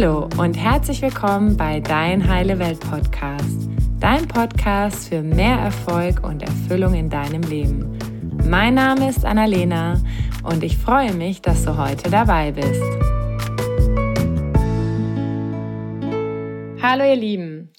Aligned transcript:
Hallo 0.00 0.30
und 0.38 0.54
herzlich 0.54 1.02
willkommen 1.02 1.58
bei 1.58 1.78
Dein 1.78 2.26
Heile 2.26 2.58
Welt 2.58 2.80
Podcast, 2.80 3.68
dein 4.00 4.26
Podcast 4.26 5.10
für 5.10 5.20
mehr 5.20 5.58
Erfolg 5.58 6.26
und 6.26 6.42
Erfüllung 6.42 6.94
in 6.94 7.10
deinem 7.10 7.42
Leben. 7.42 7.98
Mein 8.48 8.72
Name 8.76 9.10
ist 9.10 9.26
Annalena 9.26 10.00
und 10.42 10.64
ich 10.64 10.78
freue 10.78 11.12
mich, 11.12 11.42
dass 11.42 11.66
du 11.66 11.76
heute 11.76 12.08
dabei 12.10 12.50
bist. 12.52 12.82
Hallo 16.80 17.04
ihr 17.04 17.16
Lieben, 17.16 17.70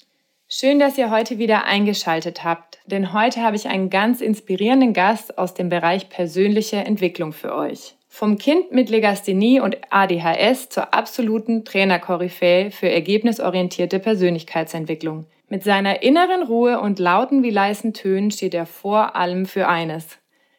schön, 0.46 0.78
dass 0.78 0.96
ihr 0.96 1.10
heute 1.10 1.38
wieder 1.38 1.64
eingeschaltet 1.64 2.44
habt, 2.44 2.78
denn 2.86 3.12
heute 3.12 3.42
habe 3.42 3.56
ich 3.56 3.66
einen 3.66 3.90
ganz 3.90 4.20
inspirierenden 4.20 4.92
Gast 4.92 5.38
aus 5.38 5.54
dem 5.54 5.68
Bereich 5.68 6.08
persönliche 6.08 6.76
Entwicklung 6.76 7.32
für 7.32 7.52
euch. 7.52 7.96
Vom 8.14 8.36
Kind 8.36 8.72
mit 8.72 8.90
Legasthenie 8.90 9.60
und 9.60 9.78
ADHS 9.88 10.68
zur 10.68 10.92
absoluten 10.92 11.64
Trainerkoryphäe 11.64 12.70
für 12.70 12.90
ergebnisorientierte 12.90 13.98
Persönlichkeitsentwicklung. 14.00 15.24
Mit 15.48 15.64
seiner 15.64 16.02
inneren 16.02 16.42
Ruhe 16.42 16.78
und 16.78 16.98
lauten 16.98 17.42
wie 17.42 17.48
leisen 17.48 17.94
Tönen 17.94 18.30
steht 18.30 18.52
er 18.52 18.66
vor 18.66 19.16
allem 19.16 19.46
für 19.46 19.66
eines. 19.66 20.18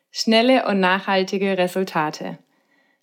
Schnelle 0.09 0.65
und 0.65 0.79
nachhaltige 0.79 1.55
Resultate. 1.55 2.39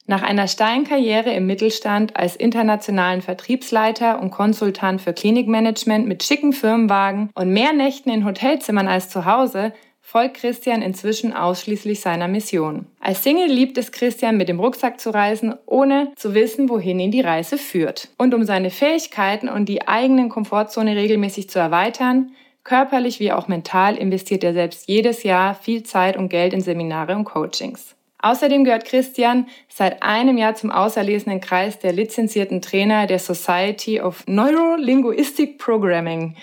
Nach 0.06 0.22
einer 0.22 0.48
steilen 0.48 0.82
Karriere 0.82 1.32
im 1.32 1.46
Mittelstand 1.46 2.16
als 2.16 2.34
internationalen 2.34 3.22
Vertriebsleiter 3.22 4.20
und 4.20 4.32
Konsultant 4.32 5.00
für 5.00 5.12
Klinikmanagement 5.12 6.08
mit 6.08 6.24
schicken 6.24 6.52
Firmenwagen 6.52 7.30
und 7.36 7.52
mehr 7.52 7.72
Nächten 7.72 8.10
in 8.10 8.24
Hotelzimmern 8.24 8.88
als 8.88 9.10
zu 9.10 9.26
Hause 9.26 9.72
folgt 10.10 10.38
Christian 10.38 10.82
inzwischen 10.82 11.32
ausschließlich 11.32 12.00
seiner 12.00 12.26
Mission. 12.26 12.86
Als 12.98 13.22
Single 13.22 13.46
liebt 13.46 13.78
es 13.78 13.92
Christian, 13.92 14.36
mit 14.36 14.48
dem 14.48 14.58
Rucksack 14.58 14.98
zu 14.98 15.10
reisen, 15.10 15.54
ohne 15.66 16.10
zu 16.16 16.34
wissen, 16.34 16.68
wohin 16.68 16.98
ihn 16.98 17.12
die 17.12 17.20
Reise 17.20 17.56
führt. 17.56 18.08
Und 18.18 18.34
um 18.34 18.42
seine 18.42 18.70
Fähigkeiten 18.70 19.48
und 19.48 19.68
die 19.68 19.86
eigenen 19.86 20.28
Komfortzone 20.28 20.96
regelmäßig 20.96 21.48
zu 21.48 21.60
erweitern, 21.60 22.32
körperlich 22.64 23.20
wie 23.20 23.30
auch 23.30 23.46
mental, 23.46 23.96
investiert 23.96 24.42
er 24.42 24.52
selbst 24.52 24.88
jedes 24.88 25.22
Jahr 25.22 25.54
viel 25.54 25.84
Zeit 25.84 26.16
und 26.16 26.28
Geld 26.28 26.54
in 26.54 26.60
Seminare 26.60 27.14
und 27.14 27.24
Coachings. 27.24 27.94
Außerdem 28.18 28.64
gehört 28.64 28.86
Christian 28.86 29.46
seit 29.68 30.02
einem 30.02 30.36
Jahr 30.36 30.56
zum 30.56 30.72
auserlesenen 30.72 31.40
Kreis 31.40 31.78
der 31.78 31.92
lizenzierten 31.92 32.60
Trainer 32.60 33.06
der 33.06 33.20
Society 33.20 34.00
of 34.00 34.24
Neurolinguistic 34.26 35.58
Programming. 35.58 36.34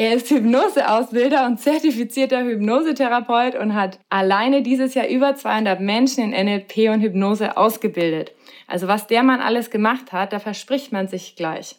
Er 0.00 0.14
ist 0.14 0.30
Hypnoseausbilder 0.30 1.44
und 1.44 1.58
zertifizierter 1.58 2.44
Hypnosetherapeut 2.44 3.56
und 3.56 3.74
hat 3.74 3.98
alleine 4.10 4.62
dieses 4.62 4.94
Jahr 4.94 5.08
über 5.08 5.34
200 5.34 5.80
Menschen 5.80 6.22
in 6.22 6.46
NLP 6.46 6.88
und 6.94 7.00
Hypnose 7.00 7.56
ausgebildet. 7.56 8.30
Also 8.68 8.86
was 8.86 9.08
der 9.08 9.24
Mann 9.24 9.40
alles 9.40 9.70
gemacht 9.70 10.12
hat, 10.12 10.32
da 10.32 10.38
verspricht 10.38 10.92
man 10.92 11.08
sich 11.08 11.34
gleich. 11.34 11.74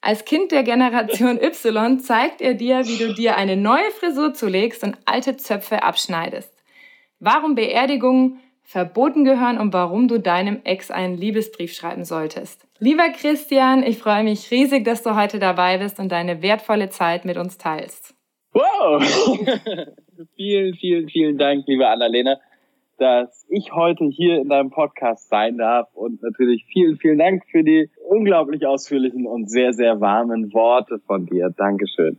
Als 0.00 0.24
Kind 0.24 0.50
der 0.50 0.62
Generation 0.62 1.38
Y 1.42 1.98
zeigt 1.98 2.40
er 2.40 2.54
dir, 2.54 2.86
wie 2.86 2.96
du 2.96 3.12
dir 3.12 3.36
eine 3.36 3.58
neue 3.58 3.90
Frisur 4.00 4.32
zulegst 4.32 4.82
und 4.82 4.96
alte 5.04 5.36
Zöpfe 5.36 5.82
abschneidest. 5.82 6.54
Warum 7.20 7.54
Beerdigungen 7.54 8.40
verboten 8.62 9.26
gehören 9.26 9.58
und 9.58 9.74
warum 9.74 10.08
du 10.08 10.18
deinem 10.18 10.62
Ex 10.64 10.90
einen 10.90 11.18
Liebesbrief 11.18 11.74
schreiben 11.74 12.06
solltest. 12.06 12.66
Lieber 12.84 13.10
Christian, 13.10 13.84
ich 13.84 13.98
freue 13.98 14.24
mich 14.24 14.50
riesig, 14.50 14.84
dass 14.84 15.04
du 15.04 15.14
heute 15.14 15.38
dabei 15.38 15.78
bist 15.78 16.00
und 16.00 16.10
deine 16.10 16.42
wertvolle 16.42 16.90
Zeit 16.90 17.24
mit 17.24 17.36
uns 17.36 17.56
teilst. 17.56 18.12
Wow! 18.52 19.00
vielen, 20.34 20.74
vielen, 20.74 21.08
vielen 21.08 21.38
Dank, 21.38 21.64
liebe 21.68 21.86
Annalena, 21.86 22.38
dass 22.98 23.46
ich 23.48 23.72
heute 23.72 24.06
hier 24.06 24.40
in 24.40 24.48
deinem 24.48 24.70
Podcast 24.70 25.28
sein 25.28 25.58
darf 25.58 25.94
und 25.94 26.24
natürlich 26.24 26.64
vielen, 26.72 26.96
vielen 26.96 27.18
Dank 27.18 27.44
für 27.52 27.62
die 27.62 27.88
unglaublich 28.08 28.66
ausführlichen 28.66 29.28
und 29.28 29.48
sehr, 29.48 29.72
sehr 29.72 30.00
warmen 30.00 30.52
Worte 30.52 30.98
von 31.06 31.26
dir. 31.26 31.54
Dankeschön. 31.56 32.18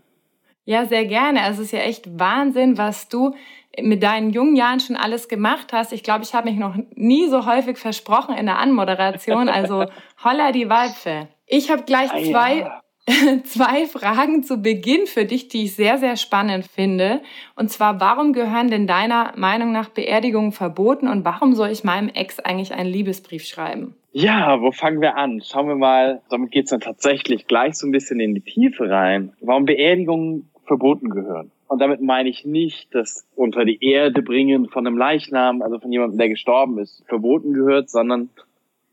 Ja, 0.65 0.85
sehr 0.85 1.05
gerne. 1.05 1.41
Also 1.41 1.61
es 1.61 1.67
ist 1.67 1.73
ja 1.73 1.79
echt 1.79 2.19
Wahnsinn, 2.19 2.77
was 2.77 3.09
du 3.09 3.35
mit 3.81 4.03
deinen 4.03 4.29
jungen 4.29 4.55
Jahren 4.55 4.79
schon 4.79 4.95
alles 4.95 5.27
gemacht 5.27 5.73
hast. 5.73 5.93
Ich 5.93 6.03
glaube, 6.03 6.23
ich 6.23 6.33
habe 6.33 6.49
mich 6.49 6.59
noch 6.59 6.75
nie 6.95 7.27
so 7.27 7.45
häufig 7.45 7.77
versprochen 7.77 8.35
in 8.35 8.45
der 8.45 8.59
Anmoderation. 8.59 9.49
Also 9.49 9.85
holla 10.23 10.51
die 10.51 10.69
Waldfe. 10.69 11.27
Ich 11.47 11.71
habe 11.71 11.83
gleich 11.83 12.11
ah, 12.13 12.23
zwei, 12.23 12.55
ja. 12.59 12.81
zwei 13.43 13.87
Fragen 13.87 14.43
zu 14.43 14.61
Beginn 14.61 15.07
für 15.07 15.25
dich, 15.25 15.47
die 15.47 15.63
ich 15.63 15.75
sehr, 15.75 15.97
sehr 15.97 16.15
spannend 16.15 16.65
finde. 16.67 17.21
Und 17.55 17.69
zwar, 17.69 17.99
warum 17.99 18.31
gehören 18.31 18.69
denn 18.69 18.87
deiner 18.87 19.33
Meinung 19.35 19.71
nach 19.71 19.89
Beerdigungen 19.89 20.51
verboten 20.51 21.07
und 21.07 21.25
warum 21.25 21.55
soll 21.55 21.69
ich 21.69 21.83
meinem 21.83 22.09
Ex 22.09 22.39
eigentlich 22.39 22.73
einen 22.73 22.89
Liebesbrief 22.89 23.43
schreiben? 23.43 23.95
Ja, 24.11 24.61
wo 24.61 24.71
fangen 24.71 25.01
wir 25.01 25.17
an? 25.17 25.41
Schauen 25.43 25.67
wir 25.67 25.75
mal, 25.75 26.21
damit 26.29 26.51
geht's 26.51 26.69
dann 26.69 26.81
tatsächlich 26.81 27.47
gleich 27.47 27.73
so 27.73 27.87
ein 27.87 27.91
bisschen 27.91 28.19
in 28.19 28.35
die 28.35 28.41
Tiefe 28.41 28.87
rein. 28.87 29.33
Warum 29.41 29.65
Beerdigungen 29.65 30.51
verboten 30.65 31.09
gehören. 31.09 31.51
Und 31.67 31.79
damit 31.81 32.01
meine 32.01 32.29
ich 32.29 32.45
nicht, 32.45 32.93
dass 32.93 33.27
unter 33.35 33.65
die 33.65 33.83
Erde 33.83 34.21
bringen 34.21 34.69
von 34.69 34.85
einem 34.85 34.97
Leichnam, 34.97 35.61
also 35.61 35.79
von 35.79 35.91
jemandem, 35.91 36.17
der 36.17 36.29
gestorben 36.29 36.77
ist, 36.79 37.03
verboten 37.07 37.53
gehört, 37.53 37.89
sondern 37.89 38.29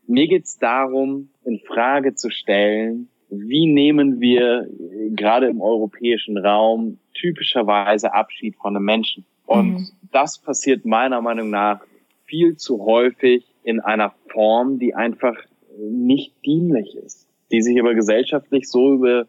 mir 0.07 0.27
geht 0.27 0.45
es 0.45 0.57
darum, 0.57 1.29
in 1.45 1.59
Frage 1.59 2.15
zu 2.15 2.29
stellen, 2.31 3.07
wie 3.29 3.65
nehmen 3.65 4.19
wir 4.19 4.67
gerade 5.11 5.47
im 5.47 5.61
europäischen 5.61 6.37
Raum 6.37 6.97
typischerweise 7.13 8.13
Abschied 8.13 8.55
von 8.57 8.75
einem 8.75 8.85
Menschen. 8.85 9.25
Und 9.45 9.73
mhm. 9.73 9.87
das 10.11 10.39
passiert 10.39 10.85
meiner 10.85 11.21
Meinung 11.21 11.49
nach 11.49 11.81
viel 12.25 12.57
zu 12.57 12.85
häufig 12.85 13.45
in 13.63 13.79
einer 13.79 14.13
Form, 14.31 14.79
die 14.79 14.95
einfach 14.95 15.35
nicht 15.77 16.33
dienlich 16.45 16.95
ist, 16.95 17.27
die 17.51 17.61
sich 17.61 17.79
aber 17.79 17.93
gesellschaftlich 17.93 18.69
so 18.69 18.95
über 18.95 19.27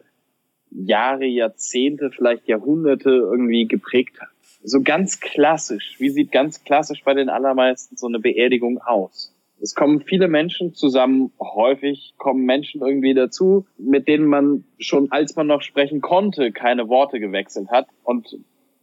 Jahre, 0.74 1.26
Jahrzehnte, 1.26 2.10
vielleicht 2.10 2.48
Jahrhunderte 2.48 3.10
irgendwie 3.10 3.66
geprägt 3.66 4.20
hat. 4.20 4.28
So 4.64 4.82
ganz 4.82 5.20
klassisch, 5.20 5.96
wie 5.98 6.10
sieht 6.10 6.30
ganz 6.32 6.62
klassisch 6.64 7.02
bei 7.04 7.14
den 7.14 7.28
allermeisten 7.28 7.96
so 7.96 8.06
eine 8.06 8.20
Beerdigung 8.20 8.78
aus? 8.78 9.34
Es 9.60 9.74
kommen 9.76 10.00
viele 10.00 10.26
Menschen 10.26 10.74
zusammen, 10.74 11.32
häufig 11.38 12.14
kommen 12.18 12.44
Menschen 12.44 12.80
irgendwie 12.80 13.14
dazu, 13.14 13.64
mit 13.78 14.08
denen 14.08 14.26
man 14.26 14.64
schon, 14.78 15.12
als 15.12 15.36
man 15.36 15.46
noch 15.46 15.62
sprechen 15.62 16.00
konnte, 16.00 16.50
keine 16.50 16.88
Worte 16.88 17.20
gewechselt 17.20 17.68
hat 17.70 17.86
und 18.02 18.38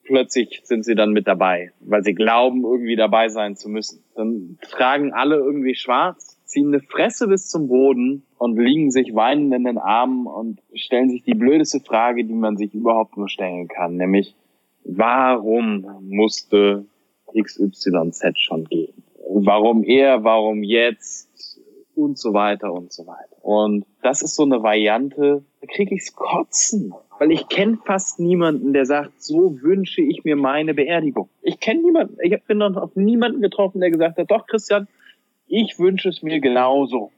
plötzlich 0.05 0.61
sind 0.63 0.83
sie 0.83 0.95
dann 0.95 1.11
mit 1.11 1.27
dabei, 1.27 1.71
weil 1.81 2.03
sie 2.03 2.15
glauben, 2.15 2.63
irgendwie 2.63 2.95
dabei 2.95 3.29
sein 3.29 3.55
zu 3.55 3.69
müssen. 3.69 4.03
Dann 4.15 4.57
tragen 4.61 5.13
alle 5.13 5.35
irgendwie 5.35 5.75
schwarz, 5.75 6.28
ziehen 6.49 6.69
eine 6.69 6.81
Fresse 6.81 7.27
bis 7.27 7.47
zum 7.47 7.67
Boden 7.67 8.23
und 8.37 8.57
liegen 8.57 8.89
sich 8.89 9.13
weinend 9.13 9.53
in 9.53 9.65
den 9.65 9.77
Armen 9.77 10.25
und 10.25 10.59
stellen 10.73 11.09
sich 11.09 11.23
die 11.23 11.35
blödeste 11.35 11.79
Frage, 11.79 12.25
die 12.25 12.33
man 12.33 12.57
sich 12.57 12.73
überhaupt 12.73 13.17
nur 13.17 13.29
stellen 13.29 13.67
kann, 13.67 13.95
nämlich 13.97 14.35
warum 14.83 15.85
musste 16.01 16.85
XYZ 17.39 18.39
schon 18.39 18.65
gehen? 18.65 19.03
Warum 19.31 19.83
er, 19.83 20.23
warum 20.23 20.63
jetzt 20.63 21.29
und 21.95 22.17
so 22.17 22.33
weiter 22.33 22.73
und 22.73 22.91
so 22.91 23.05
weiter. 23.05 23.43
Und 23.43 23.85
das 24.01 24.21
ist 24.21 24.35
so 24.35 24.43
eine 24.43 24.63
Variante, 24.63 25.43
da 25.61 25.67
kriege 25.67 25.93
ich's 25.93 26.15
kotzen. 26.15 26.93
Weil 27.19 27.31
ich 27.31 27.47
kenne 27.49 27.77
fast 27.85 28.19
niemanden, 28.19 28.71
der 28.71 28.85
sagt, 28.85 29.21
so 29.21 29.61
wünsche 29.61 30.01
ich 30.01 30.23
mir 30.23 30.37
meine 30.37 30.73
Beerdigung. 30.73 31.29
Ich 31.41 31.59
kenne 31.59 31.81
niemanden, 31.81 32.17
ich 32.23 32.41
bin 32.45 32.59
noch 32.59 32.75
auf 32.77 32.95
niemanden 32.95 33.41
getroffen, 33.41 33.81
der 33.81 33.91
gesagt 33.91 34.17
hat, 34.17 34.31
doch 34.31 34.47
Christian, 34.47 34.87
ich 35.49 35.79
wünsche 35.79 36.09
es 36.09 36.21
mir 36.23 36.39
genauso. 36.39 37.11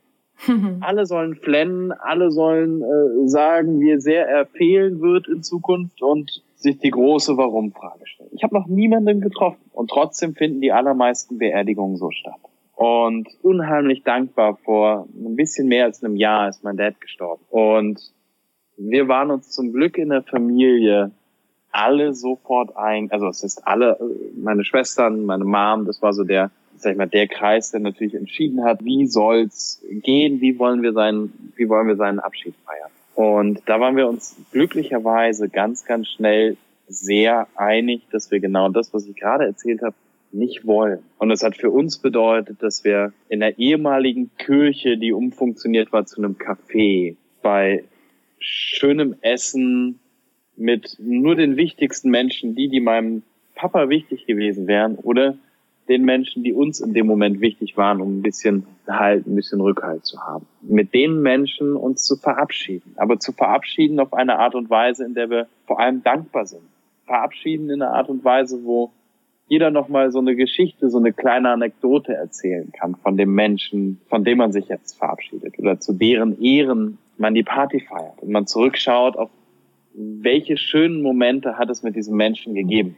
alle 0.79 1.05
sollen 1.05 1.35
flennen, 1.35 1.91
alle 1.91 2.31
sollen 2.31 2.81
äh, 2.81 3.27
sagen, 3.27 3.79
wie 3.79 3.99
sehr 3.99 4.27
er 4.27 4.45
fehlen 4.45 4.99
wird 5.01 5.27
in 5.27 5.43
Zukunft 5.43 6.01
und 6.01 6.41
sich 6.55 6.79
die 6.79 6.89
große 6.89 7.37
Warum-Frage 7.37 8.07
stellen. 8.07 8.29
Ich 8.33 8.43
habe 8.43 8.55
noch 8.55 8.67
niemanden 8.67 9.21
getroffen 9.21 9.69
und 9.71 9.89
trotzdem 9.89 10.33
finden 10.35 10.61
die 10.61 10.71
allermeisten 10.71 11.37
Beerdigungen 11.37 11.97
so 11.97 12.11
statt. 12.11 12.39
Und 12.75 13.27
unheimlich 13.43 14.03
dankbar 14.03 14.57
vor 14.63 15.07
ein 15.13 15.35
bisschen 15.35 15.67
mehr 15.67 15.85
als 15.85 16.03
einem 16.03 16.15
Jahr 16.15 16.49
ist 16.49 16.63
mein 16.63 16.77
Dad 16.77 16.99
gestorben. 16.99 17.43
Und 17.49 18.01
wir 18.77 19.07
waren 19.07 19.29
uns 19.29 19.51
zum 19.51 19.71
Glück 19.71 19.97
in 19.97 20.09
der 20.09 20.23
Familie 20.23 21.11
alle 21.71 22.13
sofort 22.13 22.75
ein, 22.75 23.11
also 23.11 23.27
es 23.27 23.43
ist 23.43 23.65
alle, 23.65 23.97
meine 24.35 24.65
Schwestern, 24.65 25.25
meine 25.25 25.45
Mom, 25.45 25.85
das 25.85 26.01
war 26.01 26.13
so 26.13 26.23
der 26.23 26.51
sag 26.81 26.91
ich 26.91 26.97
mal, 26.97 27.07
der 27.07 27.27
Kreis, 27.27 27.71
der 27.71 27.79
natürlich 27.79 28.15
entschieden 28.15 28.63
hat, 28.63 28.83
wie 28.83 29.07
soll's 29.07 29.83
gehen, 29.89 30.41
wie 30.41 30.57
wollen 30.59 30.81
wir 30.81 30.93
seinen, 30.93 31.53
wie 31.55 31.69
wollen 31.69 31.87
wir 31.87 31.95
seinen 31.95 32.19
Abschied 32.19 32.55
feiern. 32.65 32.91
Und 33.15 33.61
da 33.65 33.79
waren 33.79 33.95
wir 33.95 34.07
uns 34.07 34.35
glücklicherweise 34.51 35.49
ganz, 35.49 35.85
ganz 35.85 36.07
schnell 36.07 36.57
sehr 36.87 37.47
einig, 37.55 38.01
dass 38.11 38.31
wir 38.31 38.39
genau 38.39 38.69
das, 38.69 38.93
was 38.93 39.05
ich 39.07 39.15
gerade 39.15 39.45
erzählt 39.45 39.81
habe, 39.81 39.95
nicht 40.31 40.65
wollen. 40.65 40.99
Und 41.17 41.29
das 41.29 41.43
hat 41.43 41.57
für 41.57 41.69
uns 41.69 41.97
bedeutet, 41.97 42.63
dass 42.63 42.83
wir 42.83 43.13
in 43.29 43.41
der 43.41 43.59
ehemaligen 43.59 44.31
Kirche, 44.37 44.97
die 44.97 45.11
umfunktioniert 45.11 45.91
war 45.91 46.05
zu 46.05 46.21
einem 46.21 46.35
Café, 46.35 47.15
bei 47.41 47.83
schönem 48.39 49.15
Essen 49.21 49.99
mit 50.55 50.97
nur 50.99 51.35
den 51.35 51.57
wichtigsten 51.57 52.09
Menschen, 52.09 52.55
die, 52.55 52.69
die 52.69 52.79
meinem 52.79 53.23
Papa 53.55 53.89
wichtig 53.89 54.25
gewesen 54.25 54.67
wären, 54.67 54.95
oder 54.95 55.35
den 55.89 56.03
Menschen, 56.05 56.43
die 56.43 56.53
uns 56.53 56.79
in 56.79 56.93
dem 56.93 57.07
Moment 57.07 57.41
wichtig 57.41 57.75
waren, 57.77 58.01
um 58.01 58.19
ein 58.19 58.21
bisschen 58.21 58.65
Halt, 58.87 59.25
ein 59.25 59.35
bisschen 59.35 59.61
Rückhalt 59.61 60.05
zu 60.05 60.19
haben. 60.21 60.45
Mit 60.61 60.93
den 60.93 61.21
Menschen 61.21 61.75
uns 61.75 62.03
zu 62.03 62.17
verabschieden. 62.17 62.93
Aber 62.97 63.19
zu 63.19 63.31
verabschieden 63.31 63.99
auf 63.99 64.13
eine 64.13 64.37
Art 64.39 64.55
und 64.55 64.69
Weise, 64.69 65.05
in 65.05 65.13
der 65.13 65.29
wir 65.29 65.47
vor 65.65 65.79
allem 65.79 66.03
dankbar 66.03 66.45
sind. 66.45 66.63
Verabschieden 67.05 67.69
in 67.69 67.81
einer 67.81 67.93
Art 67.93 68.09
und 68.09 68.23
Weise, 68.23 68.63
wo 68.63 68.91
jeder 69.47 69.71
nochmal 69.71 70.11
so 70.11 70.19
eine 70.19 70.35
Geschichte, 70.35 70.89
so 70.89 70.97
eine 70.97 71.13
kleine 71.13 71.49
Anekdote 71.49 72.13
erzählen 72.13 72.71
kann 72.71 72.95
von 72.95 73.17
dem 73.17 73.33
Menschen, 73.33 73.99
von 74.07 74.23
dem 74.23 74.37
man 74.37 74.51
sich 74.51 74.67
jetzt 74.67 74.97
verabschiedet 74.97 75.59
oder 75.59 75.79
zu 75.79 75.93
deren 75.93 76.41
Ehren 76.41 76.97
man 77.17 77.33
die 77.33 77.43
Party 77.43 77.81
feiert 77.81 78.21
und 78.21 78.31
man 78.31 78.47
zurückschaut 78.47 79.17
auf 79.17 79.29
welche 79.93 80.55
schönen 80.55 81.01
Momente 81.01 81.57
hat 81.57 81.69
es 81.69 81.83
mit 81.83 81.97
diesem 81.97 82.15
Menschen 82.15 82.55
gegeben 82.55 82.95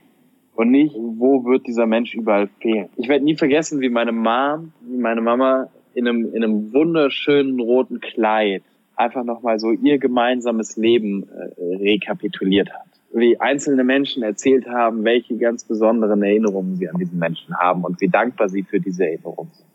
und 0.55 0.71
nicht, 0.71 0.95
wo 0.95 1.45
wird 1.45 1.67
dieser 1.67 1.85
Mensch 1.85 2.13
überall 2.13 2.47
fehlen. 2.61 2.89
Ich 2.97 3.07
werde 3.07 3.25
nie 3.25 3.35
vergessen, 3.35 3.81
wie 3.81 3.89
meine 3.89 4.11
Mom, 4.11 4.71
meine 4.81 5.21
Mama 5.21 5.69
in 5.93 6.07
einem, 6.07 6.33
in 6.33 6.43
einem 6.43 6.73
wunderschönen 6.73 7.59
roten 7.59 7.99
Kleid 7.99 8.63
einfach 8.95 9.23
nochmal 9.23 9.59
so 9.59 9.71
ihr 9.71 9.97
gemeinsames 9.97 10.77
Leben 10.77 11.23
äh, 11.29 11.75
rekapituliert 11.77 12.71
hat. 12.71 12.85
Wie 13.11 13.39
einzelne 13.39 13.83
Menschen 13.83 14.23
erzählt 14.23 14.67
haben, 14.67 15.03
welche 15.03 15.37
ganz 15.37 15.63
besonderen 15.63 16.21
Erinnerungen 16.23 16.75
sie 16.77 16.89
an 16.89 16.97
diesen 16.97 17.19
Menschen 17.19 17.55
haben 17.57 17.83
und 17.83 18.01
wie 18.01 18.07
dankbar 18.07 18.49
sie 18.49 18.63
für 18.63 18.79
diese 18.79 19.05
Erinnerungen 19.05 19.51
sind. 19.53 19.67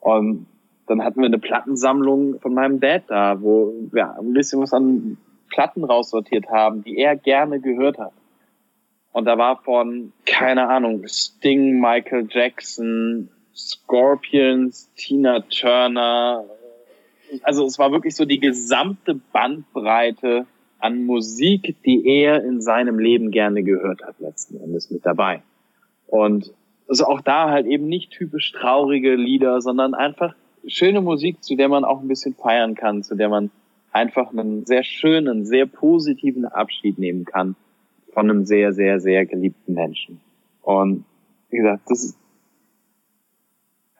Und 0.00 0.46
dann 0.86 1.04
hatten 1.04 1.20
wir 1.20 1.26
eine 1.26 1.38
Plattensammlung 1.38 2.40
von 2.40 2.54
meinem 2.54 2.80
Dad 2.80 3.04
da, 3.08 3.42
wo 3.42 3.74
wir 3.92 4.18
ein 4.18 4.32
bisschen 4.32 4.60
was 4.62 4.72
an 4.72 5.18
Platten 5.50 5.84
raussortiert 5.84 6.48
haben, 6.48 6.82
die 6.82 6.96
er 6.96 7.16
gerne 7.16 7.60
gehört 7.60 7.98
hat. 7.98 8.12
Und 9.12 9.24
da 9.24 9.38
war 9.38 9.62
von, 9.62 10.12
keine 10.26 10.68
Ahnung, 10.68 11.06
Sting, 11.06 11.80
Michael 11.80 12.28
Jackson, 12.30 13.28
Scorpions, 13.54 14.90
Tina 14.96 15.40
Turner. 15.40 16.44
Also 17.42 17.64
es 17.66 17.78
war 17.78 17.90
wirklich 17.90 18.14
so 18.14 18.24
die 18.24 18.38
gesamte 18.38 19.14
Bandbreite 19.32 20.46
an 20.78 21.04
Musik, 21.04 21.76
die 21.84 22.06
er 22.06 22.44
in 22.44 22.60
seinem 22.60 22.98
Leben 22.98 23.30
gerne 23.30 23.62
gehört 23.62 24.02
hat, 24.02 24.20
letzten 24.20 24.60
Endes 24.60 24.90
mit 24.90 25.04
dabei. 25.04 25.42
Und 26.06 26.52
also 26.88 27.04
auch 27.06 27.20
da 27.20 27.50
halt 27.50 27.66
eben 27.66 27.86
nicht 27.86 28.12
typisch 28.12 28.52
traurige 28.52 29.14
Lieder, 29.16 29.60
sondern 29.60 29.94
einfach 29.94 30.34
schöne 30.66 31.00
Musik, 31.00 31.42
zu 31.42 31.56
der 31.56 31.68
man 31.68 31.84
auch 31.84 32.00
ein 32.00 32.08
bisschen 32.08 32.34
feiern 32.34 32.74
kann, 32.74 33.02
zu 33.02 33.14
der 33.14 33.28
man 33.28 33.50
einfach 33.90 34.30
einen 34.30 34.64
sehr 34.64 34.84
schönen, 34.84 35.44
sehr 35.44 35.66
positiven 35.66 36.44
Abschied 36.44 36.98
nehmen 36.98 37.24
kann 37.24 37.56
von 38.18 38.28
einem 38.28 38.46
sehr, 38.46 38.72
sehr, 38.72 38.98
sehr 38.98 39.26
geliebten 39.26 39.74
Menschen. 39.74 40.20
Und 40.62 41.04
wie 41.50 41.58
gesagt, 41.58 41.82
das 41.86 42.02
ist, 42.02 42.18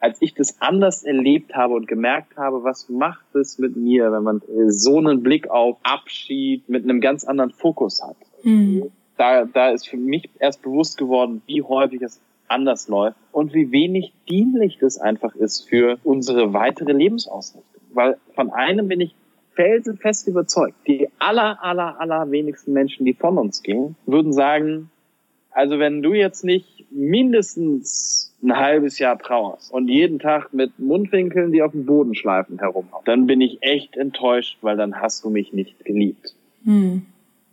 als 0.00 0.20
ich 0.20 0.34
das 0.34 0.60
anders 0.60 1.04
erlebt 1.04 1.54
habe 1.54 1.74
und 1.74 1.86
gemerkt 1.86 2.36
habe, 2.36 2.64
was 2.64 2.88
macht 2.88 3.32
es 3.36 3.60
mit 3.60 3.76
mir, 3.76 4.10
wenn 4.10 4.24
man 4.24 4.42
so 4.66 4.98
einen 4.98 5.22
Blick 5.22 5.48
auf 5.48 5.76
Abschied 5.84 6.68
mit 6.68 6.82
einem 6.82 7.00
ganz 7.00 7.22
anderen 7.22 7.52
Fokus 7.52 8.02
hat. 8.02 8.16
Mhm. 8.42 8.90
Da, 9.16 9.44
da 9.44 9.70
ist 9.70 9.88
für 9.88 9.96
mich 9.96 10.28
erst 10.40 10.62
bewusst 10.62 10.98
geworden, 10.98 11.40
wie 11.46 11.62
häufig 11.62 12.02
es 12.02 12.20
anders 12.48 12.88
läuft 12.88 13.18
und 13.30 13.54
wie 13.54 13.70
wenig 13.70 14.12
dienlich 14.28 14.78
das 14.80 14.98
einfach 14.98 15.36
ist 15.36 15.68
für 15.68 15.98
unsere 16.02 16.52
weitere 16.52 16.90
Lebensausrichtung. 16.90 17.82
Weil 17.94 18.16
von 18.34 18.50
einem 18.50 18.88
bin 18.88 19.00
ich 19.00 19.14
felsenfest 19.58 20.28
überzeugt, 20.28 20.76
die 20.86 21.08
aller, 21.18 21.58
aller, 21.60 22.00
aller 22.00 22.30
wenigsten 22.30 22.72
Menschen, 22.72 23.04
die 23.04 23.12
von 23.12 23.38
uns 23.38 23.64
gehen, 23.64 23.96
würden 24.06 24.32
sagen, 24.32 24.88
also 25.50 25.80
wenn 25.80 26.00
du 26.00 26.12
jetzt 26.12 26.44
nicht 26.44 26.86
mindestens 26.92 28.32
ein 28.40 28.56
halbes 28.56 29.00
Jahr 29.00 29.18
trauerst 29.18 29.72
und 29.72 29.88
jeden 29.88 30.20
Tag 30.20 30.54
mit 30.54 30.78
Mundwinkeln, 30.78 31.50
die 31.50 31.62
auf 31.62 31.72
dem 31.72 31.86
Boden 31.86 32.14
schleifen, 32.14 32.60
herum, 32.60 32.86
dann 33.04 33.26
bin 33.26 33.40
ich 33.40 33.58
echt 33.60 33.96
enttäuscht, 33.96 34.58
weil 34.60 34.76
dann 34.76 35.00
hast 35.00 35.24
du 35.24 35.30
mich 35.30 35.52
nicht 35.52 35.84
geliebt. 35.84 36.36
Hm. 36.62 37.06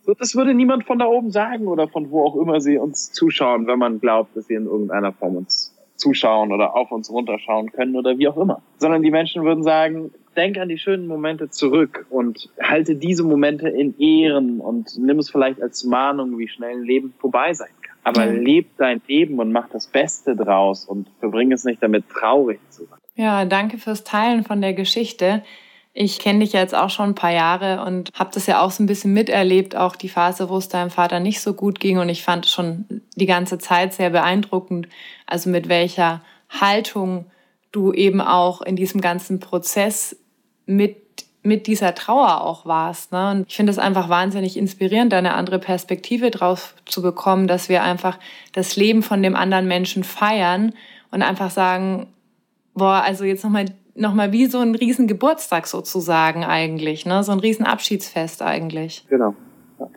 So, 0.04 0.14
das 0.14 0.36
würde 0.36 0.54
niemand 0.54 0.84
von 0.84 1.00
da 1.00 1.08
oben 1.08 1.32
sagen 1.32 1.68
oder 1.68 1.88
von 1.88 2.12
wo 2.12 2.24
auch 2.24 2.36
immer 2.36 2.62
sie 2.62 2.78
uns 2.78 3.12
zuschauen, 3.14 3.66
wenn 3.66 3.80
man 3.80 4.00
glaubt, 4.00 4.38
dass 4.38 4.46
sie 4.46 4.54
in 4.54 4.68
irgendeiner 4.68 5.12
Form 5.12 5.38
uns 5.38 5.74
zuschauen 5.96 6.54
oder 6.54 6.76
auf 6.76 6.92
uns 6.92 7.10
runterschauen 7.10 7.72
können 7.72 7.96
oder 7.96 8.20
wie 8.20 8.28
auch 8.28 8.38
immer. 8.38 8.62
Sondern 8.78 9.02
die 9.02 9.10
Menschen 9.10 9.44
würden 9.44 9.64
sagen, 9.64 10.12
denk 10.36 10.58
an 10.58 10.70
die 10.70 10.78
schönen 10.78 11.08
Momente 11.08 11.50
zurück 11.50 12.06
und 12.10 12.50
halte 12.62 12.96
diese 12.96 13.24
Momente 13.24 13.70
in 13.70 13.98
Ehren 14.00 14.60
und 14.60 14.98
nimm 14.98 15.20
es 15.20 15.30
vielleicht 15.30 15.62
als 15.62 15.84
Mahnung, 15.84 16.38
wie 16.38 16.48
schnell 16.48 16.78
ein 16.78 16.84
Leben 16.84 17.14
vorbei 17.20 17.54
sein 17.54 17.70
kann. 17.82 17.96
Aber 18.04 18.26
mhm. 18.26 18.44
leb 18.44 18.68
dein 18.78 19.02
Leben 19.08 19.40
und 19.40 19.52
mach 19.52 19.70
das 19.70 19.88
Beste 19.88 20.36
draus 20.36 20.86
und 20.86 21.08
verbringe 21.20 21.56
es 21.56 21.64
nicht 21.64 21.82
damit, 21.82 22.08
traurig 22.10 22.60
zu 22.70 22.86
sein. 22.86 23.00
Ja, 23.16 23.46
danke 23.46 23.78
fürs 23.78 24.04
Teilen 24.04 24.44
von 24.44 24.62
der 24.62 24.74
Geschichte. 24.74 25.44
Ich 25.94 26.20
kenne 26.20 26.40
dich 26.40 26.52
jetzt 26.52 26.76
auch 26.76 26.90
schon 26.90 27.12
ein 27.12 27.16
paar 27.16 27.32
Jahre 27.32 27.86
und 27.86 28.10
habe 28.14 28.30
das 28.34 28.48
ja 28.48 28.62
auch 28.62 28.72
so 28.72 28.84
ein 28.84 28.86
bisschen 28.86 29.14
miterlebt, 29.14 29.78
auch 29.78 29.96
die 29.96 30.10
Phase, 30.10 30.50
wo 30.50 30.58
es 30.58 30.68
deinem 30.68 30.90
Vater 30.90 31.22
nicht 31.22 31.40
so 31.40 31.54
gut 31.54 31.80
ging. 31.80 32.00
Und 32.00 32.10
ich 32.10 32.22
fand 32.22 32.48
schon 32.48 33.02
die 33.16 33.26
ganze 33.26 33.58
Zeit 33.58 33.94
sehr 33.94 34.10
beeindruckend, 34.10 34.90
also 35.26 35.50
mit 35.50 35.70
welcher 35.70 36.22
Haltung 36.50 37.28
du 37.72 37.94
eben 37.94 38.22
auch 38.22 38.62
in 38.62 38.76
diesem 38.76 39.02
ganzen 39.02 39.40
Prozess 39.40 40.18
mit 40.66 41.06
mit 41.46 41.68
dieser 41.68 41.94
Trauer 41.94 42.42
auch 42.42 42.66
warst. 42.66 43.12
Ne? 43.12 43.32
Und 43.32 43.46
ich 43.48 43.56
finde 43.56 43.72
es 43.72 43.78
einfach 43.78 44.10
wahnsinnig 44.10 44.58
inspirierend, 44.58 45.14
da 45.14 45.20
eine 45.20 45.36
andere 45.36 45.60
Perspektive 45.60 46.32
drauf 46.32 46.74
zu 46.86 47.04
bekommen, 47.04 47.48
dass 47.48 47.70
wir 47.70 47.84
einfach 47.84 48.18
das 48.54 48.76
Leben 48.76 49.04
von 49.04 49.22
dem 49.22 49.36
anderen 49.36 49.68
Menschen 49.68 50.04
feiern 50.04 50.74
und 51.12 51.22
einfach 51.22 51.52
sagen, 51.52 52.08
boah, 52.74 53.04
also 53.06 53.24
jetzt 53.24 53.44
nochmal 53.44 53.66
noch 53.98 54.14
mal 54.14 54.34
wie 54.34 54.48
so 54.48 54.60
ein 54.60 54.76
riesen 54.76 55.08
Geburtstag 55.08 55.68
sozusagen 55.68 56.44
eigentlich, 56.44 57.06
ne? 57.06 57.24
so 57.24 57.32
ein 57.32 57.40
riesen 57.40 57.66
Abschiedsfest 57.66 58.42
eigentlich. 58.42 59.06
Genau. 59.08 59.36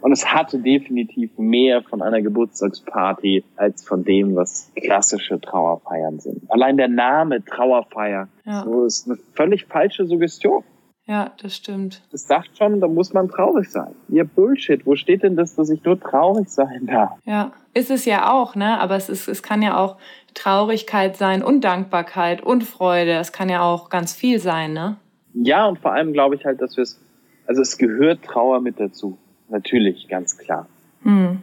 Und 0.00 0.12
es 0.12 0.26
hatte 0.26 0.58
definitiv 0.58 1.30
mehr 1.38 1.82
von 1.82 2.02
einer 2.02 2.20
Geburtstagsparty 2.20 3.44
als 3.56 3.86
von 3.86 4.04
dem, 4.04 4.36
was 4.36 4.72
klassische 4.76 5.40
Trauerfeiern 5.40 6.18
sind. 6.18 6.50
Allein 6.50 6.76
der 6.76 6.88
Name 6.88 7.44
Trauerfeier 7.44 8.28
ja. 8.44 8.64
so 8.64 8.84
ist 8.84 9.08
eine 9.08 9.18
völlig 9.34 9.66
falsche 9.66 10.06
Suggestion. 10.06 10.64
Ja, 11.08 11.32
das 11.40 11.56
stimmt. 11.56 12.02
Das 12.12 12.26
sagt 12.26 12.58
schon, 12.58 12.82
da 12.82 12.86
muss 12.86 13.14
man 13.14 13.28
traurig 13.30 13.70
sein. 13.70 13.94
Ja, 14.08 14.24
Bullshit. 14.24 14.84
Wo 14.84 14.94
steht 14.94 15.22
denn 15.22 15.36
das, 15.36 15.54
dass 15.54 15.70
ich 15.70 15.82
nur 15.82 15.98
traurig 15.98 16.50
sein 16.50 16.86
darf? 16.86 17.12
Ja, 17.24 17.52
ist 17.72 17.90
es 17.90 18.04
ja 18.04 18.30
auch, 18.30 18.54
ne? 18.54 18.78
Aber 18.78 18.94
es 18.94 19.08
ist, 19.08 19.26
es 19.26 19.42
kann 19.42 19.62
ja 19.62 19.78
auch 19.78 19.96
Traurigkeit 20.34 21.16
sein 21.16 21.42
und 21.42 21.62
Dankbarkeit 21.62 22.42
und 22.42 22.62
Freude. 22.62 23.12
Es 23.12 23.32
kann 23.32 23.48
ja 23.48 23.62
auch 23.62 23.88
ganz 23.88 24.12
viel 24.12 24.38
sein, 24.38 24.74
ne? 24.74 24.98
Ja, 25.32 25.66
und 25.66 25.78
vor 25.78 25.92
allem 25.92 26.12
glaube 26.12 26.34
ich 26.34 26.44
halt, 26.44 26.60
dass 26.60 26.76
wir 26.76 26.82
es, 26.82 27.00
also 27.46 27.62
es 27.62 27.78
gehört 27.78 28.22
Trauer 28.22 28.60
mit 28.60 28.78
dazu. 28.78 29.16
Natürlich, 29.48 30.08
ganz 30.08 30.36
klar. 30.36 30.68
Hm. 31.02 31.42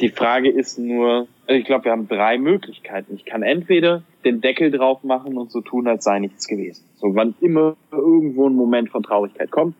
Die 0.00 0.08
Frage 0.08 0.48
ist 0.48 0.78
nur, 0.78 1.26
also 1.46 1.58
ich 1.58 1.64
glaube, 1.64 1.86
wir 1.86 1.92
haben 1.92 2.08
drei 2.08 2.38
Möglichkeiten. 2.38 3.14
Ich 3.14 3.24
kann 3.24 3.42
entweder 3.42 4.02
den 4.24 4.40
Deckel 4.40 4.70
drauf 4.70 5.02
machen 5.02 5.36
und 5.36 5.50
so 5.50 5.60
tun, 5.60 5.88
als 5.88 6.04
sei 6.04 6.20
nichts 6.20 6.46
gewesen. 6.46 6.84
So, 6.96 7.14
wann 7.14 7.34
immer 7.40 7.76
irgendwo 7.90 8.48
ein 8.48 8.54
Moment 8.54 8.90
von 8.90 9.02
Traurigkeit 9.02 9.50
kommt, 9.50 9.74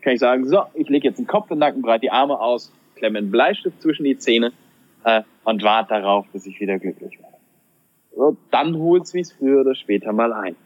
kann 0.00 0.14
ich 0.14 0.20
sagen, 0.20 0.46
so, 0.46 0.62
ich 0.74 0.88
lege 0.88 1.08
jetzt 1.08 1.18
den 1.18 1.26
Kopf 1.26 1.50
in 1.50 1.56
den 1.56 1.60
Nacken, 1.60 1.82
breite 1.82 2.00
die 2.00 2.10
Arme 2.10 2.40
aus, 2.40 2.72
klemme 2.96 3.18
einen 3.18 3.30
Bleistift 3.30 3.80
zwischen 3.80 4.04
die 4.04 4.16
Zähne 4.16 4.52
äh, 5.04 5.22
und 5.44 5.62
warte 5.62 5.90
darauf, 5.94 6.26
bis 6.32 6.46
ich 6.46 6.58
wieder 6.60 6.78
glücklich 6.78 7.18
werde. 7.20 7.36
So, 8.14 8.36
dann 8.50 8.76
holt's 8.76 9.14
es 9.14 9.32
früher 9.32 9.60
oder 9.60 9.74
später 9.74 10.12
mal 10.12 10.32
ein. 10.32 10.56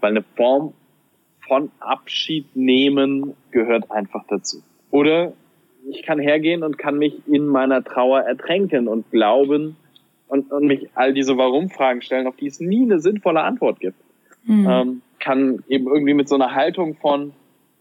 Weil 0.00 0.12
eine 0.12 0.24
Form 0.36 0.74
von 1.46 1.70
Abschied 1.80 2.54
nehmen 2.54 3.34
gehört 3.50 3.90
einfach 3.90 4.24
dazu. 4.28 4.62
Oder 4.90 5.32
ich 5.90 6.02
kann 6.02 6.18
hergehen 6.18 6.62
und 6.62 6.78
kann 6.78 6.98
mich 6.98 7.14
in 7.26 7.46
meiner 7.46 7.82
Trauer 7.82 8.20
ertränken 8.20 8.88
und 8.88 9.10
glauben 9.10 9.76
und, 10.28 10.50
und 10.52 10.66
mich 10.66 10.88
all 10.94 11.12
diese 11.12 11.36
Warum-Fragen 11.36 12.02
stellen, 12.02 12.26
auf 12.26 12.36
die 12.36 12.46
es 12.46 12.60
nie 12.60 12.82
eine 12.82 13.00
sinnvolle 13.00 13.42
Antwort 13.42 13.80
gibt. 13.80 13.96
Mhm. 14.44 14.66
Ähm, 14.68 15.02
kann 15.18 15.62
eben 15.68 15.86
irgendwie 15.86 16.14
mit 16.14 16.28
so 16.28 16.36
einer 16.36 16.54
Haltung 16.54 16.94
von, 16.94 17.32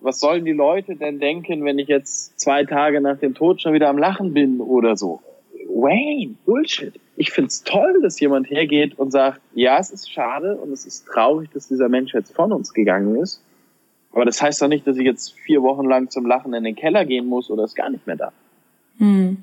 was 0.01 0.19
sollen 0.19 0.45
die 0.45 0.53
Leute 0.53 0.95
denn 0.95 1.19
denken, 1.19 1.63
wenn 1.63 1.79
ich 1.79 1.87
jetzt 1.87 2.39
zwei 2.39 2.65
Tage 2.65 3.01
nach 3.01 3.17
dem 3.17 3.33
Tod 3.33 3.61
schon 3.61 3.73
wieder 3.73 3.89
am 3.89 3.97
Lachen 3.97 4.33
bin 4.33 4.59
oder 4.59 4.97
so? 4.97 5.21
Wayne, 5.67 6.35
Bullshit. 6.45 6.99
Ich 7.15 7.31
find's 7.31 7.63
toll, 7.63 8.01
dass 8.01 8.19
jemand 8.19 8.49
hergeht 8.49 8.97
und 8.97 9.11
sagt, 9.11 9.41
ja, 9.53 9.77
es 9.79 9.91
ist 9.91 10.11
schade 10.11 10.55
und 10.55 10.71
es 10.71 10.85
ist 10.85 11.05
traurig, 11.05 11.49
dass 11.53 11.67
dieser 11.67 11.89
Mensch 11.89 12.13
jetzt 12.13 12.33
von 12.33 12.51
uns 12.51 12.73
gegangen 12.73 13.15
ist. 13.15 13.41
Aber 14.11 14.25
das 14.25 14.41
heißt 14.41 14.61
doch 14.61 14.67
nicht, 14.67 14.87
dass 14.87 14.97
ich 14.97 15.05
jetzt 15.05 15.37
vier 15.39 15.61
Wochen 15.61 15.85
lang 15.85 16.09
zum 16.09 16.25
Lachen 16.25 16.53
in 16.53 16.63
den 16.63 16.75
Keller 16.75 17.05
gehen 17.05 17.27
muss 17.27 17.49
oder 17.49 17.63
ist 17.63 17.75
gar 17.75 17.89
nicht 17.89 18.07
mehr 18.07 18.15
da. 18.15 18.31
Hm. 18.97 19.37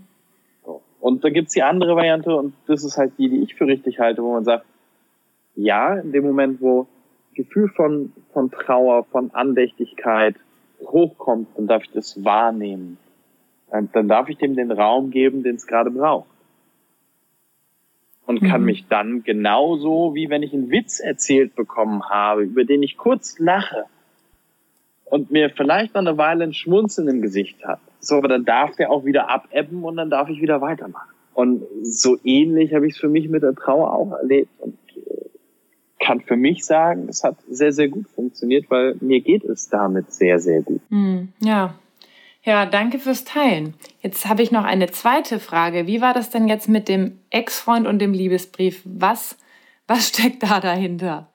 Und 1.00 1.24
da 1.24 1.30
gibt's 1.30 1.54
die 1.54 1.62
andere 1.62 1.94
Variante 1.94 2.34
und 2.34 2.54
das 2.66 2.84
ist 2.84 2.96
halt 2.96 3.12
die, 3.18 3.28
die 3.28 3.42
ich 3.42 3.54
für 3.54 3.66
richtig 3.66 4.00
halte, 4.00 4.22
wo 4.22 4.32
man 4.32 4.44
sagt, 4.44 4.66
ja, 5.54 5.94
in 5.94 6.12
dem 6.12 6.24
Moment, 6.24 6.60
wo 6.60 6.86
Gefühl 7.34 7.68
von, 7.68 8.12
von 8.32 8.50
Trauer, 8.50 9.04
von 9.04 9.30
Andächtigkeit 9.32 10.34
hochkommt, 10.80 11.48
dann 11.56 11.66
darf 11.66 11.84
ich 11.84 11.92
das 11.92 12.24
wahrnehmen. 12.24 12.98
Dann, 13.70 13.88
dann 13.92 14.08
darf 14.08 14.28
ich 14.28 14.38
dem 14.38 14.56
den 14.56 14.72
Raum 14.72 15.10
geben, 15.10 15.42
den 15.42 15.56
es 15.56 15.66
gerade 15.66 15.90
braucht. 15.90 16.28
und 18.26 18.40
kann 18.40 18.62
mhm. 18.62 18.66
mich 18.66 18.86
dann 18.88 19.22
genauso, 19.22 20.14
wie 20.14 20.28
wenn 20.28 20.42
ich 20.42 20.52
einen 20.52 20.70
Witz 20.70 20.98
erzählt 20.98 21.54
bekommen 21.54 22.08
habe, 22.08 22.42
über 22.42 22.64
den 22.64 22.82
ich 22.82 22.96
kurz 22.96 23.38
lache 23.38 23.84
und 25.06 25.30
mir 25.30 25.50
vielleicht 25.50 25.94
noch 25.94 26.02
eine 26.02 26.18
Weile 26.18 26.44
ein 26.44 26.54
Schmunzeln 26.54 27.08
im 27.08 27.22
Gesicht 27.22 27.64
hat. 27.64 27.80
So, 28.00 28.16
aber 28.16 28.28
dann 28.28 28.44
darf 28.44 28.76
der 28.76 28.90
auch 28.90 29.04
wieder 29.04 29.28
abebben 29.28 29.84
und 29.84 29.96
dann 29.96 30.10
darf 30.10 30.28
ich 30.28 30.40
wieder 30.40 30.60
weitermachen. 30.60 31.10
Und 31.34 31.64
so 31.82 32.16
ähnlich 32.24 32.74
habe 32.74 32.86
ich 32.86 32.94
es 32.94 32.98
für 32.98 33.08
mich 33.08 33.28
mit 33.28 33.42
der 33.42 33.54
Trauer 33.54 33.92
auch 33.92 34.12
erlebt 34.12 34.50
und 34.58 34.78
kann 36.06 36.20
für 36.20 36.36
mich 36.36 36.64
sagen, 36.64 37.08
es 37.08 37.24
hat 37.24 37.36
sehr, 37.48 37.72
sehr 37.72 37.88
gut 37.88 38.08
funktioniert, 38.08 38.70
weil 38.70 38.96
mir 39.00 39.20
geht 39.20 39.44
es 39.44 39.68
damit 39.68 40.12
sehr, 40.12 40.38
sehr 40.38 40.62
gut. 40.62 40.80
Mhm. 40.88 41.32
Ja, 41.40 41.74
ja, 42.44 42.64
danke 42.64 43.00
fürs 43.00 43.24
Teilen. 43.24 43.74
Jetzt 44.02 44.28
habe 44.28 44.40
ich 44.42 44.52
noch 44.52 44.64
eine 44.64 44.88
zweite 44.88 45.40
Frage. 45.40 45.88
Wie 45.88 46.00
war 46.00 46.14
das 46.14 46.30
denn 46.30 46.46
jetzt 46.46 46.68
mit 46.68 46.88
dem 46.88 47.18
Ex-Freund 47.30 47.88
und 47.88 47.98
dem 47.98 48.12
Liebesbrief? 48.12 48.82
Was, 48.84 49.36
was 49.88 50.08
steckt 50.08 50.44
da 50.44 50.60
dahinter? 50.60 51.28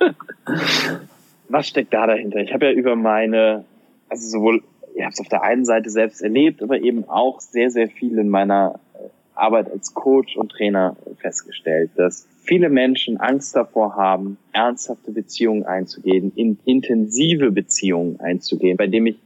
was 1.52 1.68
steckt 1.68 1.92
da 1.92 2.06
dahinter? 2.06 2.40
Ich 2.40 2.52
habe 2.52 2.66
ja 2.66 2.72
über 2.72 2.96
meine, 2.96 3.64
also 4.08 4.28
sowohl, 4.28 4.62
ich 4.94 5.02
habe 5.02 5.12
es 5.12 5.20
auf 5.20 5.28
der 5.28 5.42
einen 5.42 5.64
Seite 5.64 5.90
selbst 5.90 6.22
erlebt, 6.22 6.62
aber 6.62 6.80
eben 6.80 7.08
auch 7.08 7.40
sehr, 7.40 7.70
sehr 7.70 7.88
viel 7.88 8.18
in 8.18 8.28
meiner 8.28 8.80
äh, 8.94 9.08
Arbeit 9.34 9.70
als 9.70 9.94
Coach 9.94 10.36
und 10.36 10.50
Trainer 10.50 10.96
festgestellt, 11.18 11.90
dass 11.96 12.26
viele 12.42 12.70
Menschen 12.70 13.18
Angst 13.18 13.54
davor 13.54 13.96
haben, 13.96 14.38
ernsthafte 14.52 15.12
Beziehungen 15.12 15.64
einzugehen, 15.64 16.32
in 16.34 16.58
intensive 16.64 17.50
Beziehungen 17.50 18.18
einzugehen, 18.20 18.76
bei 18.76 18.86
dem 18.86 19.06
ich 19.06 19.16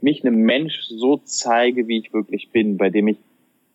mich 0.00 0.24
einem 0.24 0.42
Mensch 0.42 0.82
so 0.82 1.20
zeige, 1.24 1.88
wie 1.88 1.98
ich 1.98 2.12
wirklich 2.12 2.50
bin, 2.50 2.76
bei 2.76 2.90
dem 2.90 3.08
ich 3.08 3.18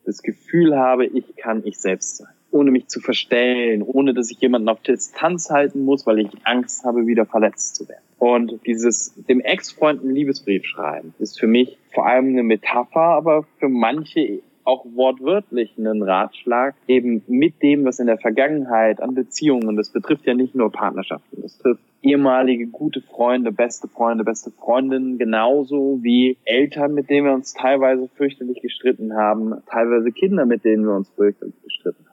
das 0.06 0.22
Gefühl 0.24 0.78
habe, 0.78 1.06
ich 1.06 1.36
kann 1.36 1.64
ich 1.66 1.78
selbst 1.80 2.18
sein, 2.18 2.34
ohne 2.52 2.72
mich 2.72 2.88
zu 2.88 3.00
verstellen, 3.00 3.82
ohne 3.84 4.14
dass 4.14 4.32
ich 4.32 4.40
jemanden 4.40 4.70
auf 4.70 4.82
Distanz 4.82 5.50
halten 5.50 5.84
muss, 5.84 6.06
weil 6.06 6.20
ich 6.20 6.30
Angst 6.44 6.84
habe, 6.84 7.08
wieder 7.08 7.26
verletzt 7.26 7.76
zu 7.76 7.88
werden. 7.88 8.04
Und 8.18 8.60
dieses 8.66 9.14
dem 9.30 9.40
Ex-Freund 9.40 10.02
einen 10.02 10.14
Liebesbrief 10.14 10.66
schreiben 10.66 11.14
ist 11.20 11.40
für 11.40 11.48
mich 11.48 11.78
vor 11.94 12.06
allem 12.06 12.30
eine 12.30 12.44
Metapher, 12.44 13.00
aber 13.00 13.46
für 13.60 13.70
manche 13.70 14.42
auch 14.66 14.86
wortwörtlich 14.94 15.74
einen 15.78 16.04
Ratschlag, 16.04 16.76
eben 16.88 17.24
mit 17.28 17.62
dem, 17.64 17.86
was 17.86 18.00
in 18.00 18.06
der 18.06 18.20
Vergangenheit 18.20 19.02
an 19.02 19.16
Beziehungen, 19.16 19.76
das 19.76 19.90
betrifft 19.90 20.28
ja 20.28 20.36
nicht 20.36 20.54
nur 20.54 20.72
Partnerschaften, 20.72 21.42
das 21.42 21.58
trifft 21.58 21.82
ehemalige 22.04 22.68
gute 22.68 23.02
Freunde, 23.02 23.52
beste 23.52 23.88
Freunde, 23.88 24.24
beste 24.24 24.52
Freundinnen, 24.52 25.18
genauso 25.18 26.00
wie 26.02 26.38
Eltern, 26.46 26.94
mit 26.94 27.10
denen 27.10 27.26
wir 27.26 27.34
uns 27.34 27.54
teilweise 27.54 28.08
fürchterlich 28.16 28.62
gestritten 28.62 29.16
haben, 29.16 29.56
teilweise 29.66 30.12
Kinder, 30.12 30.46
mit 30.46 30.64
denen 30.64 30.86
wir 30.86 30.96
uns 30.96 31.10
fürchterlich 31.10 31.56
gestritten 31.64 32.06
haben. 32.06 32.09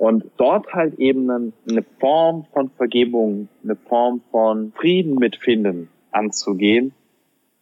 Und 0.00 0.24
dort 0.38 0.72
halt 0.72 0.98
eben 0.98 1.28
eine 1.30 1.82
Form 1.98 2.46
von 2.54 2.70
Vergebung, 2.70 3.50
eine 3.62 3.76
Form 3.76 4.22
von 4.30 4.72
Frieden 4.72 5.16
mitfinden 5.16 5.90
anzugehen, 6.10 6.94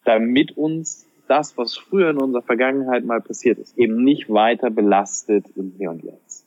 damit 0.04 0.56
uns 0.56 1.04
das, 1.26 1.58
was 1.58 1.76
früher 1.76 2.10
in 2.10 2.18
unserer 2.18 2.42
Vergangenheit 2.42 3.04
mal 3.04 3.20
passiert 3.20 3.58
ist, 3.58 3.76
eben 3.76 4.04
nicht 4.04 4.32
weiter 4.32 4.70
belastet 4.70 5.46
im 5.56 5.72
Hier 5.78 5.90
und 5.90 6.04
Jetzt. 6.04 6.46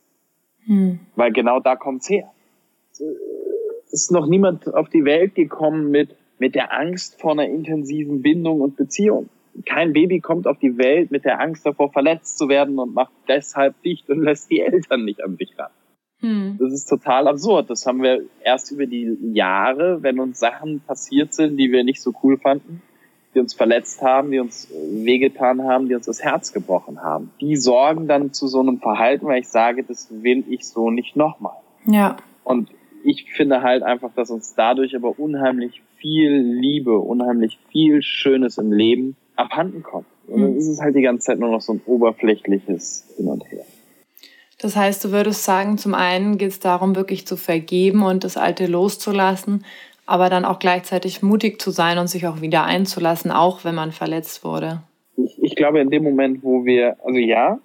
Hm. 0.64 1.00
Weil 1.18 1.34
genau 1.34 1.60
da 1.60 1.76
kommt's 1.76 2.10
her. 2.10 2.32
Es 2.92 3.02
ist 3.92 4.14
noch 4.14 4.28
niemand 4.28 4.74
auf 4.74 4.88
die 4.88 5.04
Welt 5.04 5.36
gekommen 5.36 5.92
mit, 5.92 6.16
mit 6.40 6.56
der 6.56 6.74
Angst 6.74 7.20
vor 7.20 7.34
einer 7.34 7.48
intensiven 7.48 8.22
Bindung 8.22 8.62
und 8.62 8.78
Beziehung. 8.78 9.28
Kein 9.66 9.92
Baby 9.92 10.22
kommt 10.22 10.48
auf 10.48 10.58
die 10.58 10.78
Welt 10.78 11.12
mit 11.12 11.26
der 11.26 11.42
Angst 11.42 11.66
davor, 11.66 11.92
verletzt 11.92 12.38
zu 12.38 12.48
werden 12.48 12.80
und 12.80 12.94
macht 12.94 13.12
deshalb 13.28 13.76
dicht 13.82 14.10
und 14.10 14.22
lässt 14.22 14.50
die 14.50 14.62
Eltern 14.62 15.04
nicht 15.04 15.22
an 15.22 15.36
sich 15.36 15.60
ran. 15.60 15.72
Hm. 16.22 16.58
Das 16.60 16.72
ist 16.72 16.86
total 16.86 17.28
absurd. 17.28 17.70
Das 17.70 17.86
haben 17.86 18.02
wir 18.02 18.24
erst 18.44 18.72
über 18.72 18.86
die 18.86 19.18
Jahre, 19.34 20.02
wenn 20.04 20.20
uns 20.20 20.40
Sachen 20.40 20.80
passiert 20.80 21.34
sind, 21.34 21.58
die 21.58 21.72
wir 21.72 21.84
nicht 21.84 22.02
so 22.02 22.14
cool 22.24 22.38
fanden, 22.38 22.82
die 23.34 23.40
uns 23.40 23.54
verletzt 23.54 24.02
haben, 24.02 24.32
die 24.32 24.40
uns 24.40 24.70
äh, 24.72 25.06
wehgetan 25.06 25.64
haben, 25.64 25.88
die 25.88 25.96
uns 25.96 26.06
das 26.06 26.24
Herz 26.24 26.54
gebrochen 26.54 27.02
haben. 27.02 27.32
Die 27.42 27.56
sorgen 27.56 28.08
dann 28.08 28.34
zu 28.34 28.48
so 28.48 28.60
einem 28.60 28.80
Verhalten, 28.80 29.26
weil 29.26 29.40
ich 29.40 29.50
sage, 29.50 29.84
das 29.84 30.10
will 30.12 30.44
ich 30.50 30.68
so 30.68 30.92
nicht 30.92 31.16
nochmal. 31.16 31.58
Ja. 31.86 32.18
Und 32.44 32.70
ich 33.04 33.32
finde 33.32 33.64
halt 33.64 33.84
einfach, 33.84 34.12
dass 34.16 34.30
uns 34.30 34.54
dadurch 34.56 34.96
aber 34.96 35.18
unheimlich 35.18 35.82
viel 35.98 36.38
Liebe, 36.38 36.98
unheimlich 37.00 37.58
viel 37.72 38.02
Schönes 38.04 38.58
im 38.58 38.72
Leben 38.72 39.16
abhanden 39.36 39.82
kommt. 39.82 40.06
Und 40.28 40.42
dann 40.42 40.52
mhm. 40.52 40.58
ist 40.58 40.68
es 40.68 40.82
halt 40.82 40.96
die 40.96 41.02
ganze 41.02 41.26
Zeit 41.26 41.40
nur 41.40 41.50
noch 41.50 41.62
so 41.62 41.74
ein 41.74 41.82
oberflächliches 41.86 43.16
Hin 43.18 43.28
und 43.28 43.44
Her. 43.52 43.66
Das 44.62 44.76
heißt, 44.76 45.04
du 45.04 45.12
würdest 45.12 45.44
sagen, 45.44 45.80
zum 45.80 45.96
einen 45.96 46.38
geht 46.38 46.50
es 46.50 46.60
darum, 46.60 46.96
wirklich 46.96 47.26
zu 47.26 47.36
vergeben 47.36 48.04
und 48.04 48.24
das 48.24 48.38
Alte 48.38 48.68
loszulassen, 48.68 49.66
aber 50.06 50.30
dann 50.30 50.46
auch 50.46 50.60
gleichzeitig 50.60 51.24
mutig 51.24 51.60
zu 51.60 51.72
sein 51.72 51.98
und 51.98 52.08
sich 52.08 52.28
auch 52.28 52.42
wieder 52.42 52.64
einzulassen, 52.64 53.32
auch 53.32 53.66
wenn 53.66 53.74
man 53.74 53.92
verletzt 53.92 54.44
wurde. 54.44 54.84
Ich, 55.18 55.42
ich 55.42 55.56
glaube, 55.56 55.82
in 55.82 55.90
dem 55.90 56.04
Moment, 56.04 56.44
wo 56.44 56.64
wir, 56.64 56.96
also 57.04 57.18
ja, 57.18 57.60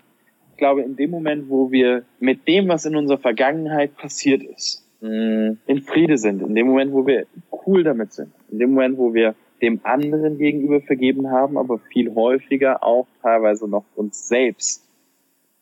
ich 0.52 0.56
glaube, 0.56 0.82
in 0.82 0.96
dem 0.96 1.10
Moment, 1.10 1.50
wo 1.50 1.70
wir 1.70 2.04
mit 2.18 2.48
dem, 2.48 2.68
was 2.68 2.86
in 2.86 2.96
unserer 2.96 3.18
Vergangenheit 3.18 3.94
passiert 3.98 4.42
ist, 4.42 4.82
mm, 5.02 5.50
in 5.66 5.82
Friede 5.82 6.16
sind, 6.16 6.40
in 6.40 6.54
dem 6.54 6.66
Moment, 6.66 6.94
wo 6.94 7.06
wir 7.06 7.26
cool 7.66 7.84
damit 7.84 8.14
sind, 8.14 8.32
in 8.50 8.58
dem 8.58 8.70
Moment, 8.70 8.96
wo 8.96 9.12
wir 9.12 9.34
dem 9.60 9.80
anderen 9.82 10.38
gegenüber 10.38 10.80
vergeben 10.80 11.30
haben, 11.30 11.58
aber 11.58 11.78
viel 11.78 12.14
häufiger 12.14 12.82
auch 12.82 13.06
teilweise 13.20 13.68
noch 13.68 13.84
uns 13.96 14.28
selbst. 14.28 14.85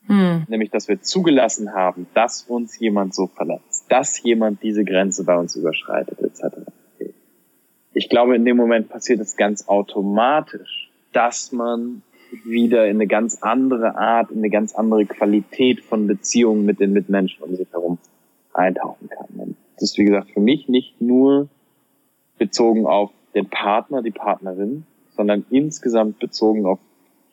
Hm. 0.06 0.44
Nämlich, 0.48 0.70
dass 0.70 0.88
wir 0.88 1.00
zugelassen 1.00 1.72
haben, 1.72 2.06
dass 2.14 2.42
uns 2.42 2.78
jemand 2.78 3.14
so 3.14 3.26
verletzt, 3.26 3.86
dass 3.88 4.22
jemand 4.22 4.62
diese 4.62 4.84
Grenze 4.84 5.24
bei 5.24 5.36
uns 5.36 5.56
überschreitet, 5.56 6.20
etc 6.20 6.66
ich 7.94 8.08
glaube, 8.08 8.36
in 8.36 8.44
dem 8.44 8.56
Moment 8.56 8.88
passiert 8.88 9.20
es 9.20 9.36
ganz 9.36 9.68
automatisch, 9.68 10.90
dass 11.12 11.52
man 11.52 12.02
wieder 12.44 12.86
in 12.86 12.96
eine 12.96 13.06
ganz 13.06 13.42
andere 13.42 13.96
Art, 13.96 14.30
in 14.32 14.38
eine 14.38 14.50
ganz 14.50 14.74
andere 14.74 15.06
Qualität 15.06 15.80
von 15.80 16.08
Beziehungen 16.08 16.64
mit 16.64 16.80
den 16.80 16.92
Mitmenschen 16.92 17.42
um 17.44 17.54
sich 17.54 17.70
herum 17.72 17.98
eintauchen 18.52 19.08
kann. 19.08 19.56
Das 19.74 19.90
ist, 19.90 19.98
wie 19.98 20.04
gesagt, 20.04 20.32
für 20.32 20.40
mich 20.40 20.68
nicht 20.68 21.00
nur 21.00 21.48
bezogen 22.38 22.86
auf 22.86 23.10
den 23.34 23.48
Partner, 23.48 24.02
die 24.02 24.10
Partnerin, 24.10 24.84
sondern 25.16 25.44
insgesamt 25.50 26.18
bezogen 26.18 26.66
auf 26.66 26.80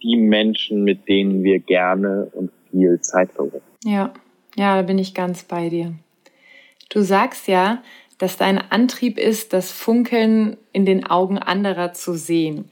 die 0.03 0.17
Menschen, 0.17 0.83
mit 0.83 1.07
denen 1.07 1.43
wir 1.43 1.59
gerne 1.59 2.27
und 2.33 2.51
viel 2.71 2.99
Zeit 3.01 3.31
verbringen. 3.31 3.63
Ja, 3.83 4.13
ja, 4.55 4.75
da 4.77 4.81
bin 4.81 4.97
ich 4.97 5.13
ganz 5.13 5.43
bei 5.43 5.69
dir. 5.69 5.93
Du 6.89 7.01
sagst 7.01 7.47
ja, 7.47 7.81
dass 8.17 8.37
dein 8.37 8.59
Antrieb 8.59 9.17
ist, 9.17 9.53
das 9.53 9.71
Funkeln 9.71 10.57
in 10.73 10.85
den 10.85 11.05
Augen 11.05 11.39
anderer 11.39 11.93
zu 11.93 12.13
sehen. 12.13 12.65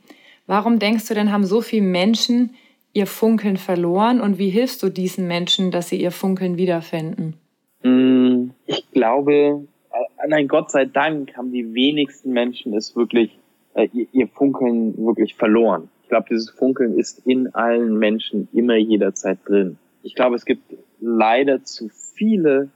Warum 0.45 0.79
denkst 0.79 1.07
du 1.07 1.13
denn, 1.13 1.31
haben 1.31 1.45
so 1.45 1.61
viele 1.61 1.85
Menschen 1.85 2.55
ihr 2.93 3.07
Funkeln 3.07 3.57
verloren 3.57 4.19
und 4.19 4.37
wie 4.37 4.49
hilfst 4.49 4.81
du 4.83 4.89
diesen 4.89 5.27
Menschen, 5.27 5.71
dass 5.71 5.89
sie 5.89 6.01
ihr 6.01 6.11
Funkeln 6.11 6.57
wiederfinden? 6.57 7.35
Mm, 7.83 8.51
ich 8.65 8.89
glaube, 8.91 9.67
äh, 9.91 10.27
nein, 10.27 10.47
Gott 10.47 10.71
sei 10.71 10.85
Dank 10.85 11.35
haben 11.37 11.51
die 11.51 11.73
wenigsten 11.73 12.31
Menschen 12.31 12.73
es 12.73 12.95
wirklich, 12.95 13.37
äh, 13.75 13.87
ihr 14.11 14.27
Funkeln 14.27 14.97
wirklich 14.97 15.35
verloren. 15.35 15.89
Ich 16.03 16.09
glaube, 16.09 16.27
dieses 16.29 16.49
Funkeln 16.49 16.97
ist 16.97 17.25
in 17.25 17.53
allen 17.53 17.97
Menschen 17.97 18.47
immer 18.53 18.75
jederzeit 18.75 19.39
drin. 19.45 19.77
Ich 20.03 20.15
glaube, 20.15 20.35
es 20.35 20.45
gibt 20.45 20.63
leider 20.99 21.63
zu 21.63 21.89
viele 21.89 22.69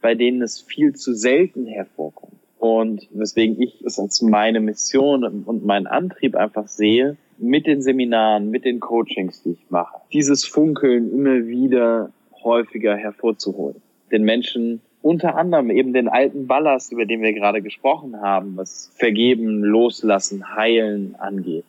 bei 0.00 0.14
denen 0.14 0.42
es 0.42 0.60
viel 0.60 0.94
zu 0.94 1.14
selten 1.14 1.66
hervorkommt. 1.66 2.34
Und 2.58 3.08
weswegen 3.12 3.60
ich 3.60 3.80
es 3.84 3.98
als 3.98 4.20
meine 4.20 4.60
Mission 4.60 5.24
und 5.24 5.64
meinen 5.64 5.86
Antrieb 5.86 6.34
einfach 6.34 6.66
sehe, 6.66 7.16
mit 7.38 7.66
den 7.66 7.82
Seminaren, 7.82 8.50
mit 8.50 8.64
den 8.64 8.80
Coachings, 8.80 9.42
die 9.44 9.50
ich 9.50 9.70
mache, 9.70 10.00
dieses 10.12 10.44
Funkeln 10.44 11.12
immer 11.12 11.46
wieder 11.46 12.10
häufiger 12.42 12.96
hervorzuholen. 12.96 13.80
Den 14.10 14.24
Menschen 14.24 14.80
unter 15.02 15.36
anderem 15.36 15.70
eben 15.70 15.92
den 15.92 16.08
alten 16.08 16.48
Ballast, 16.48 16.92
über 16.92 17.06
den 17.06 17.22
wir 17.22 17.32
gerade 17.32 17.62
gesprochen 17.62 18.20
haben, 18.20 18.56
was 18.56 18.90
Vergeben, 18.96 19.62
Loslassen, 19.62 20.56
Heilen 20.56 21.14
angeht. 21.16 21.64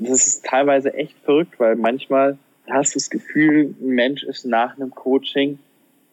Das 0.00 0.26
ist 0.26 0.44
teilweise 0.44 0.92
echt 0.94 1.16
verrückt, 1.20 1.60
weil 1.60 1.76
manchmal 1.76 2.36
hast 2.68 2.96
das 2.96 3.10
Gefühl, 3.10 3.74
ein 3.80 3.88
Mensch 3.88 4.22
ist 4.22 4.44
nach 4.44 4.76
einem 4.76 4.90
Coaching 4.90 5.58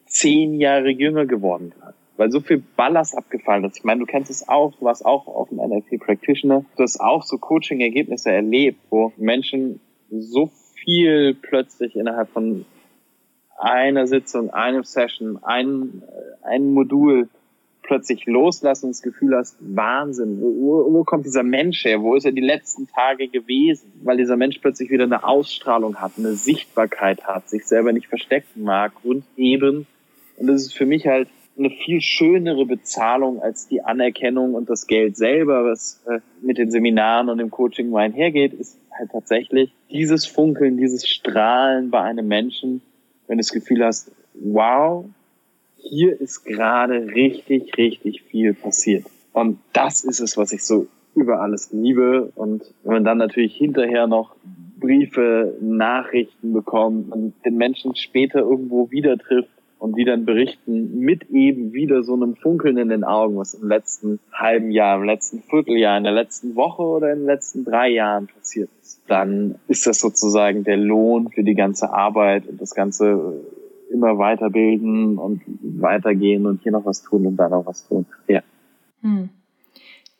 zehn 0.05 0.59
Jahre 0.59 0.89
jünger 0.89 1.25
geworden 1.25 1.71
gerade. 1.77 1.93
Weil 2.17 2.31
so 2.31 2.41
viel 2.41 2.61
Ballast 2.75 3.17
abgefallen 3.17 3.63
ist. 3.63 3.77
Ich 3.77 3.83
meine, 3.83 4.01
du 4.01 4.05
kennst 4.05 4.29
es 4.29 4.49
auch, 4.49 4.75
du 4.75 4.85
warst 4.85 5.05
auch 5.05 5.27
auf 5.27 5.49
dem 5.49 5.59
NLP 5.59 5.99
Practitioner. 5.99 6.65
Du 6.75 6.83
hast 6.83 6.99
auch 6.99 7.23
so 7.23 7.37
Coaching-Ergebnisse 7.37 8.31
erlebt, 8.31 8.79
wo 8.89 9.13
Menschen 9.15 9.79
so 10.09 10.51
viel 10.73 11.35
plötzlich 11.35 11.95
innerhalb 11.95 12.29
von 12.29 12.65
einer 13.57 14.07
Sitzung, 14.07 14.49
einem 14.49 14.83
Session, 14.83 15.39
ein, 15.43 16.03
ein 16.41 16.73
Modul 16.73 17.29
plötzlich 17.89 18.27
loslassen 18.27 18.91
das 18.91 19.01
Gefühl 19.01 19.35
hast, 19.35 19.57
Wahnsinn, 19.59 20.39
wo, 20.39 20.93
wo 20.93 21.03
kommt 21.03 21.25
dieser 21.25 21.41
Mensch 21.41 21.83
her? 21.83 22.01
Wo 22.01 22.15
ist 22.15 22.23
er 22.23 22.31
die 22.31 22.39
letzten 22.39 22.87
Tage 22.87 23.27
gewesen? 23.27 23.91
Weil 24.03 24.17
dieser 24.17 24.37
Mensch 24.37 24.59
plötzlich 24.59 24.91
wieder 24.91 25.05
eine 25.05 25.23
Ausstrahlung 25.23 25.95
hat, 25.95 26.11
eine 26.17 26.33
Sichtbarkeit 26.33 27.25
hat, 27.25 27.49
sich 27.49 27.65
selber 27.65 27.91
nicht 27.91 28.07
verstecken 28.07 28.61
mag 28.63 28.91
und 29.03 29.23
eben 29.35 29.87
Und 30.37 30.47
das 30.47 30.61
ist 30.61 30.77
für 30.77 30.85
mich 30.85 31.07
halt 31.07 31.29
eine 31.57 31.71
viel 31.71 31.99
schönere 31.99 32.65
Bezahlung 32.65 33.41
als 33.41 33.67
die 33.67 33.81
Anerkennung 33.81 34.53
und 34.53 34.69
das 34.69 34.85
Geld 34.85 35.17
selber, 35.17 35.65
was 35.65 36.01
äh, 36.07 36.19
mit 36.41 36.59
den 36.59 36.69
Seminaren 36.69 37.27
und 37.27 37.39
dem 37.39 37.49
Coaching 37.49 37.93
einhergeht, 37.95 38.53
ist 38.53 38.77
halt 38.97 39.11
tatsächlich 39.11 39.73
dieses 39.89 40.27
Funkeln, 40.27 40.77
dieses 40.77 41.07
Strahlen 41.07 41.89
bei 41.89 42.01
einem 42.01 42.27
Menschen, 42.27 42.81
wenn 43.27 43.37
du 43.37 43.41
das 43.41 43.51
Gefühl 43.51 43.83
hast, 43.83 44.11
wow, 44.35 45.05
hier 45.81 46.19
ist 46.19 46.43
gerade 46.43 47.07
richtig, 47.07 47.77
richtig 47.77 48.23
viel 48.23 48.53
passiert. 48.53 49.05
Und 49.33 49.59
das 49.73 50.03
ist 50.03 50.19
es, 50.19 50.37
was 50.37 50.51
ich 50.51 50.63
so 50.63 50.87
über 51.15 51.41
alles 51.41 51.71
liebe. 51.71 52.31
Und 52.35 52.63
wenn 52.83 52.93
man 52.93 53.03
dann 53.03 53.17
natürlich 53.17 53.55
hinterher 53.55 54.07
noch 54.07 54.35
Briefe, 54.79 55.57
Nachrichten 55.61 56.53
bekommt 56.53 57.11
und 57.11 57.33
den 57.45 57.57
Menschen 57.57 57.95
später 57.95 58.39
irgendwo 58.39 58.91
wieder 58.91 59.17
trifft 59.17 59.49
und 59.77 59.97
die 59.97 60.05
dann 60.05 60.25
berichten 60.25 60.99
mit 60.99 61.29
eben 61.29 61.73
wieder 61.73 62.03
so 62.03 62.13
einem 62.13 62.35
Funkeln 62.35 62.77
in 62.77 62.89
den 62.89 63.03
Augen, 63.03 63.37
was 63.37 63.53
im 63.53 63.67
letzten 63.67 64.19
halben 64.31 64.71
Jahr, 64.71 64.97
im 64.97 65.05
letzten 65.05 65.41
Vierteljahr, 65.41 65.97
in 65.97 66.03
der 66.03 66.13
letzten 66.13 66.55
Woche 66.55 66.83
oder 66.83 67.11
in 67.11 67.19
den 67.19 67.25
letzten 67.25 67.65
drei 67.65 67.89
Jahren 67.89 68.27
passiert 68.27 68.69
ist, 68.81 69.01
dann 69.07 69.55
ist 69.67 69.87
das 69.87 69.99
sozusagen 69.99 70.63
der 70.63 70.77
Lohn 70.77 71.29
für 71.29 71.43
die 71.43 71.55
ganze 71.55 71.91
Arbeit 71.91 72.47
und 72.47 72.61
das 72.61 72.75
ganze 72.75 73.41
immer 73.91 74.17
weiterbilden 74.17 75.17
und 75.17 75.41
weitergehen 75.61 76.45
und 76.45 76.61
hier 76.63 76.71
noch 76.71 76.85
was 76.85 77.01
tun 77.01 77.25
und 77.25 77.37
da 77.37 77.49
noch 77.49 77.65
was 77.65 77.87
tun. 77.87 78.05
Ja. 78.27 78.41
Hm. 79.01 79.29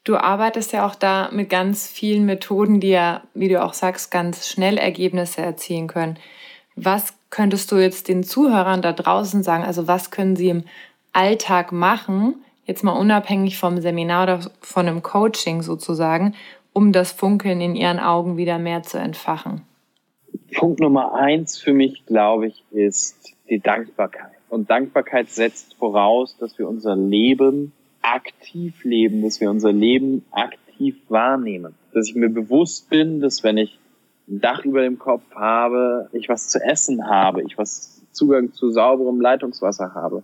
Du 0.03 0.15
arbeitest 0.15 0.73
ja 0.73 0.87
auch 0.87 0.95
da 0.95 1.29
mit 1.31 1.49
ganz 1.49 1.87
vielen 1.87 2.25
Methoden, 2.25 2.79
die 2.79 2.89
ja, 2.89 3.21
wie 3.33 3.49
du 3.49 3.63
auch 3.63 3.73
sagst, 3.73 4.11
ganz 4.11 4.47
schnell 4.47 4.77
Ergebnisse 4.77 5.41
erzielen 5.41 5.87
können. 5.87 6.17
Was 6.75 7.13
könntest 7.29 7.71
du 7.71 7.75
jetzt 7.75 8.07
den 8.07 8.23
Zuhörern 8.23 8.81
da 8.81 8.93
draußen 8.93 9.43
sagen? 9.43 9.63
Also 9.63 9.87
was 9.87 10.09
können 10.09 10.35
sie 10.35 10.49
im 10.49 10.63
Alltag 11.13 11.71
machen, 11.71 12.35
jetzt 12.65 12.83
mal 12.83 12.93
unabhängig 12.93 13.57
vom 13.57 13.81
Seminar 13.81 14.23
oder 14.23 14.51
von 14.61 14.87
einem 14.87 15.03
Coaching 15.03 15.61
sozusagen, 15.61 16.33
um 16.73 16.91
das 16.91 17.11
Funkeln 17.11 17.61
in 17.61 17.75
ihren 17.75 17.99
Augen 17.99 18.37
wieder 18.37 18.57
mehr 18.57 18.83
zu 18.83 18.97
entfachen? 18.97 19.61
Punkt 20.55 20.79
Nummer 20.79 21.13
eins 21.13 21.57
für 21.57 21.73
mich, 21.73 22.05
glaube 22.05 22.47
ich, 22.47 22.63
ist 22.71 23.33
die 23.49 23.59
Dankbarkeit. 23.59 24.31
Und 24.49 24.69
Dankbarkeit 24.69 25.29
setzt 25.29 25.75
voraus, 25.75 26.37
dass 26.37 26.57
wir 26.57 26.67
unser 26.67 26.95
Leben 26.95 27.71
aktiv 28.01 28.83
leben, 28.83 29.21
dass 29.21 29.39
wir 29.41 29.49
unser 29.49 29.71
Leben 29.71 30.25
aktiv 30.31 30.95
wahrnehmen. 31.09 31.75
Dass 31.93 32.09
ich 32.09 32.15
mir 32.15 32.29
bewusst 32.29 32.89
bin, 32.89 33.19
dass 33.19 33.43
wenn 33.43 33.57
ich 33.57 33.79
ein 34.27 34.41
Dach 34.41 34.63
über 34.63 34.81
dem 34.81 34.99
Kopf 34.99 35.23
habe, 35.35 36.09
ich 36.13 36.29
was 36.29 36.47
zu 36.47 36.63
essen 36.63 37.07
habe, 37.07 37.43
ich 37.43 37.57
was 37.57 38.01
Zugang 38.11 38.53
zu 38.53 38.71
sauberem 38.71 39.21
Leitungswasser 39.21 39.93
habe, 39.93 40.23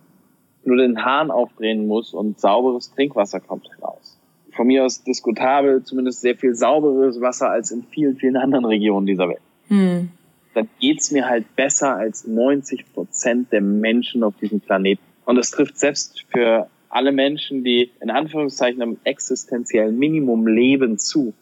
nur 0.64 0.76
den 0.76 1.04
Hahn 1.04 1.30
aufdrehen 1.30 1.86
muss 1.86 2.12
und 2.12 2.40
sauberes 2.40 2.92
Trinkwasser 2.92 3.40
kommt 3.40 3.68
heraus. 3.70 4.18
Von 4.52 4.66
mir 4.66 4.84
aus 4.84 5.02
diskutabel, 5.04 5.82
zumindest 5.84 6.22
sehr 6.22 6.36
viel 6.36 6.54
sauberes 6.54 7.20
Wasser 7.20 7.50
als 7.50 7.70
in 7.70 7.84
vielen, 7.84 8.16
vielen 8.16 8.36
anderen 8.36 8.64
Regionen 8.64 9.06
dieser 9.06 9.28
Welt. 9.28 9.40
Hm. 9.68 10.08
Dann 10.56 10.70
geht's 10.80 11.10
mir 11.10 11.28
halt 11.28 11.54
besser 11.54 11.96
als 11.96 12.26
90 12.26 12.94
Prozent 12.94 13.52
der 13.52 13.60
Menschen 13.60 14.22
auf 14.22 14.34
diesem 14.40 14.60
Planeten. 14.60 15.02
Und 15.26 15.36
das 15.36 15.50
trifft 15.50 15.78
selbst 15.78 16.24
für 16.32 16.70
alle 16.88 17.12
Menschen, 17.12 17.62
die 17.62 17.90
in 18.00 18.08
Anführungszeichen 18.08 18.80
am 18.80 18.96
existenziellen 19.04 19.98
Minimum 19.98 20.46
leben, 20.46 20.98
zu. 20.98 21.34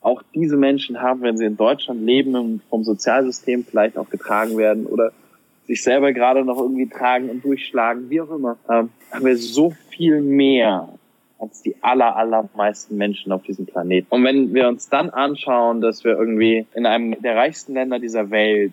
Auch 0.00 0.22
diese 0.36 0.56
Menschen 0.56 1.02
haben, 1.02 1.22
wenn 1.22 1.36
sie 1.36 1.46
in 1.46 1.56
Deutschland 1.56 2.06
leben 2.06 2.36
und 2.36 2.62
vom 2.70 2.84
Sozialsystem 2.84 3.64
vielleicht 3.64 3.98
auch 3.98 4.08
getragen 4.08 4.56
werden 4.56 4.86
oder 4.86 5.10
sich 5.64 5.82
selber 5.82 6.12
gerade 6.12 6.44
noch 6.44 6.58
irgendwie 6.58 6.88
tragen 6.88 7.28
und 7.28 7.44
durchschlagen, 7.44 8.08
wie 8.08 8.20
auch 8.20 8.30
immer, 8.30 8.56
ähm, 8.70 8.90
haben 9.10 9.24
wir 9.24 9.36
so 9.36 9.74
viel 9.90 10.20
mehr 10.20 10.88
als 11.38 11.62
die 11.62 11.76
aller, 11.82 12.16
allermeisten 12.16 12.96
Menschen 12.96 13.32
auf 13.32 13.42
diesem 13.42 13.66
Planeten. 13.66 14.06
Und 14.10 14.24
wenn 14.24 14.54
wir 14.54 14.68
uns 14.68 14.88
dann 14.88 15.10
anschauen, 15.10 15.80
dass 15.80 16.04
wir 16.04 16.12
irgendwie 16.12 16.66
in 16.74 16.86
einem 16.86 17.20
der 17.20 17.36
reichsten 17.36 17.74
Länder 17.74 17.98
dieser 17.98 18.30
Welt 18.30 18.72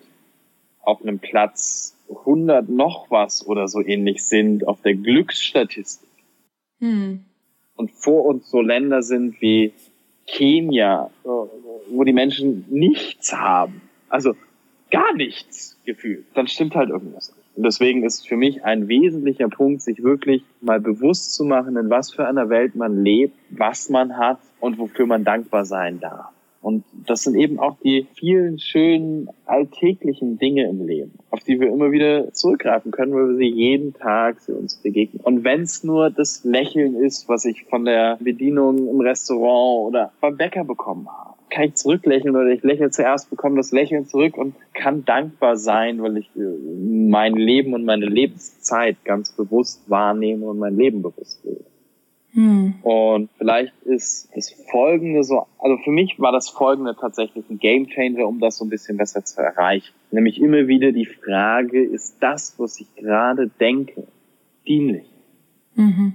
auf 0.80 1.02
einem 1.02 1.18
Platz 1.18 1.96
100 2.08 2.68
noch 2.68 3.10
was 3.10 3.46
oder 3.46 3.68
so 3.68 3.80
ähnlich 3.80 4.24
sind 4.24 4.66
auf 4.66 4.80
der 4.82 4.94
Glücksstatistik. 4.94 6.08
Hm. 6.80 7.24
Und 7.76 7.90
vor 7.90 8.24
uns 8.26 8.50
so 8.50 8.60
Länder 8.60 9.02
sind 9.02 9.40
wie 9.40 9.72
Kenia, 10.26 11.10
wo 11.22 12.04
die 12.04 12.12
Menschen 12.12 12.64
nichts 12.70 13.32
haben. 13.32 13.82
Also 14.08 14.34
gar 14.90 15.14
nichts 15.14 15.78
gefühlt. 15.84 16.24
Dann 16.34 16.46
stimmt 16.46 16.74
halt 16.74 16.90
irgendwas 16.90 17.34
nicht. 17.34 17.43
Und 17.56 17.64
deswegen 17.64 18.04
ist 18.04 18.26
für 18.26 18.36
mich 18.36 18.64
ein 18.64 18.88
wesentlicher 18.88 19.48
Punkt, 19.48 19.82
sich 19.82 20.02
wirklich 20.02 20.42
mal 20.60 20.80
bewusst 20.80 21.34
zu 21.34 21.44
machen, 21.44 21.76
in 21.76 21.88
was 21.90 22.12
für 22.12 22.26
einer 22.26 22.48
Welt 22.48 22.74
man 22.74 23.04
lebt, 23.04 23.36
was 23.50 23.88
man 23.90 24.16
hat 24.16 24.38
und 24.60 24.78
wofür 24.78 25.06
man 25.06 25.24
dankbar 25.24 25.64
sein 25.64 26.00
darf. 26.00 26.34
Und 26.64 26.82
das 27.06 27.24
sind 27.24 27.36
eben 27.36 27.58
auch 27.58 27.76
die 27.84 28.06
vielen 28.14 28.58
schönen 28.58 29.28
alltäglichen 29.44 30.38
Dinge 30.38 30.66
im 30.66 30.86
Leben, 30.86 31.12
auf 31.30 31.40
die 31.40 31.60
wir 31.60 31.68
immer 31.68 31.92
wieder 31.92 32.32
zurückgreifen 32.32 32.90
können, 32.90 33.12
weil 33.12 33.28
wir 33.28 33.36
sie 33.36 33.50
jeden 33.54 33.92
Tag 33.92 34.40
sie 34.40 34.52
uns 34.52 34.76
begegnen. 34.76 35.20
Und 35.22 35.44
wenn 35.44 35.60
es 35.60 35.84
nur 35.84 36.08
das 36.08 36.42
Lächeln 36.42 36.94
ist, 36.94 37.28
was 37.28 37.44
ich 37.44 37.64
von 37.64 37.84
der 37.84 38.16
Bedienung 38.18 38.88
im 38.88 38.98
Restaurant 39.02 39.88
oder 39.88 40.12
beim 40.22 40.38
Bäcker 40.38 40.64
bekommen 40.64 41.06
habe, 41.06 41.33
kann 41.54 41.64
ich 41.66 41.74
zurücklächeln 41.74 42.34
oder 42.34 42.48
ich 42.48 42.62
lächle 42.62 42.90
zuerst, 42.90 43.30
bekomme 43.30 43.56
das 43.56 43.70
Lächeln 43.70 44.06
zurück 44.06 44.36
und 44.36 44.56
kann 44.74 45.04
dankbar 45.04 45.56
sein, 45.56 46.02
weil 46.02 46.16
ich 46.16 46.28
äh, 46.36 46.40
mein 46.40 47.34
Leben 47.34 47.74
und 47.74 47.84
meine 47.84 48.06
Lebenszeit 48.06 48.96
ganz 49.04 49.30
bewusst 49.32 49.88
wahrnehme 49.88 50.46
und 50.46 50.58
mein 50.58 50.76
Leben 50.76 51.02
bewusst 51.02 51.44
lebe. 51.44 51.64
Hm. 52.32 52.74
Und 52.82 53.30
vielleicht 53.38 53.72
ist 53.84 54.28
das 54.34 54.50
Folgende 54.68 55.22
so, 55.22 55.46
also 55.60 55.76
für 55.84 55.92
mich 55.92 56.18
war 56.18 56.32
das 56.32 56.48
Folgende 56.48 56.96
tatsächlich 57.00 57.48
ein 57.48 57.60
Gamechanger, 57.60 58.26
um 58.26 58.40
das 58.40 58.56
so 58.56 58.64
ein 58.64 58.70
bisschen 58.70 58.96
besser 58.96 59.24
zu 59.24 59.40
erreichen. 59.40 59.94
Nämlich 60.10 60.40
immer 60.40 60.66
wieder 60.66 60.90
die 60.90 61.06
Frage, 61.06 61.84
ist 61.84 62.16
das, 62.18 62.58
was 62.58 62.80
ich 62.80 62.92
gerade 62.96 63.48
denke, 63.60 64.08
dienlich? 64.66 65.06
Mhm. 65.76 66.14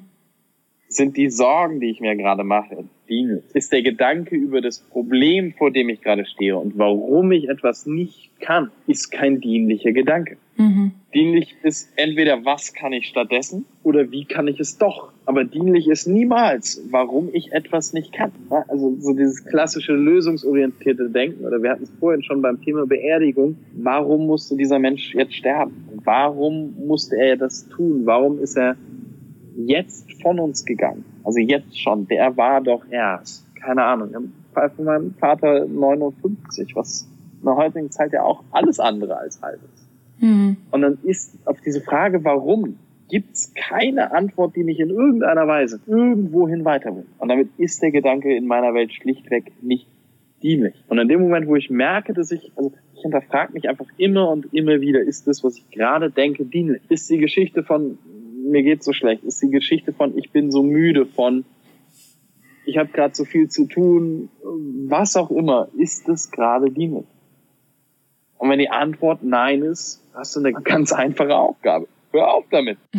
Sind 0.91 1.17
die 1.17 1.29
Sorgen, 1.29 1.79
die 1.79 1.91
ich 1.91 2.01
mir 2.01 2.15
gerade 2.15 2.43
mache, 2.43 2.83
dienlich? 3.07 3.43
Ist 3.53 3.71
der 3.71 3.83
Gedanke 3.83 4.35
über 4.35 4.59
das 4.59 4.79
Problem, 4.79 5.53
vor 5.53 5.71
dem 5.71 5.87
ich 5.89 6.01
gerade 6.01 6.25
stehe 6.25 6.57
und 6.57 6.79
warum 6.79 7.31
ich 7.31 7.47
etwas 7.47 7.85
nicht 7.85 8.31
kann, 8.39 8.71
ist 8.87 9.11
kein 9.11 9.39
dienlicher 9.39 9.91
Gedanke. 9.91 10.37
Mhm. 10.57 10.91
Dienlich 11.13 11.55
ist 11.61 11.91
entweder, 11.95 12.43
was 12.43 12.73
kann 12.73 12.91
ich 12.91 13.05
stattdessen 13.05 13.65
oder 13.83 14.11
wie 14.11 14.25
kann 14.25 14.47
ich 14.47 14.59
es 14.59 14.79
doch. 14.79 15.11
Aber 15.25 15.43
dienlich 15.43 15.87
ist 15.87 16.07
niemals, 16.07 16.81
warum 16.89 17.29
ich 17.33 17.51
etwas 17.51 17.93
nicht 17.93 18.11
kann. 18.11 18.31
Also 18.67 18.95
so 18.99 19.13
dieses 19.13 19.45
klassische 19.45 19.93
lösungsorientierte 19.93 21.09
Denken, 21.09 21.45
oder 21.45 21.61
wir 21.61 21.69
hatten 21.69 21.83
es 21.83 21.91
vorhin 21.99 22.23
schon 22.23 22.41
beim 22.41 22.61
Thema 22.61 22.87
Beerdigung. 22.87 23.57
Warum 23.73 24.25
musste 24.25 24.57
dieser 24.57 24.79
Mensch 24.79 25.13
jetzt 25.13 25.35
sterben? 25.35 25.85
Warum 26.03 26.75
musste 26.85 27.15
er 27.15 27.37
das 27.37 27.67
tun? 27.69 28.01
Warum 28.05 28.39
ist 28.39 28.57
er 28.57 28.75
jetzt 29.67 30.21
von 30.21 30.39
uns 30.39 30.65
gegangen? 30.65 31.05
Also 31.23 31.39
jetzt 31.39 31.79
schon. 31.79 32.07
Der 32.07 32.35
war 32.37 32.61
doch 32.61 32.83
erst. 32.89 33.45
Keine 33.55 33.83
Ahnung. 33.83 34.31
Von 34.53 34.85
meinem 34.85 35.13
Vater 35.13 35.65
59, 35.65 36.75
was 36.75 37.07
in 37.39 37.45
der 37.45 37.55
heutigen 37.55 37.91
Zeit 37.91 38.13
ja 38.13 38.23
auch 38.23 38.43
alles 38.51 38.79
andere 38.79 39.17
als 39.17 39.41
alt 39.43 39.59
ist. 39.73 39.87
Mhm. 40.21 40.57
Und 40.71 40.81
dann 40.81 40.97
ist 41.03 41.37
auf 41.45 41.59
diese 41.61 41.81
Frage, 41.81 42.23
warum, 42.23 42.77
gibt's 43.09 43.53
keine 43.55 44.11
Antwort, 44.11 44.55
die 44.55 44.63
mich 44.63 44.79
in 44.79 44.89
irgendeiner 44.89 45.47
Weise 45.47 45.79
irgendwohin 45.87 46.63
weiterbringt. 46.63 47.07
Und 47.17 47.29
damit 47.29 47.49
ist 47.57 47.81
der 47.81 47.91
Gedanke 47.91 48.35
in 48.35 48.47
meiner 48.47 48.73
Welt 48.73 48.93
schlichtweg 48.93 49.51
nicht 49.61 49.87
dienlich. 50.43 50.75
Und 50.87 50.99
in 50.99 51.07
dem 51.07 51.21
Moment, 51.21 51.47
wo 51.47 51.55
ich 51.55 51.69
merke, 51.69 52.13
dass 52.13 52.31
ich, 52.31 52.51
also 52.55 52.71
ich 52.95 53.01
hinterfrage 53.01 53.53
mich 53.53 53.67
einfach 53.67 53.87
immer 53.97 54.29
und 54.29 54.53
immer 54.53 54.79
wieder, 54.79 55.01
ist 55.01 55.27
das, 55.27 55.43
was 55.43 55.57
ich 55.57 55.69
gerade 55.71 56.11
denke, 56.11 56.45
dienlich? 56.45 56.81
Ist 56.89 57.09
die 57.09 57.17
Geschichte 57.17 57.63
von, 57.63 57.97
mir 58.43 58.63
geht's 58.63 58.85
so 58.85 58.93
schlecht, 58.93 59.23
ist 59.23 59.41
die 59.41 59.49
Geschichte 59.49 59.93
von, 59.93 60.17
ich 60.17 60.31
bin 60.31 60.51
so 60.51 60.63
müde, 60.63 61.05
von, 61.05 61.45
ich 62.65 62.77
habe 62.77 62.89
gerade 62.89 63.15
so 63.15 63.25
viel 63.25 63.49
zu 63.49 63.65
tun, 63.65 64.29
was 64.87 65.15
auch 65.15 65.31
immer, 65.31 65.69
ist 65.77 66.07
das 66.07 66.31
gerade 66.31 66.71
dienlich? 66.71 67.05
Und 68.37 68.49
wenn 68.49 68.59
die 68.59 68.69
Antwort 68.69 69.23
Nein 69.23 69.63
ist, 69.63 70.01
hast 70.13 70.35
du 70.35 70.39
eine 70.39 70.53
ganz 70.53 70.93
einfache 70.93 71.35
Aufgabe. 71.35 71.87
Hör 72.11 72.33
auf 72.33 72.45
damit. 72.49 72.77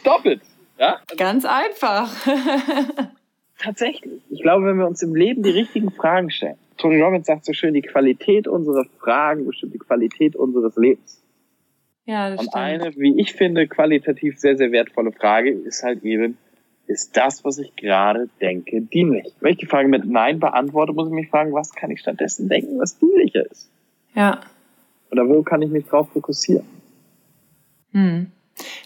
Stop 0.00 0.26
it. 0.26 0.40
Ja? 0.78 0.98
Ganz 1.16 1.44
einfach. 1.44 2.12
Tatsächlich. 3.58 4.22
Ich 4.30 4.42
glaube, 4.42 4.66
wenn 4.66 4.76
wir 4.78 4.86
uns 4.86 5.02
im 5.02 5.14
Leben 5.14 5.42
die 5.42 5.50
richtigen 5.50 5.90
Fragen 5.90 6.30
stellen. 6.30 6.58
Tony 6.76 7.00
Robbins 7.00 7.26
sagt 7.26 7.44
so 7.44 7.52
schön, 7.52 7.74
die 7.74 7.82
Qualität 7.82 8.46
unserer 8.46 8.84
Fragen 9.00 9.46
bestimmt 9.46 9.74
die 9.74 9.78
Qualität 9.78 10.36
unseres 10.36 10.76
Lebens. 10.76 11.17
Ja, 12.08 12.30
das 12.30 12.40
Und 12.40 12.46
stimmt. 12.46 12.56
eine, 12.56 12.96
wie 12.96 13.20
ich 13.20 13.34
finde, 13.34 13.68
qualitativ 13.68 14.38
sehr, 14.38 14.56
sehr 14.56 14.72
wertvolle 14.72 15.12
Frage 15.12 15.50
ist 15.50 15.82
halt 15.82 16.02
eben, 16.04 16.38
ist 16.86 17.14
das, 17.18 17.44
was 17.44 17.58
ich 17.58 17.76
gerade 17.76 18.30
denke, 18.40 18.80
dienlich? 18.80 19.26
Wenn 19.40 19.52
ich 19.52 19.58
die 19.58 19.66
Frage 19.66 19.88
mit 19.88 20.06
Nein 20.06 20.40
beantworte, 20.40 20.94
muss 20.94 21.08
ich 21.08 21.12
mich 21.12 21.28
fragen, 21.28 21.52
was 21.52 21.74
kann 21.74 21.90
ich 21.90 22.00
stattdessen 22.00 22.48
denken, 22.48 22.80
was 22.80 22.98
dienlicher 22.98 23.44
ist? 23.50 23.68
Ja. 24.14 24.40
Oder 25.10 25.28
wo 25.28 25.42
kann 25.42 25.60
ich 25.60 25.68
mich 25.68 25.84
drauf 25.84 26.08
fokussieren? 26.10 26.64
Hm. 27.92 28.32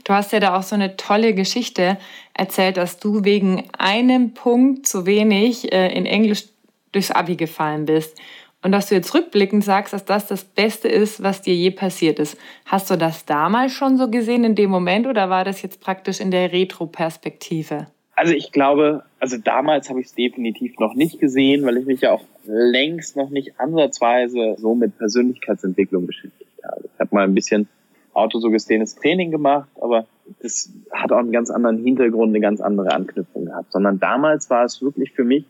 Du 0.03 0.13
hast 0.13 0.33
ja 0.33 0.41
da 0.41 0.57
auch 0.57 0.65
so 0.65 0.75
eine 0.75 0.97
tolle 0.97 1.33
Geschichte 1.33 1.99
erzählt, 2.35 2.77
dass 2.77 2.99
du 2.99 3.23
wegen 3.23 3.69
einem 3.79 4.35
Punkt 4.35 4.89
zu 4.89 5.07
wenig 5.07 5.73
äh, 5.73 5.97
in 5.97 6.07
Englisch 6.07 6.47
durchs 6.91 7.13
Abi 7.13 7.37
gefallen 7.37 7.87
bist. 7.87 8.21
Und 8.63 8.71
dass 8.73 8.89
du 8.89 8.95
jetzt 8.95 9.13
rückblickend 9.13 9.65
sagst, 9.65 9.93
dass 9.93 10.05
das 10.05 10.29
das 10.29 10.45
Beste 10.45 10.89
ist, 10.89 11.23
was 11.23 11.43
dir 11.43 11.55
je 11.55 11.73
passiert 11.73 12.21
ist. 12.21 12.39
Hast 12.65 12.91
du 12.91 12.97
das 12.97 13.25
damals 13.27 13.73
schon 13.73 13.99
so 13.99 14.09
gesehen 14.09 14.45
in 14.45 14.55
dem 14.55 14.71
Moment 14.71 15.07
oder 15.07 15.29
war 15.31 15.45
das 15.45 15.63
jetzt 15.63 15.81
praktisch 15.81 16.21
in 16.21 16.31
der 16.31 16.53
Retro-Perspektive? 16.53 17.89
Also 18.15 18.35
ich 18.35 18.53
glaube, 18.53 19.03
also 19.19 19.37
damals 19.37 19.89
habe 19.89 20.01
ich 20.01 20.07
es 20.07 20.15
definitiv 20.15 20.79
noch 20.79 20.95
nicht 20.95 21.19
gesehen, 21.19 21.65
weil 21.65 21.79
ich 21.79 21.87
mich 21.87 22.03
ja 22.03 22.13
auch 22.13 22.23
längst 22.45 23.17
noch 23.17 23.31
nicht 23.31 23.59
ansatzweise 23.59 24.55
so 24.59 24.75
mit 24.75 24.97
Persönlichkeitsentwicklung 24.97 26.07
beschäftigt 26.07 26.51
habe. 26.63 26.85
Ich 26.85 27.01
habe 27.01 27.15
mal 27.15 27.25
ein 27.25 27.35
bisschen 27.35 27.69
autosuggestiones 28.13 28.95
Training 28.95 29.31
gemacht, 29.31 29.71
aber 29.81 30.07
das 30.41 30.71
hat 30.93 31.11
auch 31.11 31.19
einen 31.19 31.33
ganz 31.33 31.51
anderen 31.51 31.83
Hintergrund, 31.83 32.29
eine 32.29 32.41
ganz 32.41 32.61
andere 32.61 32.93
Anknüpfung 32.93 33.47
gehabt. 33.47 33.73
Sondern 33.73 33.99
damals 33.99 34.51
war 34.51 34.65
es 34.65 34.83
wirklich 34.83 35.13
für 35.13 35.25
mich 35.25 35.45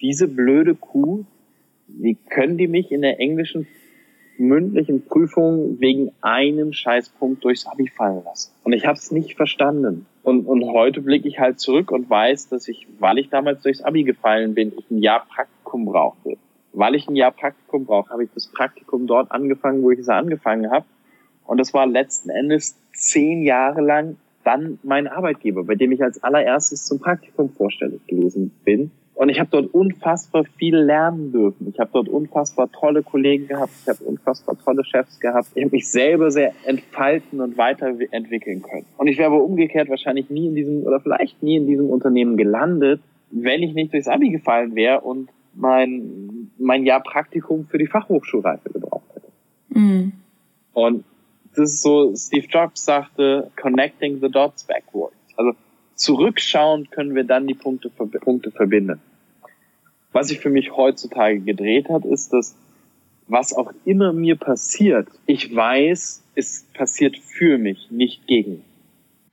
diese 0.00 0.28
blöde 0.28 0.74
Kuh, 0.74 1.24
wie 1.98 2.14
können 2.14 2.58
die 2.58 2.68
mich 2.68 2.92
in 2.92 3.02
der 3.02 3.20
englischen 3.20 3.66
mündlichen 4.38 5.04
Prüfung 5.04 5.78
wegen 5.80 6.12
einem 6.20 6.72
Scheißpunkt 6.72 7.44
durchs 7.44 7.66
Abi 7.66 7.88
fallen 7.88 8.24
lassen? 8.24 8.52
Und 8.64 8.72
ich 8.72 8.86
habe 8.86 8.96
es 8.96 9.10
nicht 9.12 9.36
verstanden. 9.36 10.06
Und, 10.22 10.46
und 10.46 10.64
heute 10.64 11.00
blicke 11.00 11.28
ich 11.28 11.38
halt 11.38 11.60
zurück 11.60 11.90
und 11.90 12.08
weiß, 12.08 12.48
dass 12.48 12.68
ich, 12.68 12.86
weil 12.98 13.18
ich 13.18 13.28
damals 13.28 13.62
durchs 13.62 13.82
Abi 13.82 14.04
gefallen 14.04 14.54
bin, 14.54 14.72
ich 14.76 14.90
ein 14.90 14.98
Jahr 14.98 15.26
Praktikum 15.26 15.84
brauchte. 15.84 16.36
Weil 16.72 16.94
ich 16.94 17.08
ein 17.08 17.16
Jahr 17.16 17.32
Praktikum 17.32 17.84
brauche, 17.84 18.10
habe 18.10 18.24
ich 18.24 18.30
das 18.34 18.46
Praktikum 18.46 19.06
dort 19.06 19.30
angefangen, 19.30 19.82
wo 19.82 19.90
ich 19.90 19.98
es 19.98 20.08
angefangen 20.08 20.70
habe. 20.70 20.86
Und 21.46 21.58
das 21.58 21.74
war 21.74 21.86
letzten 21.86 22.30
Endes 22.30 22.78
zehn 22.94 23.42
Jahre 23.42 23.82
lang 23.82 24.16
dann 24.44 24.78
mein 24.82 25.06
Arbeitgeber, 25.06 25.64
bei 25.64 25.74
dem 25.74 25.92
ich 25.92 26.02
als 26.02 26.22
allererstes 26.22 26.84
zum 26.84 26.98
Praktikum 26.98 27.50
vorstellig 27.50 28.06
gewesen 28.06 28.52
bin. 28.64 28.90
Und 29.22 29.28
ich 29.28 29.38
habe 29.38 29.50
dort 29.52 29.72
unfassbar 29.72 30.42
viel 30.58 30.76
lernen 30.76 31.30
dürfen. 31.30 31.68
Ich 31.68 31.78
habe 31.78 31.90
dort 31.92 32.08
unfassbar 32.08 32.68
tolle 32.72 33.04
Kollegen 33.04 33.46
gehabt. 33.46 33.70
Ich 33.80 33.88
habe 33.88 34.02
unfassbar 34.02 34.58
tolle 34.58 34.84
Chefs 34.84 35.20
gehabt. 35.20 35.46
Ich 35.54 35.62
habe 35.62 35.76
mich 35.76 35.88
selber 35.88 36.32
sehr 36.32 36.52
entfalten 36.64 37.40
und 37.40 37.56
weiterentwickeln 37.56 38.62
können. 38.62 38.84
Und 38.96 39.06
ich 39.06 39.18
wäre 39.18 39.28
aber 39.28 39.44
umgekehrt 39.44 39.88
wahrscheinlich 39.88 40.28
nie 40.28 40.48
in 40.48 40.56
diesem 40.56 40.82
oder 40.82 40.98
vielleicht 40.98 41.40
nie 41.40 41.54
in 41.54 41.68
diesem 41.68 41.88
Unternehmen 41.88 42.36
gelandet, 42.36 43.00
wenn 43.30 43.62
ich 43.62 43.74
nicht 43.74 43.92
durchs 43.92 44.08
Abi 44.08 44.30
gefallen 44.30 44.74
wäre 44.74 45.02
und 45.02 45.30
mein, 45.54 46.50
mein 46.58 46.84
Jahr 46.84 47.04
Praktikum 47.04 47.68
für 47.68 47.78
die 47.78 47.86
Fachhochschulreife 47.86 48.70
gebraucht 48.70 49.06
hätte. 49.14 49.28
Mhm. 49.68 50.14
Und 50.72 51.04
das 51.54 51.74
ist 51.74 51.82
so, 51.82 52.12
Steve 52.16 52.48
Jobs 52.48 52.84
sagte, 52.84 53.52
connecting 53.54 54.18
the 54.20 54.28
dots 54.28 54.64
backwards. 54.64 55.14
Also 55.36 55.52
zurückschauend 55.94 56.90
können 56.90 57.14
wir 57.14 57.22
dann 57.22 57.46
die 57.46 57.54
Punkte, 57.54 57.88
Punkte 57.88 58.50
verbinden. 58.50 59.00
Was 60.12 60.28
sich 60.28 60.40
für 60.40 60.50
mich 60.50 60.76
heutzutage 60.76 61.40
gedreht 61.40 61.88
hat, 61.88 62.04
ist, 62.04 62.32
dass 62.32 62.54
was 63.28 63.54
auch 63.54 63.72
immer 63.84 64.12
mir 64.12 64.36
passiert, 64.36 65.08
ich 65.26 65.54
weiß, 65.54 66.22
es 66.34 66.66
passiert 66.74 67.16
für 67.18 67.58
mich, 67.58 67.90
nicht 67.90 68.26
gegen. 68.26 68.62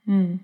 Hm. 0.06 0.40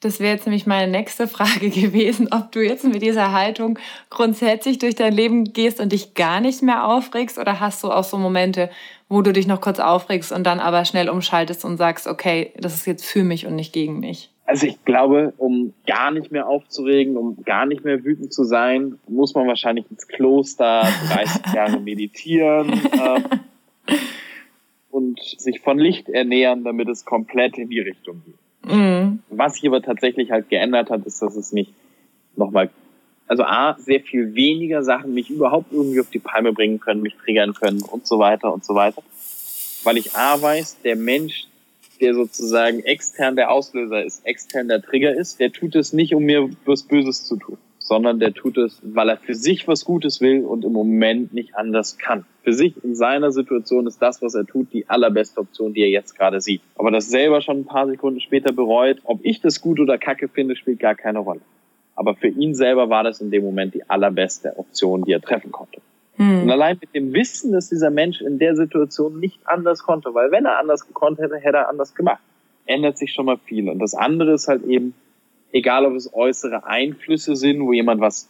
Das 0.00 0.18
wäre 0.18 0.32
jetzt 0.32 0.46
nämlich 0.46 0.66
meine 0.66 0.90
nächste 0.90 1.28
Frage 1.28 1.68
gewesen, 1.70 2.28
ob 2.32 2.52
du 2.52 2.60
jetzt 2.60 2.84
mit 2.84 3.02
dieser 3.02 3.32
Haltung 3.32 3.78
grundsätzlich 4.08 4.78
durch 4.78 4.94
dein 4.94 5.12
Leben 5.12 5.44
gehst 5.44 5.78
und 5.78 5.92
dich 5.92 6.14
gar 6.14 6.40
nicht 6.40 6.62
mehr 6.62 6.86
aufregst 6.86 7.38
oder 7.38 7.60
hast 7.60 7.84
du 7.84 7.90
auch 7.90 8.04
so 8.04 8.16
Momente, 8.16 8.70
wo 9.08 9.20
du 9.20 9.32
dich 9.32 9.46
noch 9.46 9.60
kurz 9.60 9.78
aufregst 9.78 10.32
und 10.32 10.44
dann 10.44 10.60
aber 10.60 10.84
schnell 10.86 11.10
umschaltest 11.10 11.64
und 11.66 11.76
sagst, 11.76 12.06
okay, 12.06 12.52
das 12.56 12.74
ist 12.74 12.86
jetzt 12.86 13.04
für 13.04 13.24
mich 13.24 13.46
und 13.46 13.56
nicht 13.56 13.74
gegen 13.74 14.00
mich? 14.00 14.29
Also 14.50 14.66
ich 14.66 14.84
glaube, 14.84 15.32
um 15.36 15.74
gar 15.86 16.10
nicht 16.10 16.32
mehr 16.32 16.48
aufzuregen, 16.48 17.16
um 17.16 17.44
gar 17.44 17.66
nicht 17.66 17.84
mehr 17.84 18.02
wütend 18.02 18.32
zu 18.32 18.42
sein, 18.42 18.98
muss 19.06 19.32
man 19.32 19.46
wahrscheinlich 19.46 19.88
ins 19.92 20.08
Kloster 20.08 20.88
30 21.08 21.42
Jahre 21.54 21.78
meditieren 21.78 22.72
äh, 22.72 23.94
und 24.90 25.20
sich 25.20 25.60
von 25.60 25.78
Licht 25.78 26.08
ernähren, 26.08 26.64
damit 26.64 26.88
es 26.88 27.04
komplett 27.04 27.58
in 27.58 27.68
die 27.68 27.78
Richtung 27.78 28.22
geht. 28.26 28.72
Mhm. 28.72 29.20
Was 29.28 29.54
sich 29.54 29.68
aber 29.68 29.82
tatsächlich 29.82 30.32
halt 30.32 30.48
geändert 30.48 30.90
hat, 30.90 31.06
ist, 31.06 31.22
dass 31.22 31.36
es 31.36 31.52
mich 31.52 31.72
nochmal, 32.34 32.70
also 33.28 33.44
A, 33.44 33.76
sehr 33.78 34.00
viel 34.00 34.34
weniger 34.34 34.82
Sachen 34.82 35.14
mich 35.14 35.30
überhaupt 35.30 35.72
irgendwie 35.72 36.00
auf 36.00 36.10
die 36.10 36.18
Palme 36.18 36.52
bringen 36.52 36.80
können, 36.80 37.02
mich 37.02 37.14
triggern 37.14 37.54
können 37.54 37.82
und 37.82 38.04
so 38.04 38.18
weiter 38.18 38.52
und 38.52 38.64
so 38.64 38.74
weiter. 38.74 39.04
Weil 39.84 39.96
ich 39.96 40.16
A 40.16 40.42
weiß, 40.42 40.82
der 40.82 40.96
Mensch, 40.96 41.46
der 42.00 42.14
sozusagen 42.14 42.80
extern 42.80 43.36
der 43.36 43.50
Auslöser 43.50 44.04
ist, 44.04 44.26
extern 44.26 44.68
der 44.68 44.82
Trigger 44.82 45.14
ist, 45.14 45.40
der 45.40 45.52
tut 45.52 45.74
es 45.76 45.92
nicht, 45.92 46.14
um 46.14 46.24
mir 46.24 46.50
was 46.64 46.82
Böses 46.82 47.24
zu 47.24 47.36
tun, 47.36 47.58
sondern 47.78 48.18
der 48.18 48.34
tut 48.34 48.58
es, 48.58 48.80
weil 48.82 49.08
er 49.08 49.16
für 49.16 49.34
sich 49.34 49.68
was 49.68 49.84
Gutes 49.84 50.20
will 50.20 50.44
und 50.44 50.64
im 50.64 50.72
Moment 50.72 51.32
nicht 51.32 51.54
anders 51.54 51.98
kann. 51.98 52.24
Für 52.42 52.52
sich 52.52 52.74
in 52.82 52.94
seiner 52.94 53.32
Situation 53.32 53.86
ist 53.86 54.00
das, 54.00 54.22
was 54.22 54.34
er 54.34 54.46
tut, 54.46 54.72
die 54.72 54.88
allerbeste 54.88 55.40
Option, 55.40 55.74
die 55.74 55.82
er 55.82 55.90
jetzt 55.90 56.16
gerade 56.16 56.40
sieht. 56.40 56.62
Aber 56.76 56.90
das 56.90 57.08
selber 57.08 57.42
schon 57.42 57.60
ein 57.60 57.66
paar 57.66 57.86
Sekunden 57.86 58.20
später 58.20 58.52
bereut, 58.52 58.98
ob 59.04 59.20
ich 59.22 59.40
das 59.40 59.60
gut 59.60 59.78
oder 59.80 59.98
kacke 59.98 60.28
finde, 60.28 60.56
spielt 60.56 60.80
gar 60.80 60.94
keine 60.94 61.18
Rolle. 61.18 61.40
Aber 61.94 62.14
für 62.14 62.28
ihn 62.28 62.54
selber 62.54 62.88
war 62.88 63.04
das 63.04 63.20
in 63.20 63.30
dem 63.30 63.44
Moment 63.44 63.74
die 63.74 63.88
allerbeste 63.90 64.56
Option, 64.56 65.04
die 65.04 65.12
er 65.12 65.20
treffen 65.20 65.52
konnte. 65.52 65.82
Hm. 66.20 66.42
Und 66.42 66.50
allein 66.50 66.76
mit 66.78 66.94
dem 66.94 67.14
Wissen, 67.14 67.50
dass 67.52 67.70
dieser 67.70 67.88
Mensch 67.88 68.20
in 68.20 68.38
der 68.38 68.54
Situation 68.54 69.18
nicht 69.18 69.40
anders 69.46 69.82
konnte, 69.82 70.12
weil 70.12 70.30
wenn 70.30 70.44
er 70.44 70.58
anders 70.58 70.86
gekonnt 70.86 71.18
hätte, 71.18 71.36
hätte 71.38 71.56
er 71.56 71.70
anders 71.70 71.94
gemacht, 71.94 72.20
ändert 72.66 72.98
sich 72.98 73.14
schon 73.14 73.24
mal 73.24 73.38
viel. 73.38 73.70
Und 73.70 73.78
das 73.78 73.94
andere 73.94 74.34
ist 74.34 74.46
halt 74.46 74.64
eben, 74.64 74.92
egal 75.50 75.86
ob 75.86 75.94
es 75.94 76.12
äußere 76.12 76.66
Einflüsse 76.66 77.36
sind, 77.36 77.62
wo 77.62 77.72
jemand 77.72 78.02
was 78.02 78.28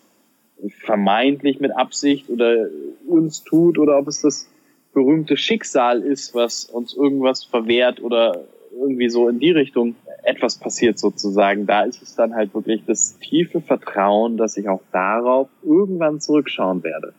vermeintlich 0.69 1.59
mit 1.59 1.77
Absicht 1.77 2.31
oder 2.31 2.69
uns 3.09 3.43
tut, 3.43 3.77
oder 3.77 3.99
ob 3.99 4.07
es 4.07 4.23
das 4.23 4.49
berühmte 4.95 5.37
Schicksal 5.37 6.01
ist, 6.01 6.33
was 6.33 6.67
uns 6.67 6.95
irgendwas 6.95 7.43
verwehrt 7.43 8.01
oder 8.01 8.45
irgendwie 8.73 9.09
so 9.09 9.29
in 9.29 9.41
die 9.41 9.51
Richtung 9.51 9.97
etwas 10.23 10.59
passiert 10.59 10.97
sozusagen. 10.97 11.67
Da 11.67 11.83
ist 11.83 12.03
es 12.03 12.15
dann 12.15 12.37
halt 12.37 12.55
wirklich 12.55 12.85
das 12.87 13.19
tiefe 13.19 13.61
Vertrauen, 13.61 14.37
dass 14.37 14.57
ich 14.57 14.69
auch 14.69 14.83
darauf 14.93 15.49
irgendwann 15.65 16.21
zurückschauen 16.21 16.85
werde 16.85 17.15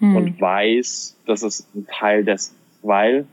hm. 0.00 0.16
und 0.16 0.40
weiß, 0.40 1.16
dass 1.26 1.42
es 1.42 1.66
ein 1.74 1.86
Teil 1.86 2.24
des, 2.24 2.54
weil 2.82 3.26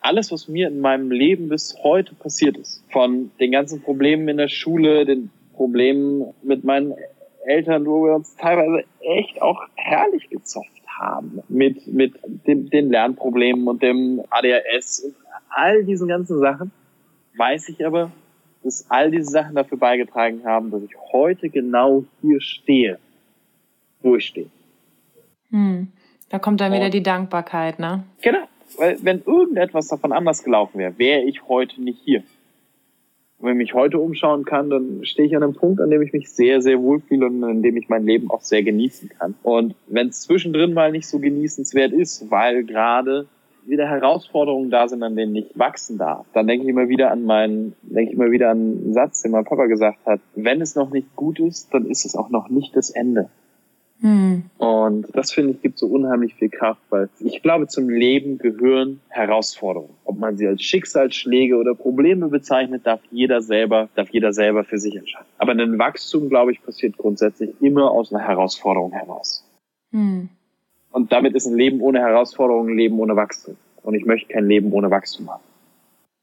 alles, 0.00 0.30
was 0.30 0.48
mir 0.48 0.68
in 0.68 0.80
meinem 0.80 1.10
Leben 1.10 1.48
bis 1.48 1.76
heute 1.82 2.14
passiert 2.14 2.56
ist, 2.56 2.84
von 2.90 3.30
den 3.40 3.52
ganzen 3.52 3.82
Problemen 3.82 4.28
in 4.28 4.36
der 4.36 4.48
Schule, 4.48 5.04
den 5.04 5.30
Problemen 5.54 6.32
mit 6.42 6.64
meinen 6.64 6.94
Eltern, 7.44 7.86
wo 7.86 8.04
wir 8.04 8.14
uns 8.14 8.36
teilweise 8.36 8.84
echt 9.00 9.42
auch 9.42 9.62
herrlich 9.74 10.30
gezofft 10.30 10.70
haben, 10.86 11.40
mit, 11.48 11.86
mit 11.86 12.14
dem, 12.46 12.70
den 12.70 12.90
Lernproblemen 12.90 13.66
und 13.66 13.82
dem 13.82 14.22
ADHS 14.30 15.00
und 15.00 15.14
all 15.48 15.84
diesen 15.84 16.08
ganzen 16.08 16.38
Sachen, 16.38 16.70
weiß 17.36 17.68
ich 17.68 17.84
aber, 17.84 18.10
dass 18.62 18.90
all 18.90 19.10
diese 19.10 19.30
Sachen 19.30 19.54
dafür 19.54 19.78
beigetragen 19.78 20.44
haben, 20.44 20.70
dass 20.70 20.82
ich 20.82 20.96
heute 21.12 21.48
genau 21.50 22.04
hier 22.20 22.40
stehe, 22.40 22.98
wo 24.02 24.16
ich 24.16 24.26
stehe. 24.26 24.50
Hm. 25.50 25.88
Da 26.28 26.38
kommt 26.38 26.60
dann 26.60 26.72
wieder 26.72 26.90
die 26.90 27.02
Dankbarkeit, 27.02 27.78
ne? 27.78 28.04
Genau. 28.22 28.38
Weil 28.78 28.98
wenn 29.02 29.22
irgendetwas 29.24 29.88
davon 29.88 30.12
anders 30.12 30.42
gelaufen 30.42 30.78
wäre, 30.78 30.98
wäre 30.98 31.22
ich 31.22 31.46
heute 31.48 31.80
nicht 31.80 32.00
hier. 32.04 32.22
Und 33.38 33.48
wenn 33.48 33.60
ich 33.60 33.68
mich 33.68 33.74
heute 33.74 33.98
umschauen 33.98 34.44
kann, 34.44 34.70
dann 34.70 35.04
stehe 35.04 35.28
ich 35.28 35.36
an 35.36 35.42
einem 35.42 35.54
Punkt, 35.54 35.80
an 35.80 35.90
dem 35.90 36.02
ich 36.02 36.12
mich 36.12 36.30
sehr, 36.30 36.62
sehr 36.62 36.80
wohlfühle 36.80 37.26
und 37.26 37.44
an 37.44 37.62
dem 37.62 37.76
ich 37.76 37.88
mein 37.88 38.04
Leben 38.04 38.30
auch 38.30 38.40
sehr 38.40 38.62
genießen 38.62 39.10
kann. 39.10 39.34
Und 39.42 39.74
wenn 39.86 40.08
es 40.08 40.22
zwischendrin 40.22 40.72
mal 40.72 40.90
nicht 40.90 41.06
so 41.06 41.18
genießenswert 41.18 41.92
ist, 41.92 42.30
weil 42.30 42.64
gerade 42.64 43.26
wieder 43.66 43.88
Herausforderungen 43.88 44.70
da 44.70 44.88
sind, 44.88 45.02
an 45.02 45.16
denen 45.16 45.34
ich 45.34 45.46
wachsen 45.54 45.98
darf, 45.98 46.24
dann 46.32 46.46
denke 46.46 46.64
ich 46.64 46.70
immer 46.70 46.88
wieder 46.88 47.10
an 47.10 47.24
meinen, 47.24 47.74
denke 47.82 48.12
ich 48.12 48.16
immer 48.16 48.30
wieder 48.30 48.50
an 48.50 48.58
einen 48.58 48.94
Satz, 48.94 49.22
den 49.22 49.32
mein 49.32 49.44
Papa 49.44 49.66
gesagt 49.66 49.98
hat. 50.06 50.20
Wenn 50.34 50.60
es 50.60 50.74
noch 50.74 50.90
nicht 50.90 51.14
gut 51.14 51.38
ist, 51.40 51.74
dann 51.74 51.86
ist 51.86 52.04
es 52.06 52.16
auch 52.16 52.30
noch 52.30 52.48
nicht 52.48 52.74
das 52.74 52.90
Ende. 52.90 53.28
Hm. 54.00 54.44
Und 54.58 55.06
das 55.14 55.32
finde 55.32 55.52
ich 55.52 55.62
gibt 55.62 55.78
so 55.78 55.86
unheimlich 55.86 56.34
viel 56.34 56.50
Kraft, 56.50 56.80
weil 56.90 57.08
ich 57.18 57.42
glaube, 57.42 57.66
zum 57.66 57.88
Leben 57.88 58.38
gehören 58.38 59.00
Herausforderungen. 59.08 59.94
Ob 60.04 60.18
man 60.18 60.36
sie 60.36 60.46
als 60.46 60.62
Schicksalsschläge 60.62 61.56
oder 61.56 61.74
Probleme 61.74 62.28
bezeichnet, 62.28 62.86
darf 62.86 63.00
jeder 63.10 63.40
selber, 63.40 63.88
darf 63.94 64.10
jeder 64.10 64.32
selber 64.32 64.64
für 64.64 64.78
sich 64.78 64.96
entscheiden. 64.96 65.26
Aber 65.38 65.52
ein 65.52 65.78
Wachstum, 65.78 66.28
glaube 66.28 66.52
ich, 66.52 66.62
passiert 66.62 66.98
grundsätzlich 66.98 67.50
immer 67.60 67.90
aus 67.90 68.12
einer 68.12 68.22
Herausforderung 68.22 68.92
heraus. 68.92 69.44
Hm. 69.92 70.28
Und 70.90 71.12
damit 71.12 71.34
ist 71.34 71.46
ein 71.46 71.56
Leben 71.56 71.80
ohne 71.80 72.00
Herausforderung 72.00 72.68
ein 72.68 72.76
Leben 72.76 72.98
ohne 72.98 73.16
Wachstum. 73.16 73.56
Und 73.82 73.94
ich 73.94 74.04
möchte 74.04 74.32
kein 74.32 74.46
Leben 74.46 74.72
ohne 74.72 74.90
Wachstum 74.90 75.30
haben. 75.30 75.42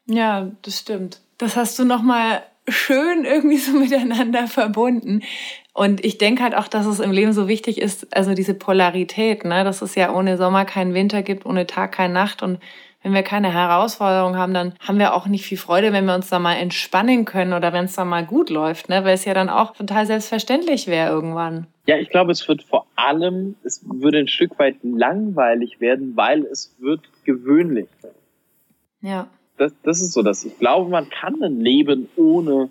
Ja, 0.05 0.51
das 0.61 0.79
stimmt. 0.79 1.21
Das 1.37 1.55
hast 1.55 1.79
du 1.79 1.85
nochmal 1.85 2.43
schön 2.67 3.25
irgendwie 3.25 3.57
so 3.57 3.71
miteinander 3.79 4.47
verbunden. 4.47 5.21
Und 5.73 6.05
ich 6.05 6.19
denke 6.19 6.43
halt 6.43 6.55
auch, 6.55 6.67
dass 6.67 6.85
es 6.85 6.99
im 6.99 7.11
Leben 7.11 7.33
so 7.33 7.47
wichtig 7.47 7.81
ist, 7.81 8.15
also 8.15 8.35
diese 8.35 8.53
Polarität, 8.53 9.43
ne? 9.43 9.63
dass 9.63 9.81
es 9.81 9.95
ja 9.95 10.13
ohne 10.13 10.37
Sommer 10.37 10.65
keinen 10.65 10.93
Winter 10.93 11.23
gibt, 11.23 11.47
ohne 11.47 11.65
Tag 11.65 11.93
keine 11.93 12.13
Nacht. 12.13 12.43
Und 12.43 12.59
wenn 13.01 13.13
wir 13.13 13.23
keine 13.23 13.51
Herausforderung 13.51 14.37
haben, 14.37 14.53
dann 14.53 14.75
haben 14.79 14.99
wir 14.99 15.15
auch 15.15 15.25
nicht 15.25 15.45
viel 15.45 15.57
Freude, 15.57 15.91
wenn 15.91 16.05
wir 16.05 16.13
uns 16.13 16.29
da 16.29 16.37
mal 16.37 16.53
entspannen 16.53 17.25
können 17.25 17.53
oder 17.53 17.73
wenn 17.73 17.85
es 17.85 17.95
da 17.95 18.05
mal 18.05 18.23
gut 18.23 18.51
läuft, 18.51 18.87
ne? 18.87 19.03
weil 19.03 19.15
es 19.15 19.25
ja 19.25 19.33
dann 19.33 19.49
auch 19.49 19.73
total 19.73 20.05
selbstverständlich 20.05 20.85
wäre 20.85 21.11
irgendwann. 21.11 21.65
Ja, 21.87 21.97
ich 21.97 22.09
glaube, 22.09 22.31
es 22.31 22.47
wird 22.47 22.61
vor 22.61 22.85
allem, 22.95 23.55
es 23.63 23.83
würde 23.83 24.19
ein 24.19 24.27
Stück 24.27 24.59
weit 24.59 24.75
langweilig 24.83 25.81
werden, 25.81 26.15
weil 26.15 26.45
es 26.45 26.75
wird 26.79 27.01
gewöhnlich. 27.25 27.87
Ja. 29.01 29.27
Das, 29.57 29.73
das 29.83 30.01
ist 30.01 30.13
so 30.13 30.21
das. 30.21 30.45
Ich 30.45 30.57
glaube, 30.59 30.89
man 30.89 31.09
kann 31.09 31.41
ein 31.43 31.59
Leben 31.59 32.09
ohne 32.15 32.69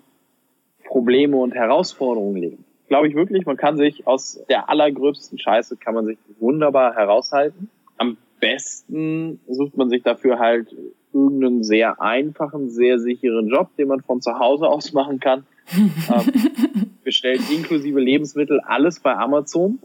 Probleme 0.85 1.37
und 1.37 1.53
Herausforderungen 1.53 2.37
leben. 2.37 2.65
Glaube 2.87 3.07
ich 3.07 3.15
wirklich, 3.15 3.45
man 3.45 3.57
kann 3.57 3.77
sich 3.77 4.05
aus 4.07 4.43
der 4.49 4.69
allergröbsten 4.69 5.37
Scheiße 5.37 5.77
kann 5.77 5.95
man 5.95 6.05
sich 6.05 6.17
wunderbar 6.39 6.95
heraushalten. 6.95 7.69
Am 7.97 8.17
besten 8.39 9.39
sucht 9.47 9.77
man 9.77 9.89
sich 9.89 10.03
dafür 10.03 10.39
halt 10.39 10.75
irgendeinen 11.13 11.63
sehr 11.63 12.01
einfachen, 12.01 12.69
sehr 12.69 12.99
sicheren 12.99 13.47
Job, 13.47 13.69
den 13.77 13.87
man 13.87 14.01
von 14.01 14.21
zu 14.21 14.37
Hause 14.39 14.67
aus 14.67 14.93
machen 14.93 15.19
kann. 15.19 15.45
ähm, 15.75 16.91
bestellt 17.03 17.41
inklusive 17.49 17.99
Lebensmittel 17.99 18.59
alles 18.61 18.99
bei 18.99 19.15
Amazon. 19.15 19.79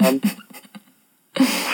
ähm, 0.00 0.20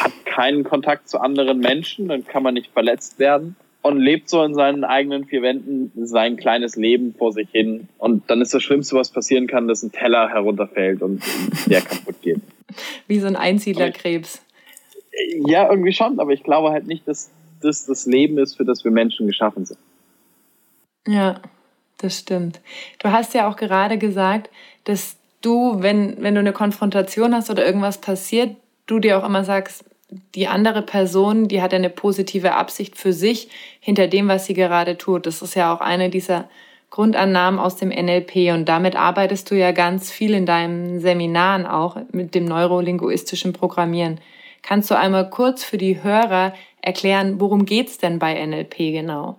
hat 0.00 0.12
keinen 0.26 0.64
Kontakt 0.64 1.08
zu 1.08 1.20
anderen 1.20 1.60
Menschen, 1.60 2.08
dann 2.08 2.26
kann 2.26 2.42
man 2.42 2.54
nicht 2.54 2.70
verletzt 2.70 3.18
werden 3.18 3.56
und 3.84 3.98
lebt 3.98 4.30
so 4.30 4.42
in 4.42 4.54
seinen 4.54 4.82
eigenen 4.82 5.26
vier 5.26 5.42
Wänden 5.42 5.92
sein 6.06 6.38
kleines 6.38 6.74
Leben 6.74 7.14
vor 7.18 7.32
sich 7.32 7.50
hin. 7.50 7.86
Und 7.98 8.30
dann 8.30 8.40
ist 8.40 8.54
das 8.54 8.62
Schlimmste, 8.62 8.96
was 8.96 9.10
passieren 9.10 9.46
kann, 9.46 9.68
dass 9.68 9.82
ein 9.82 9.92
Teller 9.92 10.30
herunterfällt 10.30 11.02
und 11.02 11.22
der 11.66 11.80
kaputt 11.82 12.16
geht. 12.22 12.40
Wie 13.08 13.18
so 13.18 13.26
ein 13.26 13.36
Einsiedlerkrebs. 13.36 14.42
Ja, 15.46 15.68
irgendwie 15.68 15.92
schon, 15.92 16.18
aber 16.18 16.32
ich 16.32 16.42
glaube 16.42 16.70
halt 16.70 16.86
nicht, 16.86 17.06
dass 17.06 17.30
das 17.60 17.84
das 17.84 18.06
Leben 18.06 18.38
ist, 18.38 18.56
für 18.56 18.64
das 18.64 18.84
wir 18.84 18.90
Menschen 18.90 19.26
geschaffen 19.26 19.66
sind. 19.66 19.78
Ja, 21.06 21.42
das 21.98 22.18
stimmt. 22.18 22.62
Du 23.00 23.12
hast 23.12 23.34
ja 23.34 23.46
auch 23.46 23.56
gerade 23.56 23.98
gesagt, 23.98 24.48
dass 24.84 25.18
du, 25.42 25.82
wenn, 25.82 26.22
wenn 26.22 26.34
du 26.34 26.40
eine 26.40 26.54
Konfrontation 26.54 27.34
hast 27.34 27.50
oder 27.50 27.66
irgendwas 27.66 27.98
passiert, 27.98 28.56
du 28.86 28.98
dir 28.98 29.18
auch 29.18 29.26
immer 29.26 29.44
sagst, 29.44 29.84
die 30.34 30.46
andere 30.46 30.82
Person, 30.82 31.48
die 31.48 31.62
hat 31.62 31.72
ja 31.72 31.78
eine 31.78 31.90
positive 31.90 32.54
Absicht 32.54 32.96
für 32.96 33.12
sich 33.12 33.48
hinter 33.80 34.06
dem, 34.06 34.28
was 34.28 34.46
sie 34.46 34.54
gerade 34.54 34.98
tut. 34.98 35.26
Das 35.26 35.42
ist 35.42 35.54
ja 35.54 35.74
auch 35.74 35.80
eine 35.80 36.10
dieser 36.10 36.48
Grundannahmen 36.90 37.58
aus 37.58 37.76
dem 37.76 37.88
NLP 37.88 38.52
und 38.54 38.68
damit 38.68 38.94
arbeitest 38.94 39.50
du 39.50 39.56
ja 39.56 39.72
ganz 39.72 40.12
viel 40.12 40.32
in 40.32 40.46
deinen 40.46 41.00
Seminaren 41.00 41.66
auch 41.66 41.96
mit 42.12 42.34
dem 42.34 42.44
neurolinguistischen 42.44 43.52
Programmieren. 43.52 44.20
Kannst 44.62 44.90
du 44.90 44.96
einmal 44.96 45.28
kurz 45.28 45.64
für 45.64 45.76
die 45.76 46.02
Hörer 46.02 46.54
erklären, 46.80 47.40
worum 47.40 47.66
geht 47.66 47.88
es 47.88 47.98
denn 47.98 48.18
bei 48.18 48.34
NLP 48.46 48.76
genau? 48.76 49.38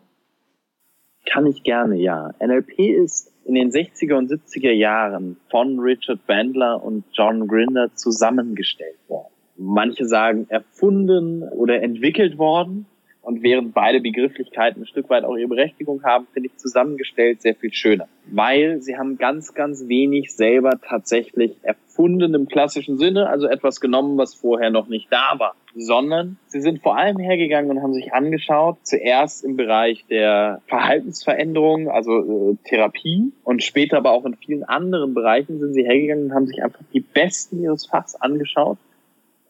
Kann 1.31 1.45
ich 1.47 1.63
gerne, 1.63 1.95
ja. 1.95 2.33
NLP 2.39 2.77
ist 2.77 3.31
in 3.45 3.55
den 3.55 3.71
60er 3.71 4.15
und 4.15 4.29
70er 4.29 4.71
Jahren 4.71 5.37
von 5.49 5.79
Richard 5.79 6.25
Bandler 6.27 6.83
und 6.83 7.05
John 7.13 7.47
Grinder 7.47 7.93
zusammengestellt 7.95 8.97
worden. 9.07 9.34
Manche 9.57 10.05
sagen 10.05 10.47
erfunden 10.49 11.43
oder 11.43 11.81
entwickelt 11.81 12.37
worden. 12.37 12.85
Und 13.25 13.41
während 13.41 13.73
beide 13.73 14.01
Begrifflichkeiten 14.01 14.83
ein 14.83 14.85
Stück 14.85 15.09
weit 15.09 15.23
auch 15.23 15.35
ihre 15.35 15.47
Berechtigung 15.47 16.03
haben, 16.03 16.27
finde 16.31 16.49
ich 16.49 16.57
zusammengestellt 16.57 17.41
sehr 17.41 17.55
viel 17.55 17.73
schöner. 17.73 18.07
Weil 18.27 18.83
sie 18.83 18.97
haben 18.97 19.17
ganz, 19.17 19.55
ganz 19.55 19.87
wenig 19.87 20.35
selber 20.35 20.79
tatsächlich 20.79 21.55
erfunden 21.63 22.35
im 22.35 22.47
klassischen 22.47 22.99
Sinne, 22.99 23.27
also 23.27 23.47
etwas 23.47 23.81
genommen, 23.81 24.19
was 24.19 24.35
vorher 24.35 24.69
noch 24.69 24.89
nicht 24.89 25.11
da 25.11 25.39
war, 25.39 25.55
sondern 25.73 26.37
sie 26.45 26.61
sind 26.61 26.83
vor 26.83 26.97
allem 26.97 27.17
hergegangen 27.17 27.71
und 27.71 27.81
haben 27.81 27.95
sich 27.95 28.13
angeschaut, 28.13 28.77
zuerst 28.83 29.43
im 29.43 29.55
Bereich 29.55 30.05
der 30.07 30.61
Verhaltensveränderung, 30.67 31.89
also 31.89 32.51
äh, 32.51 32.57
Therapie 32.65 33.31
und 33.43 33.63
später 33.63 33.97
aber 33.97 34.11
auch 34.11 34.25
in 34.25 34.35
vielen 34.35 34.63
anderen 34.63 35.15
Bereichen 35.15 35.59
sind 35.59 35.73
sie 35.73 35.83
hergegangen 35.83 36.25
und 36.25 36.33
haben 36.35 36.45
sich 36.45 36.61
einfach 36.61 36.81
die 36.93 37.01
Besten 37.01 37.63
ihres 37.63 37.87
Fachs 37.87 38.13
angeschaut 38.13 38.77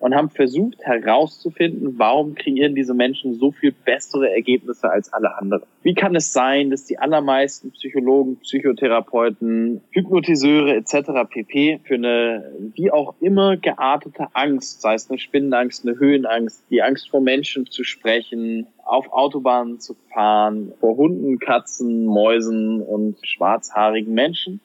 und 0.05 0.13
haben 0.13 0.29
versucht 0.29 0.77
herauszufinden, 0.83 1.97
warum 1.97 2.35
kreieren 2.35 2.75
diese 2.75 2.93
Menschen 2.93 3.33
so 3.39 3.51
viel 3.51 3.71
bessere 3.71 4.31
Ergebnisse 4.31 4.87
als 4.87 5.11
alle 5.11 5.35
anderen. 5.35 5.63
Wie 5.81 5.95
kann 5.95 6.15
es 6.15 6.31
sein, 6.31 6.69
dass 6.69 6.85
die 6.85 6.99
allermeisten 6.99 7.71
Psychologen, 7.71 8.35
Psychotherapeuten, 8.35 9.81
Hypnotiseure 9.89 10.75
etc. 10.75 11.27
pp. 11.27 11.79
für 11.83 11.95
eine 11.95 12.51
wie 12.75 12.91
auch 12.91 13.15
immer 13.19 13.57
geartete 13.57 14.27
Angst, 14.33 14.81
sei 14.81 14.93
es 14.93 15.09
eine 15.09 15.17
Spinnenangst, 15.17 15.87
eine 15.87 15.97
Höhenangst, 15.97 16.63
die 16.69 16.83
Angst 16.83 17.09
vor 17.09 17.21
Menschen 17.21 17.65
zu 17.65 17.83
sprechen, 17.83 18.67
auf 18.83 19.11
Autobahnen 19.11 19.79
zu 19.79 19.95
fahren, 20.13 20.71
vor 20.79 20.97
Hunden, 20.97 21.39
Katzen, 21.39 22.05
Mäusen 22.05 22.79
und 22.83 23.17
schwarzhaarigen 23.25 24.13
Menschen, 24.13 24.61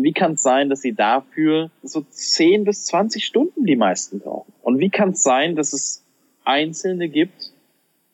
wie 0.00 0.12
kann 0.12 0.32
es 0.32 0.42
sein, 0.42 0.70
dass 0.70 0.80
sie 0.80 0.94
dafür 0.94 1.70
so 1.82 2.00
10 2.00 2.64
bis 2.64 2.86
20 2.86 3.24
Stunden 3.24 3.66
die 3.66 3.76
meisten 3.76 4.20
brauchen? 4.20 4.52
Und 4.62 4.78
wie 4.78 4.88
kann 4.88 5.10
es 5.10 5.22
sein, 5.22 5.54
dass 5.54 5.72
es 5.72 6.02
Einzelne 6.44 7.08
gibt, 7.08 7.52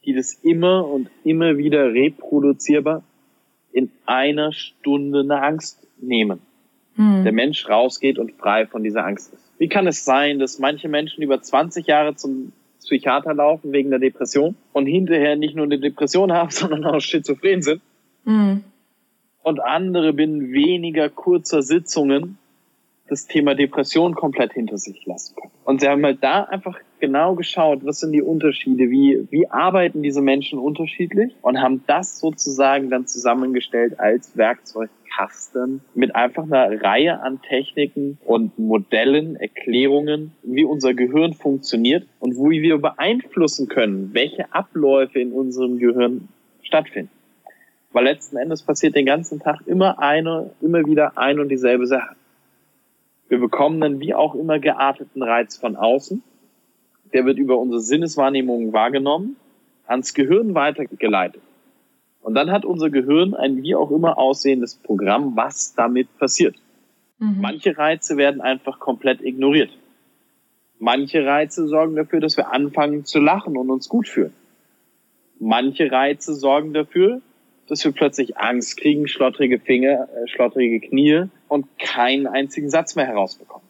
die 0.04 0.14
das 0.14 0.34
immer 0.42 0.86
und 0.88 1.08
immer 1.22 1.56
wieder 1.56 1.92
reproduzierbar 1.92 3.04
in 3.72 3.92
einer 4.06 4.52
Stunde 4.52 5.20
eine 5.20 5.40
Angst 5.40 5.86
nehmen? 6.00 6.40
Hm. 6.96 7.22
Der 7.22 7.32
Mensch 7.32 7.68
rausgeht 7.68 8.18
und 8.18 8.32
frei 8.32 8.66
von 8.66 8.82
dieser 8.82 9.04
Angst 9.04 9.32
ist. 9.32 9.52
Wie 9.58 9.68
kann 9.68 9.86
es 9.86 10.04
sein, 10.04 10.40
dass 10.40 10.58
manche 10.58 10.88
Menschen 10.88 11.22
über 11.22 11.40
20 11.40 11.86
Jahre 11.86 12.16
zum 12.16 12.52
Psychiater 12.80 13.34
laufen 13.34 13.70
wegen 13.70 13.90
der 13.90 14.00
Depression 14.00 14.56
und 14.72 14.86
hinterher 14.86 15.36
nicht 15.36 15.54
nur 15.54 15.66
eine 15.66 15.78
Depression 15.78 16.32
haben, 16.32 16.50
sondern 16.52 16.84
auch 16.86 17.00
schizophren 17.00 17.62
sind? 17.62 17.80
Hm 18.24 18.64
und 19.48 19.60
andere 19.60 20.12
binnen 20.12 20.52
weniger 20.52 21.08
kurzer 21.08 21.62
Sitzungen 21.62 22.38
das 23.08 23.26
Thema 23.26 23.54
Depression 23.54 24.14
komplett 24.14 24.52
hinter 24.52 24.76
sich 24.78 25.04
lassen 25.06 25.34
können. 25.36 25.52
Und 25.64 25.80
sie 25.80 25.88
haben 25.88 26.04
halt 26.04 26.22
da 26.22 26.44
einfach 26.44 26.78
genau 27.00 27.34
geschaut, 27.34 27.80
was 27.84 28.00
sind 28.00 28.12
die 28.12 28.22
Unterschiede, 28.22 28.90
wie, 28.90 29.26
wie 29.30 29.48
arbeiten 29.48 30.02
diese 30.02 30.20
Menschen 30.20 30.58
unterschiedlich 30.58 31.34
und 31.42 31.60
haben 31.60 31.84
das 31.86 32.18
sozusagen 32.20 32.90
dann 32.90 33.06
zusammengestellt 33.06 33.98
als 33.98 34.36
Werkzeugkasten 34.36 35.80
mit 35.94 36.14
einfach 36.14 36.44
einer 36.44 36.82
Reihe 36.82 37.20
an 37.20 37.40
Techniken 37.42 38.18
und 38.24 38.58
Modellen, 38.58 39.36
Erklärungen, 39.36 40.32
wie 40.42 40.64
unser 40.64 40.94
Gehirn 40.94 41.32
funktioniert 41.32 42.06
und 42.20 42.34
wie 42.34 42.62
wir 42.62 42.78
beeinflussen 42.78 43.68
können, 43.68 44.10
welche 44.12 44.52
Abläufe 44.52 45.18
in 45.18 45.32
unserem 45.32 45.78
Gehirn 45.78 46.28
stattfinden. 46.62 47.10
Weil 47.92 48.04
letzten 48.04 48.36
Endes 48.36 48.62
passiert 48.62 48.94
den 48.94 49.06
ganzen 49.06 49.40
Tag 49.40 49.66
immer 49.66 49.98
eine, 49.98 50.50
immer 50.60 50.84
wieder 50.84 51.16
ein 51.16 51.40
und 51.40 51.48
dieselbe 51.48 51.86
Sache. 51.86 52.14
Wir 53.28 53.38
bekommen 53.38 53.80
dann 53.80 54.00
wie 54.00 54.14
auch 54.14 54.34
immer 54.34 54.58
gearteten 54.58 55.22
Reiz 55.22 55.56
von 55.56 55.76
außen. 55.76 56.22
Der 57.12 57.24
wird 57.24 57.38
über 57.38 57.58
unsere 57.58 57.80
Sinneswahrnehmung 57.80 58.72
wahrgenommen, 58.72 59.36
ans 59.86 60.12
Gehirn 60.14 60.54
weitergeleitet. 60.54 61.42
Und 62.20 62.34
dann 62.34 62.50
hat 62.50 62.64
unser 62.64 62.90
Gehirn 62.90 63.34
ein 63.34 63.62
wie 63.62 63.74
auch 63.74 63.90
immer 63.90 64.18
aussehendes 64.18 64.76
Programm, 64.76 65.36
was 65.36 65.74
damit 65.74 66.14
passiert. 66.18 66.56
Mhm. 67.18 67.40
Manche 67.40 67.76
Reize 67.76 68.16
werden 68.16 68.40
einfach 68.40 68.78
komplett 68.78 69.22
ignoriert. 69.22 69.70
Manche 70.78 71.24
Reize 71.24 71.66
sorgen 71.66 71.96
dafür, 71.96 72.20
dass 72.20 72.36
wir 72.36 72.52
anfangen 72.52 73.04
zu 73.04 73.18
lachen 73.18 73.56
und 73.56 73.70
uns 73.70 73.88
gut 73.88 74.08
fühlen. 74.08 74.32
Manche 75.40 75.90
Reize 75.90 76.34
sorgen 76.34 76.72
dafür, 76.72 77.20
dass 77.68 77.84
wir 77.84 77.92
plötzlich 77.92 78.36
Angst 78.36 78.78
kriegen, 78.78 79.06
schlottrige 79.06 79.58
Finger, 79.58 80.08
äh, 80.14 80.28
schlottrige 80.28 80.80
Knie 80.80 81.24
und 81.48 81.66
keinen 81.78 82.26
einzigen 82.26 82.70
Satz 82.70 82.96
mehr 82.96 83.06
herausbekommen. 83.06 83.66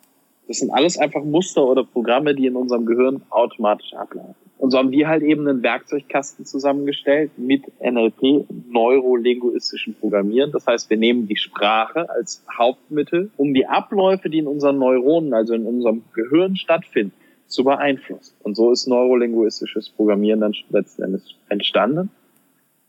Das 0.46 0.58
sind 0.58 0.70
alles 0.70 0.96
einfach 0.96 1.22
Muster 1.24 1.66
oder 1.66 1.84
Programme, 1.84 2.34
die 2.34 2.46
in 2.46 2.56
unserem 2.56 2.86
Gehirn 2.86 3.22
automatisch 3.28 3.92
ablaufen. 3.92 4.34
Und 4.56 4.70
so 4.70 4.78
haben 4.78 4.90
wir 4.90 5.06
halt 5.06 5.22
eben 5.22 5.46
einen 5.46 5.62
Werkzeugkasten 5.62 6.46
zusammengestellt 6.46 7.32
mit 7.36 7.62
NLP, 7.80 8.46
neurolinguistischen 8.70 9.94
Programmieren. 9.94 10.50
Das 10.50 10.66
heißt, 10.66 10.90
wir 10.90 10.96
nehmen 10.96 11.28
die 11.28 11.36
Sprache 11.36 12.08
als 12.10 12.44
Hauptmittel, 12.56 13.30
um 13.36 13.54
die 13.54 13.66
Abläufe, 13.66 14.30
die 14.30 14.38
in 14.38 14.46
unseren 14.46 14.78
Neuronen, 14.78 15.34
also 15.34 15.54
in 15.54 15.66
unserem 15.66 16.02
Gehirn 16.14 16.56
stattfinden, 16.56 17.12
zu 17.46 17.62
beeinflussen. 17.62 18.34
Und 18.42 18.56
so 18.56 18.72
ist 18.72 18.88
neurolinguistisches 18.88 19.90
Programmieren 19.90 20.40
dann 20.40 20.54
letzten 20.70 21.02
Endes 21.02 21.34
entstanden 21.48 22.10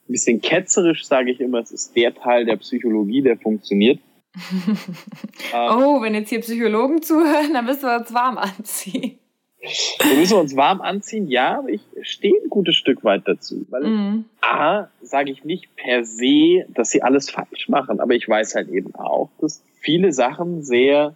ein 0.10 0.14
bisschen 0.14 0.42
ketzerisch 0.42 1.06
sage 1.06 1.32
ich 1.32 1.40
immer, 1.40 1.60
es 1.60 1.72
ist 1.72 1.96
der 1.96 2.14
Teil 2.14 2.46
der 2.46 2.58
Psychologie, 2.58 3.22
der 3.22 3.38
funktioniert. 3.38 4.00
oh, 5.54 6.02
wenn 6.02 6.14
jetzt 6.14 6.30
hier 6.30 6.42
Psychologen 6.42 7.02
zuhören, 7.02 7.54
dann 7.54 7.66
müssen 7.66 7.84
wir 7.84 7.98
uns 8.00 8.14
warm 8.14 8.38
anziehen. 8.38 9.20
Wir 9.62 10.18
müssen 10.18 10.38
uns 10.38 10.56
warm 10.56 10.82
anziehen, 10.82 11.28
ja, 11.28 11.60
aber 11.60 11.70
ich 11.70 11.82
stehe 12.02 12.34
ein 12.34 12.50
gutes 12.50 12.76
Stück 12.76 13.04
weit 13.04 13.24
dazu. 13.28 13.66
Weil 13.70 13.84
mm. 13.84 14.26
A, 14.42 14.88
sage 15.02 15.32
ich 15.32 15.44
nicht 15.44 15.76
per 15.76 16.06
se, 16.06 16.66
dass 16.70 16.92
sie 16.92 17.02
alles 17.02 17.30
falsch 17.30 17.68
machen, 17.68 18.00
aber 18.00 18.14
ich 18.14 18.28
weiß 18.28 18.56
halt 18.56 18.70
eben 18.70 18.96
auch, 18.96 19.30
dass 19.42 19.64
viele 19.82 20.14
Sachen 20.14 20.64
sehr 20.64 21.16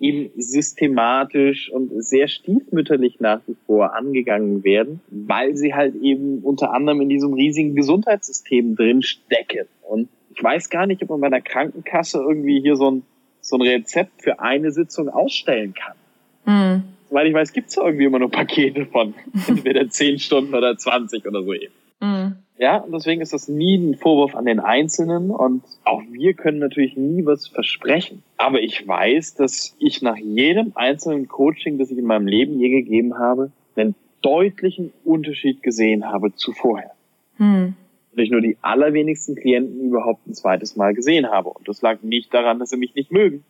eben 0.00 0.30
systematisch 0.36 1.70
und 1.70 1.90
sehr 2.02 2.28
stiefmütterlich 2.28 3.20
nach 3.20 3.40
wie 3.46 3.56
vor 3.66 3.94
angegangen 3.94 4.62
werden, 4.64 5.00
weil 5.08 5.56
sie 5.56 5.74
halt 5.74 5.96
eben 5.96 6.40
unter 6.42 6.72
anderem 6.72 7.00
in 7.00 7.08
diesem 7.08 7.32
riesigen 7.32 7.74
Gesundheitssystem 7.74 8.76
drin 8.76 9.02
stecken. 9.02 9.66
Und 9.88 10.08
ich 10.34 10.42
weiß 10.42 10.70
gar 10.70 10.86
nicht, 10.86 11.02
ob 11.02 11.10
man 11.10 11.20
bei 11.20 11.30
der 11.30 11.40
Krankenkasse 11.40 12.18
irgendwie 12.18 12.60
hier 12.60 12.76
so 12.76 12.90
ein, 12.90 13.02
so 13.40 13.56
ein 13.56 13.62
Rezept 13.62 14.22
für 14.22 14.40
eine 14.40 14.70
Sitzung 14.70 15.08
ausstellen 15.08 15.74
kann. 15.74 15.96
Mhm. 16.44 16.84
Soweit 17.08 17.26
ich 17.26 17.34
weiß, 17.34 17.52
gibt 17.52 17.70
es 17.70 17.76
irgendwie 17.76 18.04
immer 18.04 18.18
nur 18.18 18.30
Pakete 18.30 18.86
von 18.86 19.14
entweder 19.48 19.88
10 19.88 20.18
Stunden 20.18 20.54
oder 20.54 20.76
20 20.76 21.26
oder 21.26 21.42
so 21.42 21.54
eben. 21.54 21.72
Mhm. 22.00 22.36
Ja, 22.58 22.78
und 22.78 22.92
deswegen 22.92 23.20
ist 23.20 23.32
das 23.32 23.46
nie 23.46 23.76
ein 23.76 23.94
Vorwurf 23.94 24.34
an 24.34 24.44
den 24.44 24.58
Einzelnen 24.58 25.30
und 25.30 25.62
auch 25.84 26.02
wir 26.10 26.34
können 26.34 26.58
natürlich 26.58 26.96
nie 26.96 27.24
was 27.24 27.46
versprechen. 27.46 28.24
Aber 28.36 28.60
ich 28.60 28.86
weiß, 28.86 29.36
dass 29.36 29.76
ich 29.78 30.02
nach 30.02 30.16
jedem 30.16 30.72
einzelnen 30.74 31.28
Coaching, 31.28 31.78
das 31.78 31.92
ich 31.92 31.98
in 31.98 32.04
meinem 32.04 32.26
Leben 32.26 32.58
je 32.58 32.68
gegeben 32.70 33.16
habe, 33.16 33.52
einen 33.76 33.94
deutlichen 34.22 34.92
Unterschied 35.04 35.62
gesehen 35.62 36.06
habe 36.06 36.34
zu 36.34 36.52
vorher. 36.52 36.90
Hm. 37.36 37.74
Und 38.12 38.18
ich 38.18 38.30
nur 38.30 38.40
die 38.40 38.56
allerwenigsten 38.60 39.36
Klienten 39.36 39.80
überhaupt 39.80 40.26
ein 40.26 40.34
zweites 40.34 40.74
Mal 40.74 40.94
gesehen 40.94 41.28
habe. 41.28 41.50
Und 41.50 41.68
das 41.68 41.80
lag 41.80 42.02
nicht 42.02 42.34
daran, 42.34 42.58
dass 42.58 42.70
sie 42.70 42.76
mich 42.76 42.96
nicht 42.96 43.12
mögen, 43.12 43.44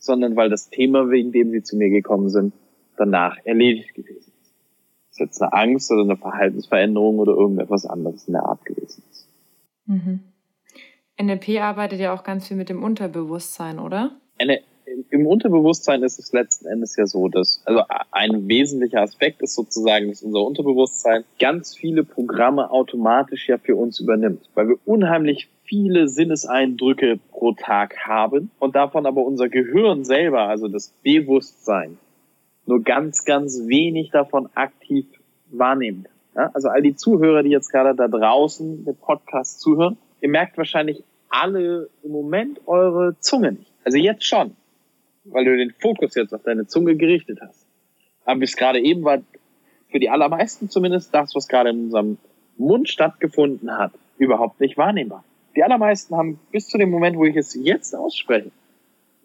sondern 0.00 0.34
weil 0.34 0.50
das 0.50 0.68
Thema, 0.68 1.10
wegen 1.10 1.30
dem 1.30 1.52
sie 1.52 1.62
zu 1.62 1.76
mir 1.76 1.90
gekommen 1.90 2.28
sind, 2.28 2.52
danach 2.96 3.36
erledigt 3.44 3.94
gewesen 3.94 4.32
es 5.18 5.26
jetzt 5.26 5.42
eine 5.42 5.52
Angst 5.52 5.90
oder 5.90 6.02
eine 6.02 6.16
Verhaltensveränderung 6.16 7.18
oder 7.18 7.32
irgendetwas 7.32 7.86
anderes 7.86 8.26
in 8.26 8.34
der 8.34 8.44
Art 8.44 8.64
gewesen 8.64 9.02
ist. 9.10 9.28
Mhm. 9.86 10.20
NLP 11.20 11.60
arbeitet 11.60 11.98
ja 11.98 12.14
auch 12.14 12.22
ganz 12.22 12.46
viel 12.46 12.56
mit 12.56 12.68
dem 12.68 12.82
Unterbewusstsein, 12.82 13.80
oder? 13.80 14.12
Eine, 14.38 14.60
Im 15.10 15.26
Unterbewusstsein 15.26 16.04
ist 16.04 16.18
es 16.18 16.32
letzten 16.32 16.66
Endes 16.66 16.94
ja 16.96 17.06
so, 17.06 17.28
dass, 17.28 17.60
also 17.64 17.82
ein 18.12 18.46
wesentlicher 18.46 19.02
Aspekt 19.02 19.42
ist 19.42 19.56
sozusagen, 19.56 20.08
dass 20.08 20.22
unser 20.22 20.40
Unterbewusstsein 20.42 21.24
ganz 21.40 21.76
viele 21.76 22.04
Programme 22.04 22.70
automatisch 22.70 23.48
ja 23.48 23.58
für 23.58 23.74
uns 23.74 23.98
übernimmt, 23.98 24.48
weil 24.54 24.68
wir 24.68 24.78
unheimlich 24.84 25.48
viele 25.64 26.08
Sinneseindrücke 26.08 27.18
pro 27.30 27.52
Tag 27.52 27.96
haben 28.06 28.50
und 28.60 28.76
davon 28.76 29.04
aber 29.04 29.24
unser 29.24 29.48
Gehirn 29.48 30.04
selber, 30.04 30.42
also 30.42 30.68
das 30.68 30.94
Bewusstsein, 31.02 31.98
nur 32.68 32.82
ganz, 32.82 33.24
ganz 33.24 33.66
wenig 33.66 34.10
davon 34.10 34.48
aktiv 34.54 35.06
wahrnehmen 35.50 36.06
Ja, 36.36 36.50
also 36.52 36.68
all 36.68 36.82
die 36.82 36.94
Zuhörer, 36.94 37.42
die 37.42 37.48
jetzt 37.48 37.72
gerade 37.72 37.96
da 37.96 38.08
draußen 38.08 38.84
den 38.84 38.96
Podcast 38.96 39.60
zuhören, 39.60 39.96
ihr 40.20 40.28
merkt 40.28 40.58
wahrscheinlich 40.58 41.02
alle 41.30 41.88
im 42.02 42.12
Moment 42.12 42.60
eure 42.66 43.18
Zunge 43.20 43.52
nicht. 43.52 43.72
Also 43.84 43.96
jetzt 43.96 44.24
schon, 44.24 44.54
weil 45.24 45.46
du 45.46 45.56
den 45.56 45.72
Fokus 45.80 46.14
jetzt 46.14 46.34
auf 46.34 46.42
deine 46.42 46.66
Zunge 46.66 46.94
gerichtet 46.96 47.38
hast. 47.40 47.66
Aber 48.26 48.40
bis 48.40 48.54
gerade 48.54 48.80
eben 48.80 49.02
war 49.02 49.18
für 49.90 49.98
die 49.98 50.10
allermeisten 50.10 50.68
zumindest 50.68 51.14
das, 51.14 51.34
was 51.34 51.48
gerade 51.48 51.70
in 51.70 51.84
unserem 51.84 52.18
Mund 52.58 52.90
stattgefunden 52.90 53.78
hat, 53.78 53.92
überhaupt 54.18 54.60
nicht 54.60 54.76
wahrnehmbar. 54.76 55.24
Die 55.56 55.62
allermeisten 55.62 56.14
haben 56.14 56.38
bis 56.52 56.68
zu 56.68 56.76
dem 56.76 56.90
Moment, 56.90 57.16
wo 57.16 57.24
ich 57.24 57.36
es 57.36 57.54
jetzt 57.54 57.94
ausspreche, 57.94 58.50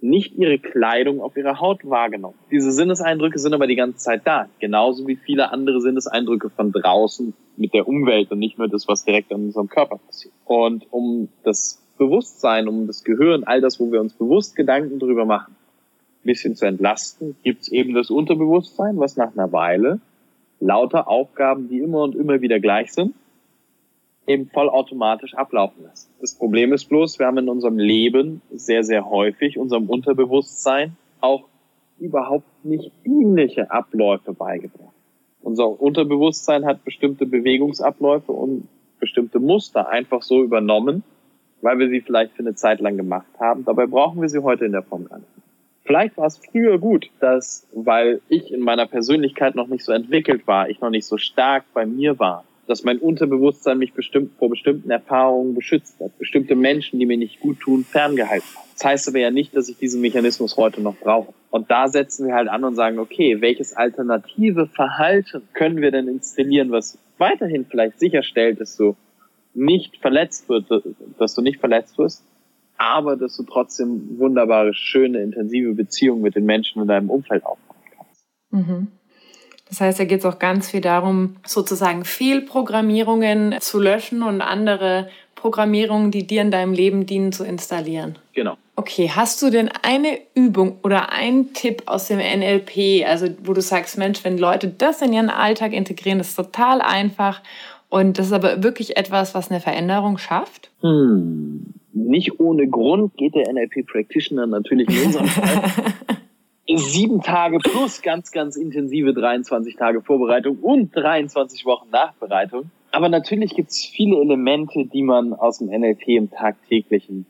nicht 0.03 0.35
ihre 0.35 0.59
Kleidung 0.59 1.21
auf 1.21 1.37
ihrer 1.37 1.61
Haut 1.61 1.89
wahrgenommen. 1.89 2.35
Diese 2.51 2.73
Sinneseindrücke 2.73 3.39
sind 3.39 3.53
aber 3.53 3.67
die 3.67 3.77
ganze 3.77 3.99
Zeit 3.99 4.21
da, 4.25 4.49
genauso 4.59 5.07
wie 5.07 5.15
viele 5.15 5.51
andere 5.51 5.79
Sinneseindrücke 5.79 6.49
von 6.49 6.73
draußen 6.73 7.33
mit 7.55 7.73
der 7.73 7.87
Umwelt 7.87 8.29
und 8.29 8.39
nicht 8.39 8.57
nur 8.57 8.67
das, 8.67 8.87
was 8.87 9.05
direkt 9.05 9.31
an 9.31 9.45
unserem 9.45 9.69
Körper 9.69 9.97
passiert. 10.05 10.33
Und 10.43 10.91
um 10.91 11.29
das 11.43 11.81
Bewusstsein, 11.97 12.67
um 12.67 12.85
das 12.85 13.05
Gehirn, 13.05 13.45
all 13.45 13.61
das, 13.61 13.79
wo 13.79 13.91
wir 13.93 14.01
uns 14.01 14.13
bewusst 14.13 14.57
Gedanken 14.57 14.99
drüber 14.99 15.23
machen, 15.23 15.55
ein 15.55 16.27
bisschen 16.27 16.55
zu 16.55 16.65
entlasten, 16.65 17.37
gibt 17.43 17.61
es 17.61 17.71
eben 17.71 17.93
das 17.93 18.09
Unterbewusstsein, 18.09 18.99
was 18.99 19.15
nach 19.15 19.31
einer 19.37 19.53
Weile 19.53 20.01
lauter 20.59 21.07
Aufgaben, 21.07 21.69
die 21.69 21.79
immer 21.79 22.03
und 22.03 22.15
immer 22.15 22.41
wieder 22.41 22.59
gleich 22.59 22.91
sind, 22.91 23.15
eben 24.27 24.47
vollautomatisch 24.47 25.33
ablaufen 25.35 25.83
lassen. 25.83 26.09
Das 26.21 26.35
Problem 26.35 26.73
ist 26.73 26.85
bloß, 26.85 27.19
wir 27.19 27.27
haben 27.27 27.37
in 27.37 27.49
unserem 27.49 27.77
Leben 27.77 28.41
sehr, 28.51 28.83
sehr 28.83 29.09
häufig 29.09 29.57
unserem 29.57 29.89
Unterbewusstsein 29.89 30.95
auch 31.21 31.45
überhaupt 31.99 32.45
nicht 32.63 32.91
dienliche 33.05 33.71
Abläufe 33.71 34.33
beigebracht. 34.33 34.93
Unser 35.41 35.81
Unterbewusstsein 35.81 36.65
hat 36.65 36.85
bestimmte 36.85 37.25
Bewegungsabläufe 37.25 38.31
und 38.31 38.67
bestimmte 38.99 39.39
Muster 39.39 39.89
einfach 39.89 40.21
so 40.21 40.41
übernommen, 40.41 41.03
weil 41.61 41.79
wir 41.79 41.89
sie 41.89 42.01
vielleicht 42.01 42.33
für 42.33 42.43
eine 42.43 42.55
Zeit 42.55 42.79
lang 42.79 42.95
gemacht 42.97 43.27
haben. 43.39 43.65
Dabei 43.65 43.85
brauchen 43.85 44.21
wir 44.21 44.29
sie 44.29 44.39
heute 44.39 44.65
in 44.65 44.71
der 44.71 44.83
Form 44.83 45.05
gar 45.05 45.19
nicht. 45.19 45.29
Vielleicht 45.85 46.15
war 46.15 46.27
es 46.27 46.37
früher 46.37 46.79
gut, 46.79 47.09
dass, 47.19 47.67
weil 47.73 48.21
ich 48.29 48.53
in 48.53 48.61
meiner 48.61 48.85
Persönlichkeit 48.85 49.55
noch 49.55 49.67
nicht 49.67 49.83
so 49.83 49.91
entwickelt 49.91 50.47
war, 50.47 50.69
ich 50.69 50.79
noch 50.79 50.89
nicht 50.89 51.05
so 51.05 51.17
stark 51.17 51.65
bei 51.73 51.85
mir 51.85 52.19
war, 52.19 52.45
dass 52.67 52.83
mein 52.83 52.99
Unterbewusstsein 52.99 53.77
mich 53.77 53.93
bestimmt 53.93 54.37
vor 54.37 54.49
bestimmten 54.49 54.89
Erfahrungen 54.89 55.53
beschützt 55.53 55.99
hat, 55.99 56.17
bestimmte 56.17 56.55
Menschen, 56.55 56.99
die 56.99 57.05
mir 57.05 57.17
nicht 57.17 57.39
gut 57.39 57.59
tun, 57.59 57.83
ferngehalten 57.83 58.47
hat. 58.55 58.63
Das 58.75 58.85
heißt 58.85 59.07
aber 59.09 59.19
ja 59.19 59.31
nicht, 59.31 59.55
dass 59.55 59.69
ich 59.69 59.77
diesen 59.77 60.01
Mechanismus 60.01 60.57
heute 60.57 60.81
noch 60.81 60.95
brauche. 60.95 61.33
Und 61.51 61.69
da 61.69 61.87
setzen 61.87 62.27
wir 62.27 62.35
halt 62.35 62.47
an 62.47 62.63
und 62.63 62.75
sagen, 62.75 62.99
okay, 62.99 63.41
welches 63.41 63.73
alternative 63.73 64.67
Verhalten 64.67 65.43
können 65.53 65.81
wir 65.81 65.91
denn 65.91 66.07
installieren, 66.07 66.71
was 66.71 66.97
weiterhin 67.17 67.65
vielleicht 67.65 67.99
sicherstellt, 67.99 68.59
dass 68.59 68.75
du 68.75 68.95
nicht 69.53 69.97
verletzt 69.97 70.49
wirst, 70.49 70.71
dass 71.19 71.35
du 71.35 71.41
nicht 71.41 71.59
verletzt 71.59 71.97
wirst, 71.97 72.23
aber 72.77 73.15
dass 73.15 73.37
du 73.37 73.43
trotzdem 73.43 74.17
wunderbare, 74.17 74.73
schöne, 74.73 75.21
intensive 75.21 75.73
Beziehungen 75.73 76.21
mit 76.21 76.35
den 76.35 76.45
Menschen 76.45 76.81
in 76.81 76.87
deinem 76.87 77.09
Umfeld 77.09 77.45
aufbauen 77.45 77.77
kannst. 77.95 78.25
Mhm. 78.49 78.87
Das 79.73 79.81
heißt, 79.81 79.99
da 79.99 80.05
geht 80.05 80.19
es 80.19 80.25
auch 80.25 80.37
ganz 80.37 80.69
viel 80.69 80.81
darum, 80.81 81.37
sozusagen 81.47 82.05
Fehlprogrammierungen 82.05 83.55
zu 83.59 83.79
löschen 83.79 84.21
und 84.21 84.39
andere 84.39 85.09
Programmierungen, 85.33 86.11
die 86.11 86.27
dir 86.27 86.43
in 86.43 86.51
deinem 86.51 86.73
Leben 86.73 87.07
dienen, 87.07 87.31
zu 87.31 87.43
installieren. 87.43 88.19
Genau. 88.33 88.55
Okay, 88.75 89.09
hast 89.09 89.41
du 89.41 89.49
denn 89.49 89.71
eine 89.81 90.19
Übung 90.35 90.77
oder 90.83 91.11
einen 91.11 91.53
Tipp 91.53 91.81
aus 91.87 92.07
dem 92.07 92.19
NLP, 92.19 93.03
also 93.07 93.29
wo 93.43 93.53
du 93.53 93.61
sagst, 93.61 93.97
Mensch, 93.97 94.23
wenn 94.23 94.37
Leute 94.37 94.67
das 94.67 95.01
in 95.01 95.11
ihren 95.11 95.31
Alltag 95.31 95.73
integrieren, 95.73 96.19
das 96.19 96.29
ist 96.29 96.35
total 96.35 96.79
einfach 96.79 97.41
und 97.89 98.19
das 98.19 98.27
ist 98.27 98.33
aber 98.33 98.61
wirklich 98.61 98.95
etwas, 98.95 99.33
was 99.33 99.49
eine 99.49 99.59
Veränderung 99.59 100.19
schafft? 100.19 100.69
Hm. 100.81 101.73
Nicht 101.93 102.39
ohne 102.39 102.67
Grund 102.67 103.17
geht 103.17 103.33
der 103.33 103.51
NLP 103.51 103.87
Practitioner 103.87 104.45
natürlich 104.45 104.87
in 104.87 105.07
unserem 105.07 105.25
Fall 105.27 105.63
sieben 106.67 107.21
Tage 107.21 107.59
plus 107.59 108.01
ganz, 108.01 108.31
ganz 108.31 108.55
intensive 108.55 109.13
23 109.13 109.75
Tage 109.75 110.01
Vorbereitung 110.01 110.57
und 110.59 110.95
23 110.95 111.65
Wochen 111.65 111.89
Nachbereitung. 111.91 112.71
Aber 112.91 113.09
natürlich 113.09 113.55
gibt 113.55 113.71
es 113.71 113.85
viele 113.85 114.21
Elemente, 114.21 114.85
die 114.85 115.03
man 115.03 115.33
aus 115.33 115.59
dem 115.59 115.67
NLP 115.67 116.07
im 116.09 116.31
tagtäglichen 116.31 117.25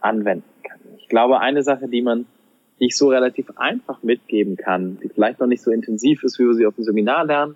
anwenden 0.00 0.44
kann. 0.62 0.78
Ich 0.98 1.08
glaube, 1.08 1.40
eine 1.40 1.62
Sache, 1.62 1.88
die 1.88 2.02
man 2.02 2.26
die 2.82 2.86
ich 2.86 2.96
so 2.96 3.10
relativ 3.10 3.46
einfach 3.56 4.02
mitgeben 4.02 4.56
kann, 4.56 4.98
die 5.00 5.08
vielleicht 5.08 5.38
noch 5.38 5.46
nicht 5.46 5.62
so 5.62 5.70
intensiv 5.70 6.24
ist, 6.24 6.40
wie 6.40 6.44
wir 6.44 6.54
sie 6.54 6.66
auf 6.66 6.74
dem 6.74 6.82
Seminar 6.82 7.24
lernen, 7.24 7.54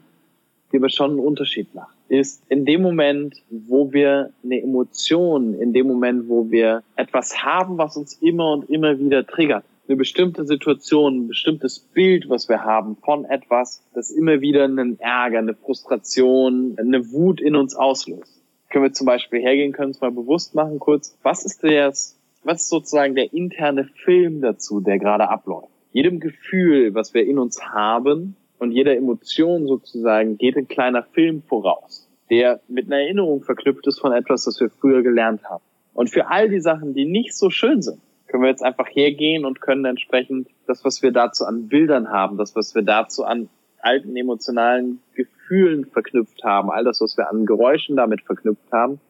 die 0.71 0.77
aber 0.77 0.89
schon 0.89 1.11
einen 1.11 1.19
Unterschied 1.19 1.75
macht, 1.75 1.97
ist 2.09 2.45
in 2.49 2.65
dem 2.65 2.81
Moment, 2.81 3.35
wo 3.51 3.93
wir 3.93 4.31
eine 4.45 4.63
Emotion, 4.63 5.55
in 5.55 5.73
dem 5.73 5.89
Moment, 5.89 6.29
wo 6.29 6.49
wir 6.49 6.85
etwas 6.95 7.43
haben, 7.43 7.77
was 7.77 7.97
uns 7.97 8.15
immer 8.23 8.53
und 8.53 8.71
immer 8.71 9.01
wieder 9.01 9.27
triggert, 9.27 9.65
eine 9.89 9.97
bestimmte 9.97 10.47
Situation, 10.47 11.17
ein 11.17 11.29
bestimmtes 11.29 11.79
Bild, 11.79 12.29
was 12.29 12.49
wir 12.49 12.65
haben 12.65 12.97
von 12.97 13.25
etwas, 13.25 13.85
das 13.95 14.11
immer 14.11 14.41
wieder 14.41 14.65
einen 14.65 14.99
Ärger, 14.99 15.39
eine 15.39 15.55
Frustration, 15.55 16.77
eine 16.79 17.13
Wut 17.13 17.41
in 17.41 17.57
uns 17.57 17.75
auslöst. 17.75 18.43
Können 18.71 18.85
wir 18.85 18.93
zum 18.93 19.07
Beispiel 19.07 19.41
hergehen, 19.41 19.73
können 19.73 19.89
uns 19.89 20.01
mal 20.01 20.11
bewusst 20.11 20.55
machen 20.55 20.79
kurz, 20.79 21.17
was 21.23 21.45
ist 21.45 21.63
das, 21.63 22.19
was 22.43 22.63
ist 22.63 22.69
sozusagen 22.69 23.15
der 23.15 23.33
interne 23.33 23.85
Film 23.85 24.41
dazu, 24.41 24.81
der 24.81 24.99
gerade 24.99 25.29
abläuft? 25.29 25.69
Jedem 25.93 26.21
Gefühl, 26.21 26.95
was 26.95 27.15
wir 27.15 27.25
in 27.25 27.39
uns 27.39 27.63
haben 27.63 28.37
und 28.59 28.73
jeder 28.73 28.97
Emotion 28.97 29.67
sozusagen 29.67 30.37
geht 30.37 30.57
ein 30.57 30.69
kleiner 30.69 31.03
Film 31.03 31.43
voraus, 31.43 32.09
der 32.29 32.61
mit 32.69 32.87
einer 32.87 33.01
Erinnerung 33.01 33.43
verknüpft 33.43 33.87
ist 33.87 34.01
von 34.01 34.13
etwas, 34.13 34.45
das 34.45 34.61
wir 34.61 34.71
früher 34.71 35.03
gelernt 35.03 35.45
haben. 35.45 35.63
Und 35.95 36.11
für 36.11 36.29
all 36.29 36.51
die 36.51 36.61
Sachen, 36.61 36.93
die 36.93 37.07
nicht 37.07 37.35
so 37.35 37.49
schön 37.49 37.81
sind, 37.83 38.01
können 38.37 38.45
wir 38.45 38.51
jetzt 38.51 38.63
einfach 38.63 38.89
hergehen 38.91 39.47
und 39.47 39.63
können 39.63 39.87
entsprechend 39.87 40.49
das, 40.67 40.85
was 40.85 41.03
wir 41.03 41.11
dazu 41.11 41.47
an 41.47 41.69
Bildern 41.69 42.11
haben, 42.11 42.37
das, 42.37 42.55
was 42.55 42.75
wir 42.75 42.83
dazu 42.83 43.25
an 43.25 43.49
alten 43.81 44.15
emotionalen 44.15 45.01
Gefühlen 45.15 45.87
verknüpft 45.87 46.45
haben, 46.45 46.71
all 46.71 46.85
das, 46.85 47.01
was 47.01 47.17
wir 47.17 47.31
an 47.31 47.47
Geräuschen 47.47 47.97
damit 47.97 48.21
verknüpft 48.21 48.71
haben, 48.71 49.01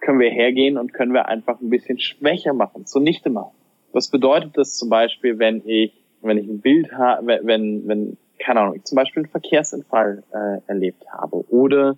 können 0.00 0.20
wir 0.20 0.30
hergehen 0.30 0.78
und 0.78 0.92
können 0.92 1.12
wir 1.12 1.26
einfach 1.26 1.60
ein 1.60 1.70
bisschen 1.70 1.98
schwächer 1.98 2.52
machen, 2.54 2.86
zunichte 2.86 3.30
machen. 3.30 3.56
Was 3.92 4.08
bedeutet 4.08 4.56
das 4.56 4.76
zum 4.76 4.88
Beispiel, 4.88 5.40
wenn 5.40 5.66
ich, 5.66 5.92
wenn 6.20 6.38
ich 6.38 6.46
ein 6.46 6.60
Bild 6.60 6.92
habe, 6.92 7.40
wenn, 7.42 7.88
wenn, 7.88 8.16
keine 8.38 8.60
Ahnung, 8.60 8.76
ich 8.76 8.84
zum 8.84 8.94
Beispiel 8.94 9.24
einen 9.24 9.30
Verkehrsunfall 9.30 10.22
äh, 10.32 10.70
erlebt 10.70 11.04
habe 11.10 11.50
oder 11.50 11.96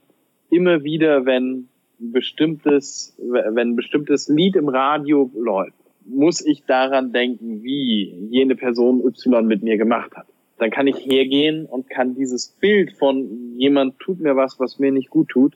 immer 0.48 0.82
wieder, 0.82 1.26
wenn 1.26 1.68
ein 2.00 2.12
bestimmtes, 2.12 3.14
wenn 3.18 3.72
ein 3.72 3.76
bestimmtes 3.76 4.28
Lied 4.28 4.56
im 4.56 4.70
Radio 4.70 5.30
läuft 5.34 5.83
muss 6.06 6.44
ich 6.44 6.64
daran 6.64 7.12
denken, 7.12 7.62
wie 7.62 8.28
jene 8.30 8.56
Person 8.56 9.04
Y 9.04 9.46
mit 9.46 9.62
mir 9.62 9.78
gemacht 9.78 10.12
hat. 10.16 10.26
Dann 10.58 10.70
kann 10.70 10.86
ich 10.86 11.04
hergehen 11.04 11.66
und 11.66 11.90
kann 11.90 12.14
dieses 12.14 12.48
Bild 12.48 12.92
von 12.92 13.56
jemand 13.56 13.98
tut 13.98 14.20
mir 14.20 14.36
was, 14.36 14.60
was 14.60 14.78
mir 14.78 14.92
nicht 14.92 15.10
gut 15.10 15.28
tut, 15.28 15.54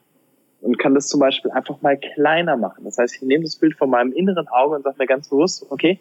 und 0.60 0.78
kann 0.78 0.94
das 0.94 1.06
zum 1.08 1.20
Beispiel 1.20 1.50
einfach 1.52 1.80
mal 1.82 1.96
kleiner 1.96 2.56
machen. 2.56 2.84
Das 2.84 2.98
heißt, 2.98 3.14
ich 3.14 3.22
nehme 3.22 3.44
das 3.44 3.56
Bild 3.56 3.76
von 3.76 3.90
meinem 3.90 4.12
inneren 4.12 4.48
Auge 4.48 4.74
und 4.76 4.82
sage 4.82 4.96
mir 4.98 5.06
ganz 5.06 5.28
bewusst, 5.28 5.66
okay, 5.70 6.00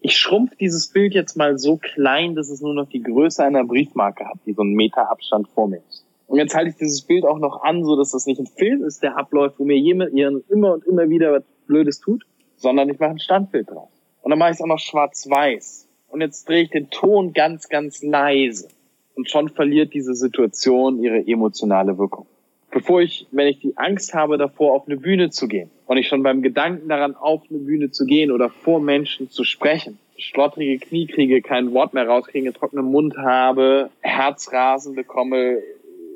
ich 0.00 0.16
schrumpf 0.16 0.56
dieses 0.56 0.88
Bild 0.88 1.14
jetzt 1.14 1.36
mal 1.36 1.56
so 1.58 1.76
klein, 1.76 2.34
dass 2.34 2.50
es 2.50 2.60
nur 2.60 2.74
noch 2.74 2.88
die 2.88 3.02
Größe 3.02 3.44
einer 3.44 3.64
Briefmarke 3.64 4.26
hat, 4.26 4.38
die 4.44 4.54
so 4.54 4.62
einen 4.62 4.74
Meter 4.74 5.08
Abstand 5.08 5.48
vor 5.54 5.68
mir 5.68 5.80
ist. 5.88 6.04
Und 6.26 6.38
jetzt 6.38 6.54
halte 6.54 6.70
ich 6.70 6.76
dieses 6.76 7.02
Bild 7.02 7.24
auch 7.24 7.38
noch 7.38 7.62
an, 7.62 7.84
so 7.84 7.96
dass 7.96 8.10
das 8.10 8.26
nicht 8.26 8.40
ein 8.40 8.46
Film 8.46 8.82
ist, 8.82 9.02
der 9.02 9.16
abläuft, 9.16 9.60
wo 9.60 9.64
mir 9.64 9.78
jemand 9.78 10.12
immer 10.14 10.72
und 10.72 10.84
immer 10.84 11.08
wieder 11.08 11.32
was 11.32 11.44
Blödes 11.68 12.00
tut, 12.00 12.24
sondern 12.62 12.88
ich 12.88 12.98
mache 12.98 13.10
ein 13.10 13.18
Standbild 13.18 13.68
drauf. 13.68 13.88
Und 14.22 14.30
dann 14.30 14.38
mache 14.38 14.50
ich 14.50 14.54
es 14.54 14.62
auch 14.62 14.66
noch 14.66 14.78
schwarz-weiß. 14.78 15.88
Und 16.08 16.20
jetzt 16.20 16.48
drehe 16.48 16.62
ich 16.62 16.70
den 16.70 16.90
Ton 16.90 17.32
ganz, 17.32 17.68
ganz 17.68 18.02
leise. 18.02 18.68
Und 19.16 19.28
schon 19.28 19.48
verliert 19.48 19.92
diese 19.92 20.14
Situation 20.14 21.02
ihre 21.02 21.26
emotionale 21.26 21.98
Wirkung. 21.98 22.26
Bevor 22.70 23.02
ich, 23.02 23.26
wenn 23.32 23.48
ich 23.48 23.58
die 23.58 23.76
Angst 23.76 24.14
habe 24.14 24.38
davor, 24.38 24.74
auf 24.74 24.86
eine 24.86 24.96
Bühne 24.96 25.28
zu 25.28 25.48
gehen 25.48 25.70
und 25.86 25.98
ich 25.98 26.08
schon 26.08 26.22
beim 26.22 26.40
Gedanken 26.40 26.88
daran, 26.88 27.14
auf 27.16 27.42
eine 27.50 27.58
Bühne 27.58 27.90
zu 27.90 28.06
gehen 28.06 28.30
oder 28.30 28.48
vor 28.48 28.80
Menschen 28.80 29.28
zu 29.28 29.44
sprechen, 29.44 29.98
schlottrige 30.16 30.78
Knie 30.78 31.06
kriege, 31.06 31.42
kein 31.42 31.74
Wort 31.74 31.92
mehr 31.92 32.06
rauskriege, 32.06 32.52
trockenen 32.52 32.86
Mund 32.86 33.16
habe, 33.18 33.90
Herzrasen 34.00 34.94
bekomme, 34.94 35.58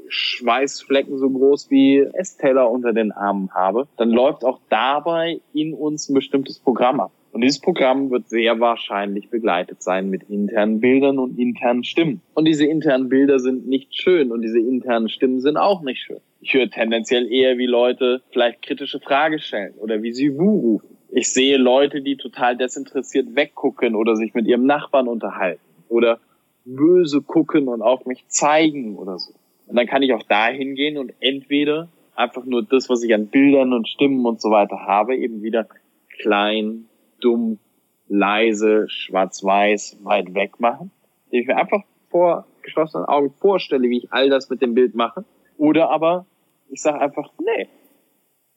Schweißflecken 0.09 1.19
so 1.19 1.31
groß 1.31 1.71
wie 1.71 1.99
Essteller 2.15 2.71
unter 2.71 2.93
den 2.93 3.13
Armen 3.13 3.51
habe, 3.55 3.87
dann 3.97 4.11
läuft 4.11 4.45
auch 4.45 4.61
dabei 4.69 5.41
in 5.53 5.75
uns 5.75 6.09
ein 6.09 6.15
bestimmtes 6.15 6.59
Programm 6.59 7.01
ab. 7.01 7.13
Und 7.37 7.43
dieses 7.43 7.61
Programm 7.61 8.11
wird 8.11 8.31
sehr 8.31 8.61
wahrscheinlich 8.61 9.29
begleitet 9.29 9.83
sein 9.83 10.09
mit 10.09 10.23
internen 10.31 10.81
Bildern 10.81 11.19
und 11.19 11.39
internen 11.39 11.85
Stimmen. 11.85 12.23
Und 12.33 12.47
diese 12.47 12.65
internen 12.65 13.11
Bilder 13.11 13.39
sind 13.41 13.69
nicht 13.69 13.95
schön 13.95 14.33
und 14.33 14.41
diese 14.41 14.59
internen 14.59 15.11
Stimmen 15.11 15.41
sind 15.41 15.59
auch 15.59 15.83
nicht 15.83 16.01
schön. 16.01 16.21
Ich 16.41 16.55
höre 16.55 16.71
tendenziell 16.71 17.31
eher, 17.31 17.59
wie 17.59 17.67
Leute 17.67 18.23
vielleicht 18.31 18.63
kritische 18.63 19.01
Fragen 19.01 19.39
stellen 19.39 19.75
oder 19.79 20.03
wie 20.03 20.15
sie 20.15 20.39
Wu 20.39 20.61
rufen. 20.61 20.97
Ich 21.11 21.31
sehe 21.31 21.59
Leute, 21.59 22.01
die 22.01 22.17
total 22.17 22.57
desinteressiert 22.57 23.37
weggucken 23.37 23.97
oder 23.97 24.17
sich 24.17 24.33
mit 24.33 24.47
ihrem 24.47 24.65
Nachbarn 24.65 25.07
unterhalten 25.07 25.61
oder 25.91 26.21
böse 26.65 27.21
gucken 27.21 27.69
und 27.69 27.83
auf 27.83 28.07
mich 28.07 28.27
zeigen 28.29 28.97
oder 28.97 29.19
so. 29.19 29.35
Und 29.67 29.77
dann 29.77 29.87
kann 29.87 30.03
ich 30.03 30.13
auch 30.13 30.23
da 30.23 30.47
hingehen 30.47 30.97
und 30.97 31.13
entweder 31.21 31.89
einfach 32.15 32.45
nur 32.45 32.63
das, 32.63 32.89
was 32.89 33.03
ich 33.03 33.13
an 33.15 33.29
Bildern 33.29 33.73
und 33.73 33.89
Stimmen 33.89 34.25
und 34.25 34.41
so 34.41 34.51
weiter 34.51 34.81
habe, 34.87 35.17
eben 35.17 35.43
wieder 35.43 35.67
klein, 36.21 36.87
dumm, 37.21 37.59
leise, 38.09 38.89
schwarz-weiß, 38.89 39.99
weit 40.03 40.35
weg 40.35 40.61
machen. 40.61 40.91
Indem 41.27 41.41
ich 41.41 41.47
mir 41.49 41.57
einfach 41.57 41.83
vor 42.09 42.47
geschlossenen 42.63 43.07
Augen 43.07 43.31
vorstelle, 43.31 43.89
wie 43.89 43.99
ich 43.99 44.13
all 44.13 44.31
das 44.31 44.49
mit 44.49 44.63
dem 44.63 44.75
Bild 44.75 44.95
mache. 44.95 45.25
Oder 45.59 45.91
aber 45.91 46.27
ich 46.69 46.81
sage 46.83 47.01
einfach, 47.01 47.33
nee, 47.45 47.69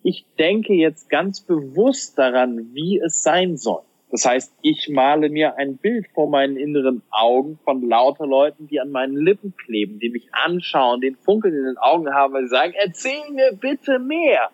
ich 0.03 0.26
denke 0.38 0.74
jetzt 0.74 1.10
ganz 1.10 1.41
bewusst 1.41 2.18
daran, 2.18 2.74
wie 2.74 2.99
es 2.99 3.22
sein 3.22 3.57
soll. 3.57 3.82
Das 4.12 4.26
heißt, 4.26 4.53
ich 4.62 4.89
male 4.89 5.30
mir 5.30 5.57
ein 5.57 5.78
Bild 5.78 6.07
vor 6.14 6.30
meinen 6.30 6.57
inneren 6.57 7.03
Augen 7.12 7.60
von 7.64 7.88
lauter 7.88 8.26
Leuten, 8.26 8.68
die 8.68 8.80
an 8.80 8.89
meinen 8.89 9.16
Lippen 9.16 9.53
kleben, 9.55 9.99
die 9.99 10.10
mich 10.10 10.28
anschauen, 10.32 11.01
den 11.01 11.16
Funkeln 11.16 11.53
in 11.53 11.66
den 11.66 11.78
Augen 11.78 12.12
haben, 12.12 12.34
weil 12.34 12.43
sie 12.43 12.49
sagen, 12.49 12.74
erzähl 12.76 13.32
mir 13.32 13.53
bitte 13.53 13.99
mehr. 13.99 14.49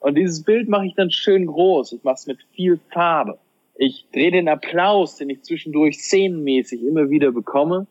Und 0.00 0.18
dieses 0.18 0.44
Bild 0.44 0.68
mache 0.68 0.86
ich 0.86 0.94
dann 0.94 1.10
schön 1.10 1.46
groß. 1.46 1.92
Ich 1.92 2.04
mache 2.04 2.16
es 2.16 2.26
mit 2.26 2.38
viel 2.54 2.78
Farbe. 2.90 3.38
Ich 3.76 4.06
drehe 4.12 4.30
den 4.30 4.48
Applaus, 4.48 5.16
den 5.16 5.30
ich 5.30 5.42
zwischendurch 5.42 5.98
szenenmäßig 5.98 6.82
immer 6.82 7.08
wieder 7.08 7.32
bekomme, 7.32 7.86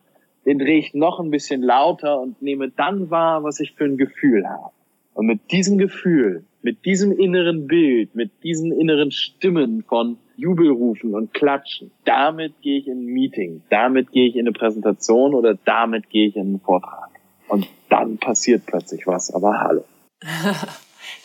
den 0.46 0.60
drehe 0.60 0.78
ich 0.78 0.94
noch 0.94 1.20
ein 1.20 1.32
bisschen 1.32 1.64
lauter 1.64 2.22
und 2.22 2.42
nehme 2.42 2.70
dann 2.70 3.10
wahr, 3.10 3.44
was 3.44 3.60
ich 3.60 3.74
für 3.74 3.86
ein 3.86 3.98
Gefühl 3.98 4.48
habe. 4.48 4.72
Und 5.14 5.26
mit 5.26 5.52
diesem 5.52 5.78
Gefühl, 5.78 6.44
mit 6.62 6.86
diesem 6.86 7.18
inneren 7.18 7.68
Bild, 7.68 8.14
mit 8.16 8.32
diesen 8.44 8.72
inneren 8.72 9.12
Stimmen 9.12 9.84
von 9.84 10.18
Jubelrufen 10.36 11.14
und 11.14 11.34
Klatschen, 11.34 11.92
damit 12.06 12.62
gehe 12.62 12.80
ich 12.80 12.88
in 12.88 13.06
ein 13.06 13.06
Meeting, 13.06 13.62
damit 13.70 14.12
gehe 14.12 14.28
ich 14.28 14.36
in 14.36 14.42
eine 14.42 14.52
Präsentation 14.52 15.34
oder 15.34 15.56
damit 15.66 16.10
gehe 16.10 16.28
ich 16.28 16.36
in 16.36 16.42
einen 16.42 16.60
Vortrag. 16.60 17.10
Und 17.48 17.68
dann 17.90 18.18
passiert 18.18 18.66
plötzlich 18.66 19.06
was, 19.06 19.34
aber 19.34 19.60
hallo. 19.60 19.84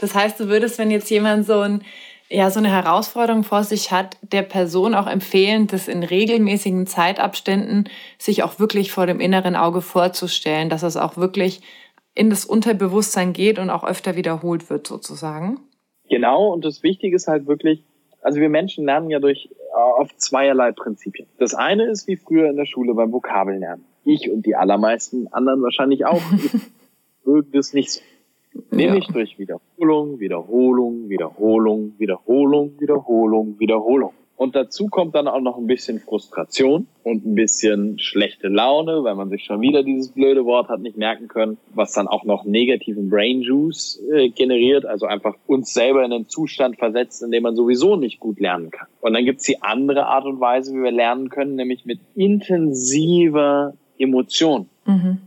das 0.00 0.14
heißt, 0.14 0.40
du 0.40 0.48
würdest, 0.48 0.78
wenn 0.78 0.90
jetzt 0.90 1.10
jemand 1.10 1.46
so 1.46 1.60
ein 1.60 1.82
ja, 2.30 2.50
so 2.50 2.58
eine 2.58 2.70
Herausforderung 2.70 3.42
vor 3.42 3.64
sich 3.64 3.90
hat, 3.90 4.18
der 4.20 4.42
Person 4.42 4.94
auch 4.94 5.06
empfehlen, 5.06 5.66
das 5.66 5.88
in 5.88 6.02
regelmäßigen 6.02 6.86
Zeitabständen 6.86 7.88
sich 8.18 8.42
auch 8.42 8.58
wirklich 8.58 8.92
vor 8.92 9.06
dem 9.06 9.18
inneren 9.18 9.56
Auge 9.56 9.80
vorzustellen, 9.80 10.68
dass 10.68 10.82
es 10.82 10.98
auch 10.98 11.16
wirklich 11.16 11.62
in 12.14 12.30
das 12.30 12.44
Unterbewusstsein 12.44 13.32
geht 13.32 13.58
und 13.58 13.70
auch 13.70 13.84
öfter 13.84 14.16
wiederholt 14.16 14.68
wird 14.68 14.86
sozusagen. 14.86 15.60
Genau, 16.10 16.52
und 16.52 16.64
das 16.64 16.82
Wichtige 16.82 17.16
ist 17.16 17.28
halt 17.28 17.46
wirklich, 17.46 17.82
also 18.22 18.40
wir 18.40 18.48
Menschen 18.48 18.84
lernen 18.84 19.10
ja 19.10 19.20
durch 19.20 19.48
äh, 19.50 19.74
auf 19.74 20.14
zweierlei 20.16 20.72
Prinzipien. 20.72 21.28
Das 21.38 21.54
eine 21.54 21.84
ist 21.84 22.06
wie 22.06 22.16
früher 22.16 22.48
in 22.48 22.56
der 22.56 22.66
Schule 22.66 22.94
beim 22.94 23.12
Vokabellernen. 23.12 23.84
Ich 24.04 24.30
und 24.30 24.46
die 24.46 24.56
allermeisten 24.56 25.28
anderen 25.32 25.62
wahrscheinlich 25.62 26.06
auch 26.06 26.22
mögen 27.24 27.52
das 27.52 27.72
nicht 27.72 27.92
so. 27.92 28.00
Nämlich 28.70 29.06
ja. 29.06 29.12
durch 29.12 29.38
Wiederholung, 29.38 30.18
Wiederholung, 30.18 31.08
Wiederholung, 31.08 31.94
Wiederholung, 31.98 32.80
Wiederholung, 32.80 33.58
Wiederholung. 33.58 34.12
Und 34.38 34.54
dazu 34.54 34.86
kommt 34.86 35.16
dann 35.16 35.26
auch 35.26 35.40
noch 35.40 35.58
ein 35.58 35.66
bisschen 35.66 35.98
Frustration 35.98 36.86
und 37.02 37.26
ein 37.26 37.34
bisschen 37.34 37.98
schlechte 37.98 38.46
Laune, 38.46 39.02
weil 39.02 39.16
man 39.16 39.30
sich 39.30 39.42
schon 39.42 39.60
wieder 39.60 39.82
dieses 39.82 40.12
blöde 40.12 40.44
Wort 40.44 40.68
hat 40.68 40.78
nicht 40.78 40.96
merken 40.96 41.26
können, 41.26 41.58
was 41.74 41.90
dann 41.92 42.06
auch 42.06 42.22
noch 42.22 42.44
negativen 42.44 43.10
Brain 43.10 43.42
Juice 43.42 44.00
äh, 44.12 44.28
generiert, 44.28 44.86
also 44.86 45.06
einfach 45.06 45.34
uns 45.48 45.74
selber 45.74 46.04
in 46.04 46.12
einen 46.12 46.28
Zustand 46.28 46.78
versetzt, 46.78 47.20
in 47.24 47.32
dem 47.32 47.42
man 47.42 47.56
sowieso 47.56 47.96
nicht 47.96 48.20
gut 48.20 48.38
lernen 48.38 48.70
kann. 48.70 48.86
Und 49.00 49.14
dann 49.14 49.24
gibt's 49.24 49.42
die 49.42 49.60
andere 49.60 50.06
Art 50.06 50.24
und 50.24 50.38
Weise, 50.38 50.72
wie 50.72 50.84
wir 50.84 50.92
lernen 50.92 51.30
können, 51.30 51.56
nämlich 51.56 51.84
mit 51.84 51.98
intensiver 52.14 53.74
Emotion. 53.98 54.68
Mhm 54.86 55.18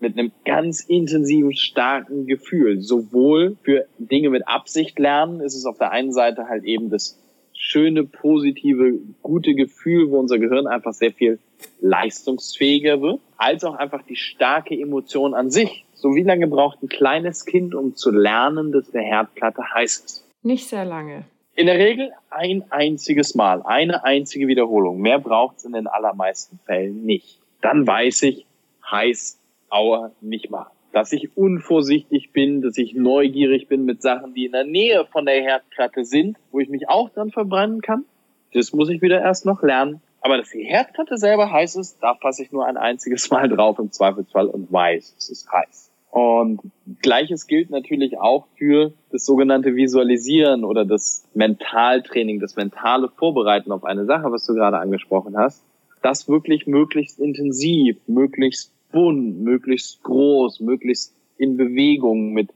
mit 0.00 0.18
einem 0.18 0.32
ganz 0.44 0.80
intensiven, 0.80 1.54
starken 1.54 2.26
Gefühl. 2.26 2.82
Sowohl 2.82 3.56
für 3.62 3.86
Dinge 3.98 4.28
mit 4.28 4.46
Absicht 4.46 4.98
lernen 4.98 5.40
ist 5.40 5.54
es 5.54 5.64
auf 5.64 5.78
der 5.78 5.92
einen 5.92 6.12
Seite 6.12 6.46
halt 6.46 6.64
eben 6.64 6.90
das 6.90 7.18
schöne, 7.54 8.04
positive, 8.04 8.98
gute 9.22 9.54
Gefühl, 9.54 10.10
wo 10.10 10.18
unser 10.18 10.38
Gehirn 10.38 10.66
einfach 10.66 10.92
sehr 10.92 11.12
viel 11.12 11.38
leistungsfähiger 11.80 13.00
wird, 13.00 13.20
als 13.36 13.64
auch 13.64 13.74
einfach 13.74 14.02
die 14.02 14.16
starke 14.16 14.74
Emotion 14.78 15.34
an 15.34 15.50
sich. 15.50 15.84
So 15.94 16.14
wie 16.14 16.22
lange 16.22 16.46
braucht 16.46 16.82
ein 16.82 16.88
kleines 16.88 17.46
Kind, 17.46 17.74
um 17.74 17.94
zu 17.94 18.10
lernen, 18.10 18.72
dass 18.72 18.90
der 18.90 19.02
Herdplatte 19.02 19.62
heiß 19.74 19.98
ist? 20.04 20.28
Nicht 20.42 20.66
sehr 20.66 20.84
lange. 20.84 21.24
In 21.56 21.66
der 21.66 21.78
Regel 21.78 22.12
ein 22.30 22.64
einziges 22.70 23.34
Mal, 23.34 23.62
eine 23.62 24.04
einzige 24.04 24.48
Wiederholung. 24.48 25.00
Mehr 25.00 25.20
braucht 25.20 25.58
es 25.58 25.64
in 25.64 25.72
den 25.72 25.86
allermeisten 25.86 26.58
Fällen 26.66 27.04
nicht. 27.06 27.38
Dann 27.62 27.86
weiß 27.86 28.24
ich, 28.24 28.44
heiß, 28.90 29.40
aua, 29.70 30.10
nicht 30.20 30.50
mal 30.50 30.66
dass 30.94 31.12
ich 31.12 31.36
unvorsichtig 31.36 32.30
bin, 32.32 32.62
dass 32.62 32.78
ich 32.78 32.94
neugierig 32.94 33.66
bin 33.66 33.84
mit 33.84 34.00
Sachen, 34.00 34.32
die 34.32 34.46
in 34.46 34.52
der 34.52 34.64
Nähe 34.64 35.04
von 35.10 35.26
der 35.26 35.42
Herdplatte 35.42 36.04
sind, 36.04 36.36
wo 36.52 36.60
ich 36.60 36.68
mich 36.68 36.88
auch 36.88 37.10
dran 37.10 37.32
verbrennen 37.32 37.82
kann. 37.82 38.04
Das 38.52 38.72
muss 38.72 38.88
ich 38.88 39.02
wieder 39.02 39.20
erst 39.20 39.44
noch 39.44 39.64
lernen. 39.64 40.00
Aber 40.20 40.36
dass 40.36 40.50
die 40.50 40.62
Herdplatte 40.62 41.16
selber 41.18 41.50
heiß 41.50 41.74
ist, 41.74 41.98
da 42.00 42.14
fasse 42.14 42.44
ich 42.44 42.52
nur 42.52 42.64
ein 42.64 42.76
einziges 42.76 43.28
Mal 43.30 43.48
drauf 43.48 43.80
im 43.80 43.90
Zweifelsfall 43.90 44.46
und 44.46 44.72
weiß, 44.72 45.16
es 45.18 45.30
ist 45.30 45.52
heiß. 45.52 45.90
Und 46.12 46.60
gleiches 47.02 47.48
gilt 47.48 47.70
natürlich 47.70 48.18
auch 48.18 48.46
für 48.56 48.92
das 49.10 49.26
sogenannte 49.26 49.74
Visualisieren 49.74 50.62
oder 50.62 50.84
das 50.84 51.26
Mentaltraining, 51.34 52.38
das 52.38 52.54
mentale 52.54 53.08
Vorbereiten 53.08 53.72
auf 53.72 53.82
eine 53.82 54.04
Sache, 54.04 54.30
was 54.30 54.46
du 54.46 54.54
gerade 54.54 54.78
angesprochen 54.78 55.36
hast. 55.36 55.64
Das 56.02 56.28
wirklich 56.28 56.68
möglichst 56.68 57.18
intensiv, 57.18 57.96
möglichst 58.06 58.73
bunt, 58.94 59.40
möglichst 59.40 60.02
groß, 60.04 60.60
möglichst 60.60 61.14
in 61.36 61.56
Bewegung, 61.56 62.32
mit 62.32 62.50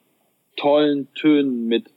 tollen 0.57 1.12
Tönen, 1.14 1.66
mit 1.66 1.91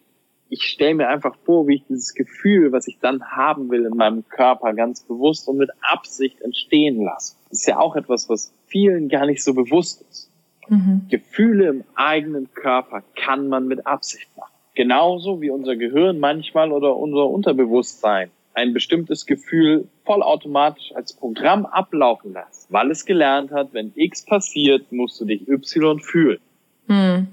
ich 0.50 0.64
stelle 0.64 0.96
mir 0.96 1.08
einfach 1.08 1.36
vor, 1.46 1.66
wie 1.68 1.76
ich 1.76 1.86
dieses 1.88 2.14
Gefühl, 2.14 2.74
was 2.74 2.86
ich 2.90 3.00
dann 3.00 3.24
haben 3.24 3.72
will 3.72 3.86
in 3.86 3.96
meinem 3.96 4.28
Körper, 4.28 4.74
ganz 4.74 5.02
bewusst 5.02 5.48
und 5.48 5.58
mit 5.58 5.70
Absicht 5.80 6.42
entstehen 6.42 7.02
lasse. 7.02 7.38
Das 7.50 7.60
ist 7.60 7.68
ja 7.68 7.80
auch 7.80 7.96
etwas, 7.96 8.28
was 8.28 8.54
vielen 8.66 9.08
gar 9.08 9.26
nicht 9.26 9.42
so 9.42 9.54
bewusst 9.54 10.04
ist. 10.10 10.30
Mhm. 10.68 11.04
Gefühle 11.10 11.70
im 11.70 11.84
eigenen 11.96 12.52
Körper 12.54 13.02
kann 13.16 13.48
man 13.48 13.68
mit 13.68 13.88
Absicht 13.88 14.28
machen. 14.36 14.52
Genauso 14.76 15.40
wie 15.40 15.52
unser 15.52 15.78
Gehirn 15.78 16.20
manchmal 16.20 16.74
oder 16.74 16.98
unser 16.98 17.30
Unterbewusstsein 17.30 18.30
ein 18.54 18.74
bestimmtes 18.74 19.26
Gefühl 19.26 19.88
vollautomatisch 20.06 20.94
als 20.94 21.14
Programm 21.14 21.66
ablaufen 21.66 22.34
lässt, 22.34 22.72
weil 22.72 22.92
es 22.92 23.06
gelernt 23.06 23.52
hat, 23.52 23.74
wenn 23.74 23.92
X 23.96 24.26
passiert, 24.26 24.92
musst 24.92 25.20
du 25.22 25.26
dich 25.26 25.48
Y 25.48 26.00
fühlen. 26.00 26.40
Hm. 26.88 27.28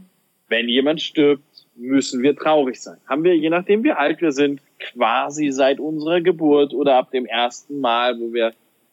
Wenn 0.48 0.68
jemand 0.68 1.02
stirbt, 1.02 1.42
müssen 1.76 2.22
wir 2.22 2.36
traurig 2.36 2.80
sein. 2.80 2.98
Haben 3.06 3.24
wir, 3.24 3.36
je 3.36 3.50
nachdem 3.50 3.84
wie 3.84 3.92
alt 3.92 4.20
wir 4.20 4.32
sind, 4.32 4.60
quasi 4.78 5.50
seit 5.50 5.80
unserer 5.80 6.20
Geburt 6.20 6.72
oder 6.74 6.96
ab 6.96 7.10
dem 7.10 7.26
ersten 7.26 7.80
Mal, 7.80 8.18
wo 8.18 8.32
wir 8.32 8.52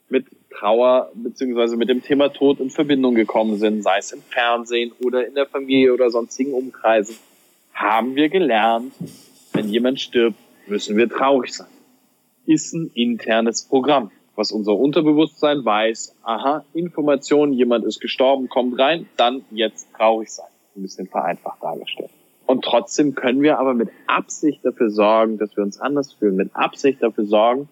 mit 0.10 0.26
Trauer 0.52 1.12
beziehungsweise 1.16 1.78
mit 1.78 1.90
dem 1.90 2.02
Thema 2.02 2.30
Tod 2.30 2.60
in 2.60 2.70
Verbindung 2.70 3.16
gekommen 3.16 3.58
sind, 3.58 3.84
sei 3.84 3.98
es 3.98 4.12
im 4.12 4.22
Fernsehen 4.22 4.92
oder 5.04 5.26
in 5.28 5.36
der 5.36 5.46
Familie 5.46 5.94
oder 5.94 6.10
sonstigen 6.10 6.54
Umkreisen, 6.54 7.16
haben 7.74 8.16
wir 8.16 8.30
gelernt, 8.30 8.94
wenn 9.54 9.70
jemand 9.70 10.00
stirbt, 10.00 10.38
müssen 10.68 10.96
wir 10.98 11.10
traurig 11.10 11.54
sein. 11.54 11.68
Ist 12.46 12.74
ein 12.74 12.91
internes 12.93 13.64
Programm, 13.64 14.12
was 14.36 14.52
unser 14.52 14.76
Unterbewusstsein 14.76 15.64
weiß, 15.64 16.16
aha, 16.24 16.66
Information, 16.74 17.54
jemand 17.54 17.86
ist 17.86 18.02
gestorben, 18.02 18.50
kommt 18.50 18.80
rein, 18.80 19.08
dann 19.18 19.43
jetzt 19.52 19.88
traurig 19.93 20.30
sein. 20.30 20.48
Ein 20.76 20.82
bisschen 20.82 21.08
vereinfacht 21.08 21.64
dargestellt. 21.64 22.12
Und 22.46 22.64
trotzdem 22.64 23.16
können 23.16 23.41
wir 23.41 23.60
aber 23.60 23.74
mit 23.74 23.89
Absicht 24.08 24.64
dafür 24.64 24.89
sorgen, 24.89 25.38
dass 25.38 25.56
wir 25.56 25.64
uns 25.64 25.80
anders 25.80 26.14
fühlen, 26.14 26.36
mit 26.36 26.56
Absicht 26.56 27.02
dafür 27.02 27.26
sorgen, 27.26 27.70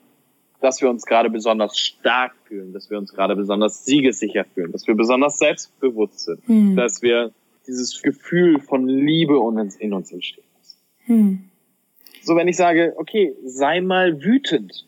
dass 0.61 0.82
wir 0.82 0.89
uns 0.89 1.05
gerade 1.05 1.30
besonders 1.30 1.78
stark 1.78 2.34
fühlen, 2.45 2.74
dass 2.74 2.89
wir 2.89 2.97
uns 2.97 3.13
gerade 3.13 3.36
besonders 3.36 3.86
siegessicher 3.86 4.45
fühlen, 4.45 4.71
dass 4.71 4.88
wir 4.88 4.95
besonders 4.95 5.38
selbstbewusst 5.38 6.21
sind, 6.21 6.47
hm. 6.47 6.76
dass 6.76 7.01
wir 7.01 7.32
dieses 7.67 8.01
Gefühl 8.01 8.59
von 8.59 8.88
Liebe 8.88 9.34
in 9.80 9.93
uns 9.93 10.11
entstehen 10.11 10.45
lassen. 10.57 10.78
Hm. 11.05 11.49
So, 12.24 12.36
wenn 12.36 12.47
ich 12.47 12.57
sage, 12.57 12.93
okay, 12.97 13.36
sei 13.43 13.82
mal 13.82 14.24
wütend. 14.24 14.88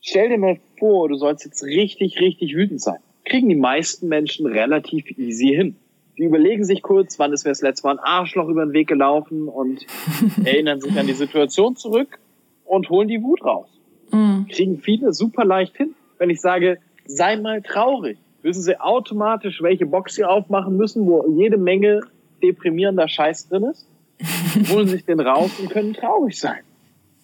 Stell 0.00 0.28
dir 0.28 0.38
mal 0.38 0.58
vor, 0.78 1.08
du 1.08 1.14
sollst 1.14 1.44
jetzt 1.44 1.62
richtig, 1.62 2.20
richtig 2.20 2.54
wütend 2.54 2.80
sein. 2.80 2.98
Kriegen 3.24 3.48
die 3.48 3.54
meisten 3.54 4.08
Menschen 4.08 4.46
relativ 4.46 5.16
easy 5.16 5.54
hin 5.54 5.76
die 6.18 6.24
überlegen 6.24 6.64
sich 6.64 6.82
kurz, 6.82 7.18
wann 7.18 7.32
ist 7.32 7.44
mir 7.44 7.50
das 7.50 7.62
letzte 7.62 7.86
Mal 7.86 7.98
ein 7.98 8.04
Arschloch 8.04 8.48
über 8.48 8.64
den 8.64 8.72
Weg 8.72 8.88
gelaufen 8.88 9.48
und 9.48 9.86
erinnern 10.44 10.80
sich 10.80 10.98
an 10.98 11.06
die 11.06 11.14
Situation 11.14 11.76
zurück 11.76 12.18
und 12.64 12.90
holen 12.90 13.08
die 13.08 13.22
Wut 13.22 13.44
raus. 13.44 13.68
Mhm. 14.10 14.46
Kriegen 14.48 14.78
viele 14.78 15.12
super 15.12 15.44
leicht 15.44 15.76
hin. 15.76 15.94
Wenn 16.18 16.30
ich 16.30 16.40
sage, 16.40 16.78
sei 17.06 17.36
mal 17.36 17.62
traurig, 17.62 18.18
wissen 18.42 18.62
sie 18.62 18.78
automatisch, 18.78 19.62
welche 19.62 19.86
Box 19.86 20.14
sie 20.14 20.24
aufmachen 20.24 20.76
müssen, 20.76 21.06
wo 21.06 21.26
jede 21.36 21.56
Menge 21.56 22.02
deprimierender 22.42 23.08
Scheiß 23.08 23.48
drin 23.48 23.64
ist, 23.64 23.86
holen 24.68 24.88
sich 24.88 25.04
den 25.04 25.20
raus 25.20 25.50
und 25.58 25.70
können 25.70 25.94
traurig 25.94 26.38
sein. 26.38 26.62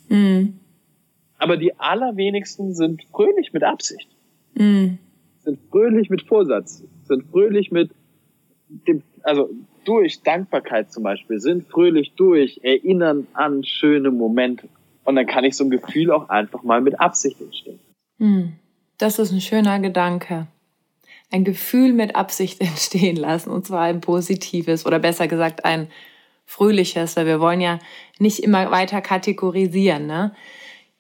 Mhm. 0.09 0.59
Aber 1.39 1.57
die 1.57 1.79
allerwenigsten 1.79 2.75
sind 2.75 3.05
fröhlich 3.13 3.53
mit 3.53 3.63
Absicht. 3.63 4.09
Mhm. 4.55 4.99
Sind 5.41 5.59
fröhlich 5.71 6.11
mit 6.11 6.23
Vorsatz. 6.23 6.83
Sind 7.05 7.25
fröhlich 7.31 7.71
mit, 7.71 7.91
dem, 8.69 9.03
also 9.23 9.51
durch 9.85 10.23
Dankbarkeit 10.23 10.93
zum 10.93 11.05
Beispiel, 11.05 11.39
sind 11.39 11.69
fröhlich 11.69 12.13
durch, 12.17 12.61
erinnern 12.63 13.27
an 13.33 13.65
schöne 13.65 14.11
Momente. 14.11 14.69
Und 15.05 15.17
dann 15.17 15.27
kann 15.27 15.45
ich 15.45 15.57
so 15.57 15.65
ein 15.65 15.71
Gefühl 15.71 16.11
auch 16.11 16.29
einfach 16.29 16.63
mal 16.63 16.83
mit 16.83 17.01
Absicht 17.01 17.41
entstehen. 17.41 17.81
Hm, 18.19 18.53
das 18.99 19.19
ist 19.19 19.33
ein 19.33 19.41
schöner 19.41 19.79
Gedanke. 19.79 20.49
Ein 21.31 21.45
Gefühl 21.45 21.93
mit 21.93 22.17
Absicht 22.17 22.61
entstehen 22.61 23.17
lassen, 23.17 23.51
und 23.51 23.67
zwar 23.67 23.83
ein 23.83 24.01
positives 24.01 24.85
oder 24.85 24.99
besser 24.99 25.29
gesagt 25.29 25.65
ein 25.65 25.89
fröhliches, 26.49 27.15
weil 27.17 27.27
wir 27.27 27.41
wollen 27.41 27.61
ja 27.61 27.79
nicht 28.19 28.43
immer 28.43 28.71
weiter 28.71 29.03
kategorisieren. 29.03 30.07
Ne? 30.07 30.35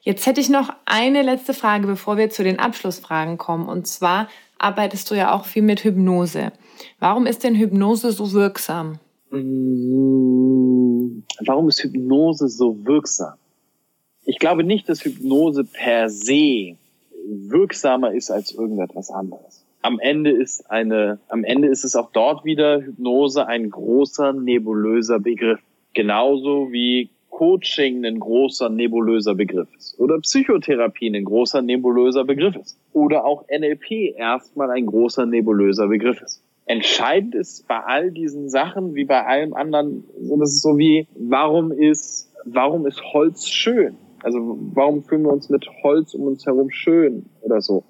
Jetzt 0.00 0.26
hätte 0.26 0.42
ich 0.42 0.50
noch 0.50 0.70
eine 0.84 1.22
letzte 1.22 1.54
Frage, 1.54 1.86
bevor 1.86 2.18
wir 2.18 2.28
zu 2.28 2.44
den 2.44 2.58
Abschlussfragen 2.58 3.38
kommen. 3.38 3.66
Und 3.66 3.86
zwar 3.86 4.28
arbeitest 4.58 5.10
du 5.10 5.14
ja 5.16 5.32
auch 5.34 5.46
viel 5.46 5.62
mit 5.62 5.82
Hypnose. 5.84 6.52
Warum 7.00 7.26
ist 7.26 7.44
denn 7.44 7.54
Hypnose 7.56 8.12
so 8.12 8.32
wirksam? 8.32 8.98
Mm, 9.30 11.22
warum 11.46 11.68
ist 11.68 11.82
Hypnose 11.82 12.48
so 12.48 12.84
wirksam? 12.84 13.34
Ich 14.26 14.38
glaube 14.38 14.64
nicht, 14.64 14.86
dass 14.90 15.02
Hypnose 15.02 15.64
per 15.64 16.10
se 16.10 16.76
wirksamer 17.26 18.12
ist 18.12 18.30
als 18.30 18.52
irgendetwas 18.52 19.10
anderes. 19.10 19.57
Am 19.82 19.98
Ende 20.00 20.30
ist 20.30 20.70
eine, 20.70 21.18
am 21.28 21.44
Ende 21.44 21.68
ist 21.68 21.84
es 21.84 21.96
auch 21.96 22.10
dort 22.12 22.44
wieder 22.44 22.82
Hypnose 22.82 23.46
ein 23.46 23.70
großer 23.70 24.32
nebulöser 24.32 25.20
Begriff. 25.20 25.60
Genauso 25.94 26.72
wie 26.72 27.10
Coaching 27.30 28.04
ein 28.04 28.18
großer 28.18 28.68
nebulöser 28.68 29.34
Begriff 29.34 29.68
ist 29.76 29.98
oder 30.00 30.18
Psychotherapie 30.18 31.14
ein 31.14 31.24
großer 31.24 31.62
nebulöser 31.62 32.24
Begriff 32.24 32.56
ist 32.56 32.78
oder 32.92 33.24
auch 33.24 33.44
NLP 33.48 34.16
erstmal 34.16 34.70
ein 34.70 34.86
großer 34.86 35.24
nebulöser 35.24 35.86
Begriff 35.86 36.20
ist 36.20 36.42
entscheidend 36.68 37.34
ist 37.34 37.66
bei 37.66 37.80
all 37.80 38.10
diesen 38.10 38.48
Sachen, 38.48 38.94
wie 38.94 39.04
bei 39.04 39.24
allem 39.26 39.54
anderen, 39.54 40.04
das 40.20 40.50
ist 40.50 40.62
so 40.62 40.78
wie, 40.78 41.08
warum 41.16 41.72
ist, 41.72 42.30
warum 42.44 42.86
ist 42.86 43.02
Holz 43.12 43.48
schön? 43.48 43.96
Also 44.22 44.58
warum 44.74 45.02
fühlen 45.02 45.22
wir 45.22 45.32
uns 45.32 45.48
mit 45.48 45.66
Holz 45.82 46.14
um 46.14 46.26
uns 46.26 46.44
herum 46.44 46.70
schön 46.70 47.26
oder 47.40 47.60
so? 47.60 47.84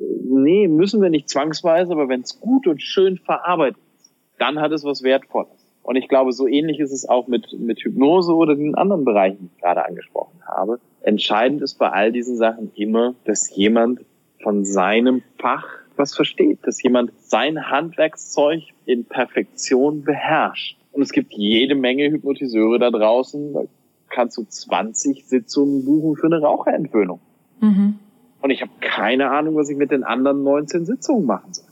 Nee, 0.00 0.68
müssen 0.68 1.02
wir 1.02 1.10
nicht 1.10 1.28
zwangsweise, 1.28 1.92
aber 1.92 2.08
wenn 2.08 2.22
es 2.22 2.40
gut 2.40 2.66
und 2.66 2.82
schön 2.82 3.18
verarbeitet 3.18 3.78
ist, 3.98 4.12
dann 4.38 4.60
hat 4.60 4.72
es 4.72 4.84
was 4.84 5.02
Wertvolles. 5.02 5.48
Und 5.82 5.96
ich 5.96 6.08
glaube, 6.08 6.32
so 6.32 6.46
ähnlich 6.46 6.78
ist 6.78 6.92
es 6.92 7.08
auch 7.08 7.26
mit, 7.26 7.58
mit 7.58 7.80
Hypnose 7.80 8.34
oder 8.34 8.54
den 8.54 8.74
anderen 8.74 9.04
Bereichen, 9.04 9.38
die 9.40 9.50
ich 9.54 9.60
gerade 9.60 9.84
angesprochen 9.84 10.40
habe. 10.46 10.78
Entscheidend 11.02 11.62
ist 11.62 11.78
bei 11.78 11.90
all 11.90 12.12
diesen 12.12 12.36
Sachen 12.36 12.70
immer, 12.74 13.14
dass 13.24 13.54
jemand 13.54 14.00
von 14.42 14.64
seinem 14.64 15.22
Fach 15.38 15.66
was 15.96 16.14
versteht, 16.14 16.60
dass 16.62 16.82
jemand 16.82 17.12
sein 17.20 17.70
Handwerkszeug 17.70 18.62
in 18.86 19.04
Perfektion 19.04 20.02
beherrscht. 20.02 20.78
Und 20.92 21.02
es 21.02 21.12
gibt 21.12 21.32
jede 21.34 21.74
Menge 21.74 22.10
Hypnotiseure 22.10 22.78
da 22.78 22.90
draußen, 22.90 23.52
da 23.52 23.62
kannst 24.08 24.36
du 24.38 24.44
20 24.44 25.26
Sitzungen 25.26 25.84
buchen 25.84 26.16
für 26.16 26.26
eine 26.26 26.40
Raucherentwöhnung. 26.40 27.20
Mhm. 27.60 27.98
Und 28.42 28.50
ich 28.50 28.62
habe 28.62 28.72
keine 28.80 29.30
Ahnung, 29.30 29.56
was 29.56 29.68
ich 29.68 29.76
mit 29.76 29.90
den 29.90 30.04
anderen 30.04 30.42
19 30.42 30.86
Sitzungen 30.86 31.26
machen 31.26 31.52
soll. 31.52 31.66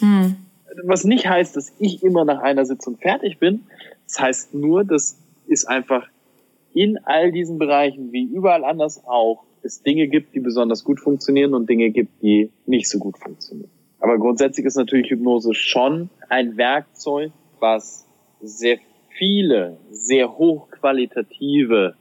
Mhm. 0.00 0.36
Was 0.84 1.04
nicht 1.04 1.28
heißt, 1.28 1.56
dass 1.56 1.72
ich 1.78 2.02
immer 2.02 2.24
nach 2.24 2.40
einer 2.40 2.64
Sitzung 2.64 2.96
fertig 2.96 3.38
bin. 3.38 3.64
Das 4.06 4.20
heißt 4.20 4.54
nur, 4.54 4.84
das 4.84 5.18
ist 5.46 5.66
einfach 5.66 6.06
in 6.74 6.98
all 7.04 7.32
diesen 7.32 7.58
Bereichen, 7.58 8.12
wie 8.12 8.24
überall 8.24 8.64
anders 8.64 9.04
auch, 9.04 9.44
es 9.62 9.82
Dinge 9.82 10.08
gibt, 10.08 10.34
die 10.34 10.40
besonders 10.40 10.82
gut 10.82 10.98
funktionieren 10.98 11.54
und 11.54 11.68
Dinge 11.68 11.90
gibt, 11.90 12.22
die 12.22 12.50
nicht 12.66 12.88
so 12.88 12.98
gut 12.98 13.18
funktionieren. 13.18 13.70
Aber 14.00 14.18
grundsätzlich 14.18 14.66
ist 14.66 14.76
natürlich 14.76 15.10
Hypnose 15.10 15.54
schon 15.54 16.10
ein 16.28 16.56
Werkzeug, 16.56 17.30
was 17.60 18.08
sehr 18.40 18.78
viele, 19.10 19.76
sehr 19.90 20.36
hochqualitative 20.36 21.94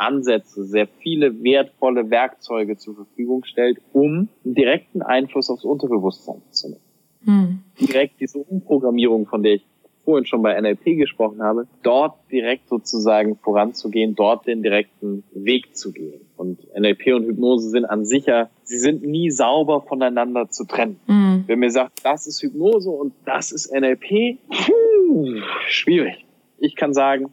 Ansätze, 0.00 0.64
sehr 0.64 0.86
viele 0.86 1.42
wertvolle 1.42 2.10
Werkzeuge 2.10 2.76
zur 2.76 2.94
Verfügung 2.94 3.44
stellt, 3.44 3.78
um 3.92 4.28
einen 4.44 4.54
direkten 4.54 5.02
Einfluss 5.02 5.50
aufs 5.50 5.64
Unterbewusstsein 5.64 6.42
zu 6.50 6.70
nehmen. 6.70 6.80
Hm. 7.24 7.60
Direkt 7.78 8.20
diese 8.20 8.38
Umprogrammierung, 8.38 9.26
von 9.26 9.42
der 9.42 9.54
ich 9.54 9.66
vorhin 10.04 10.24
schon 10.24 10.42
bei 10.42 10.58
NLP 10.58 10.96
gesprochen 10.96 11.42
habe, 11.42 11.66
dort 11.82 12.14
direkt 12.32 12.68
sozusagen 12.68 13.36
voranzugehen, 13.36 14.14
dort 14.14 14.46
den 14.46 14.62
direkten 14.62 15.22
Weg 15.32 15.76
zu 15.76 15.92
gehen. 15.92 16.22
Und 16.36 16.58
NLP 16.74 17.14
und 17.14 17.26
Hypnose 17.26 17.68
sind 17.68 17.84
an 17.84 18.04
sich 18.04 18.26
ja, 18.26 18.48
sie 18.62 18.78
sind 18.78 19.02
nie 19.02 19.30
sauber 19.30 19.82
voneinander 19.82 20.48
zu 20.48 20.64
trennen. 20.64 20.98
Mhm. 21.06 21.44
Wenn 21.46 21.58
mir 21.58 21.70
sagt, 21.70 22.04
das 22.04 22.26
ist 22.26 22.42
Hypnose 22.42 22.90
und 22.90 23.12
das 23.26 23.52
ist 23.52 23.72
NLP, 23.72 24.38
puh, 24.48 25.42
schwierig. 25.68 26.24
Ich 26.58 26.76
kann 26.76 26.94
sagen, 26.94 27.32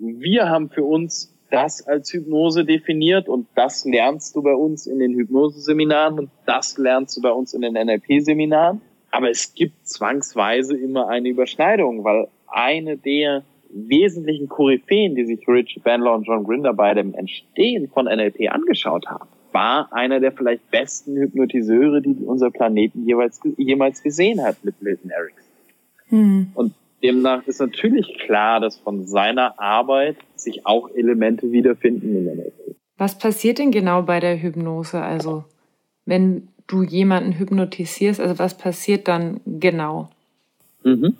wir 0.00 0.48
haben 0.48 0.70
für 0.70 0.84
uns 0.84 1.36
das 1.50 1.86
als 1.86 2.12
Hypnose 2.12 2.64
definiert 2.64 3.28
und 3.28 3.46
das 3.54 3.84
lernst 3.84 4.34
du 4.36 4.42
bei 4.42 4.54
uns 4.54 4.86
in 4.86 4.98
den 4.98 5.14
Hypnoseseminaren 5.14 6.18
und 6.18 6.30
das 6.46 6.78
lernst 6.78 7.16
du 7.16 7.22
bei 7.22 7.30
uns 7.30 7.54
in 7.54 7.62
den 7.62 7.74
NLP-Seminaren. 7.74 8.80
Aber 9.10 9.30
es 9.30 9.54
gibt 9.54 9.88
zwangsweise 9.88 10.76
immer 10.76 11.08
eine 11.08 11.28
Überschneidung, 11.28 12.04
weil 12.04 12.28
eine 12.46 12.96
der 12.96 13.42
wesentlichen 13.72 14.48
Koryphäen, 14.48 15.14
die 15.14 15.24
sich 15.24 15.46
Richard 15.46 15.84
Bandler 15.84 16.14
und 16.14 16.26
John 16.26 16.44
Grinder 16.44 16.72
bei 16.72 16.94
dem 16.94 17.14
Entstehen 17.14 17.88
von 17.88 18.06
NLP 18.06 18.50
angeschaut 18.50 19.06
haben, 19.06 19.28
war 19.52 19.92
einer 19.92 20.20
der 20.20 20.32
vielleicht 20.32 20.70
besten 20.70 21.16
Hypnotiseure, 21.16 22.00
die 22.00 22.14
unser 22.24 22.50
Planeten 22.50 23.04
jeweils, 23.04 23.40
jemals 23.56 24.02
gesehen 24.02 24.42
hat 24.42 24.64
mit 24.64 24.80
Milton 24.80 25.10
Erickson. 25.10 25.50
Hm. 26.08 26.50
Und 26.54 26.74
demnach 27.02 27.46
ist 27.46 27.60
natürlich 27.60 28.18
klar, 28.18 28.60
dass 28.60 28.76
von 28.78 29.06
seiner 29.06 29.58
Arbeit 29.58 30.16
sich 30.36 30.66
auch 30.66 30.88
Elemente 30.90 31.52
wiederfinden 31.52 32.16
in 32.16 32.36
NLP. 32.36 32.76
Was 32.96 33.18
passiert 33.18 33.58
denn 33.58 33.70
genau 33.70 34.02
bei 34.02 34.20
der 34.20 34.40
Hypnose? 34.40 35.00
Also, 35.00 35.44
wenn 36.04 36.48
du 36.66 36.82
jemanden 36.82 37.38
hypnotisierst, 37.38 38.20
also 38.20 38.38
was 38.38 38.56
passiert 38.56 39.08
dann 39.08 39.40
genau? 39.46 40.10
Mhm. 40.84 41.16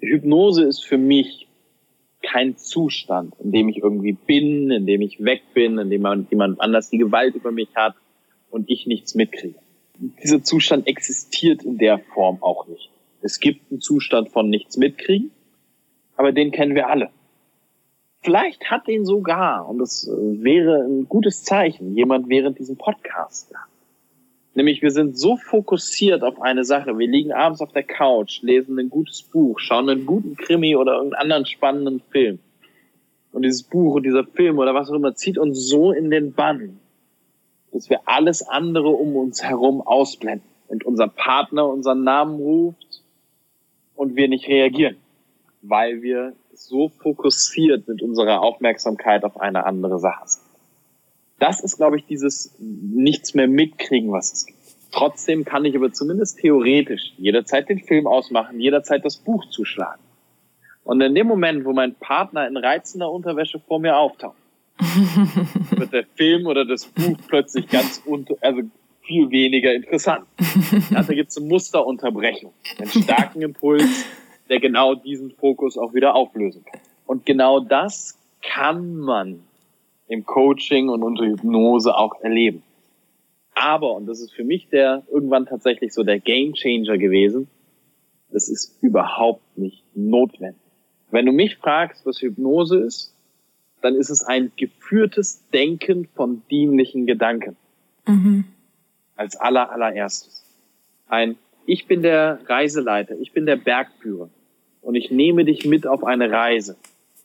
Hypnose 0.00 0.64
ist 0.64 0.84
für 0.84 0.98
mich 0.98 1.46
kein 2.22 2.56
Zustand, 2.56 3.34
in 3.42 3.52
dem 3.52 3.68
ich 3.68 3.78
irgendwie 3.78 4.12
bin, 4.12 4.70
in 4.70 4.86
dem 4.86 5.00
ich 5.00 5.22
weg 5.22 5.42
bin, 5.54 5.78
in 5.78 5.90
dem 5.90 6.26
jemand 6.30 6.60
anders 6.60 6.90
die 6.90 6.98
Gewalt 6.98 7.34
über 7.34 7.52
mich 7.52 7.68
hat 7.74 7.94
und 8.50 8.68
ich 8.68 8.86
nichts 8.86 9.14
mitkriege. 9.14 9.58
Dieser 10.22 10.42
Zustand 10.42 10.86
existiert 10.86 11.62
in 11.62 11.78
der 11.78 11.98
Form 11.98 12.42
auch 12.42 12.66
nicht. 12.66 12.90
Es 13.22 13.40
gibt 13.40 13.70
einen 13.70 13.80
Zustand 13.80 14.30
von 14.30 14.48
nichts 14.48 14.76
mitkriegen, 14.76 15.30
aber 16.16 16.32
den 16.32 16.50
kennen 16.50 16.74
wir 16.74 16.88
alle. 16.88 17.10
Vielleicht 18.22 18.70
hat 18.70 18.88
den 18.88 19.04
sogar, 19.04 19.68
und 19.68 19.78
das 19.78 20.10
wäre 20.10 20.84
ein 20.84 21.08
gutes 21.08 21.44
Zeichen, 21.44 21.94
jemand 21.94 22.28
während 22.28 22.58
diesem 22.58 22.76
Podcast. 22.76 23.52
Nämlich 24.54 24.80
wir 24.80 24.90
sind 24.90 25.18
so 25.18 25.36
fokussiert 25.36 26.22
auf 26.22 26.40
eine 26.40 26.64
Sache. 26.64 26.98
Wir 26.98 27.06
liegen 27.06 27.32
abends 27.32 27.60
auf 27.60 27.72
der 27.72 27.82
Couch, 27.82 28.40
lesen 28.42 28.78
ein 28.78 28.88
gutes 28.88 29.22
Buch, 29.22 29.60
schauen 29.60 29.88
einen 29.90 30.06
guten 30.06 30.34
Krimi 30.34 30.74
oder 30.76 30.94
irgendeinen 30.94 31.22
anderen 31.22 31.46
spannenden 31.46 32.00
Film. 32.10 32.38
Und 33.32 33.42
dieses 33.42 33.64
Buch 33.64 33.96
und 33.96 34.04
dieser 34.04 34.24
Film 34.24 34.58
oder 34.58 34.74
was 34.74 34.88
auch 34.88 34.94
immer 34.94 35.14
zieht 35.14 35.36
uns 35.36 35.68
so 35.68 35.92
in 35.92 36.10
den 36.10 36.32
Bann, 36.32 36.80
dass 37.70 37.90
wir 37.90 38.00
alles 38.06 38.42
andere 38.48 38.88
um 38.88 39.14
uns 39.14 39.44
herum 39.44 39.82
ausblenden 39.82 40.48
und 40.68 40.84
unser 40.84 41.08
Partner 41.08 41.68
unseren 41.68 42.02
Namen 42.02 42.36
ruft 42.36 42.85
und 43.96 44.16
wir 44.16 44.28
nicht 44.28 44.48
reagieren, 44.48 44.96
weil 45.62 46.02
wir 46.02 46.34
so 46.54 46.88
fokussiert 46.88 47.88
mit 47.88 48.02
unserer 48.02 48.42
Aufmerksamkeit 48.42 49.24
auf 49.24 49.40
eine 49.40 49.66
andere 49.66 49.98
Sache 49.98 50.26
sind. 50.26 50.42
Das 51.38 51.60
ist, 51.60 51.76
glaube 51.76 51.98
ich, 51.98 52.06
dieses 52.06 52.54
nichts 52.58 53.34
mehr 53.34 53.48
mitkriegen, 53.48 54.10
was 54.10 54.32
es 54.32 54.46
gibt. 54.46 54.58
Trotzdem 54.92 55.44
kann 55.44 55.64
ich 55.64 55.76
aber 55.76 55.92
zumindest 55.92 56.38
theoretisch 56.38 57.12
jederzeit 57.18 57.68
den 57.68 57.80
Film 57.80 58.06
ausmachen, 58.06 58.60
jederzeit 58.60 59.04
das 59.04 59.16
Buch 59.16 59.44
zuschlagen. 59.50 60.00
Und 60.84 61.00
in 61.00 61.14
dem 61.14 61.26
Moment, 61.26 61.64
wo 61.64 61.72
mein 61.72 61.94
Partner 61.96 62.46
in 62.46 62.56
reizender 62.56 63.10
Unterwäsche 63.10 63.58
vor 63.58 63.80
mir 63.80 63.96
auftaucht, 63.96 64.36
wird 65.70 65.92
der 65.92 66.06
Film 66.14 66.46
oder 66.46 66.64
das 66.64 66.86
Buch 66.86 67.16
plötzlich 67.28 67.68
ganz 67.68 68.02
unter, 68.06 68.36
also 68.40 68.62
viel 69.06 69.30
weniger 69.30 69.72
interessant. 69.72 70.26
Also 70.94 71.12
gibt 71.14 71.30
es 71.30 71.36
eine 71.36 71.46
Musterunterbrechung, 71.46 72.52
einen 72.78 72.90
starken 72.90 73.42
Impuls, 73.42 74.04
der 74.48 74.60
genau 74.60 74.94
diesen 74.94 75.30
Fokus 75.32 75.78
auch 75.78 75.94
wieder 75.94 76.14
auflösen 76.14 76.64
kann. 76.64 76.80
Und 77.06 77.26
genau 77.26 77.60
das 77.60 78.18
kann 78.42 78.96
man 78.96 79.40
im 80.08 80.24
Coaching 80.24 80.88
und 80.88 81.02
unter 81.02 81.24
Hypnose 81.24 81.96
auch 81.96 82.20
erleben. 82.20 82.62
Aber, 83.54 83.94
und 83.94 84.06
das 84.06 84.20
ist 84.20 84.32
für 84.32 84.44
mich 84.44 84.68
der 84.68 85.02
irgendwann 85.10 85.46
tatsächlich 85.46 85.92
so 85.94 86.02
der 86.02 86.20
Game 86.20 86.52
Changer 86.52 86.98
gewesen, 86.98 87.48
das 88.30 88.48
ist 88.48 88.76
überhaupt 88.82 89.56
nicht 89.56 89.82
notwendig. 89.94 90.60
Wenn 91.10 91.26
du 91.26 91.32
mich 91.32 91.56
fragst, 91.56 92.04
was 92.04 92.20
Hypnose 92.20 92.78
ist, 92.80 93.14
dann 93.80 93.94
ist 93.94 94.10
es 94.10 94.22
ein 94.22 94.52
geführtes 94.56 95.42
Denken 95.52 96.08
von 96.14 96.42
dienlichen 96.50 97.06
Gedanken. 97.06 97.56
Mhm. 98.06 98.44
Als 99.16 99.36
aller, 99.36 99.70
allererstes. 99.70 100.44
Ein, 101.08 101.36
ich 101.66 101.86
bin 101.86 102.02
der 102.02 102.38
Reiseleiter, 102.46 103.16
ich 103.18 103.32
bin 103.32 103.46
der 103.46 103.56
Bergführer 103.56 104.28
und 104.82 104.94
ich 104.94 105.10
nehme 105.10 105.44
dich 105.44 105.64
mit 105.64 105.86
auf 105.86 106.04
eine 106.04 106.30
Reise. 106.30 106.76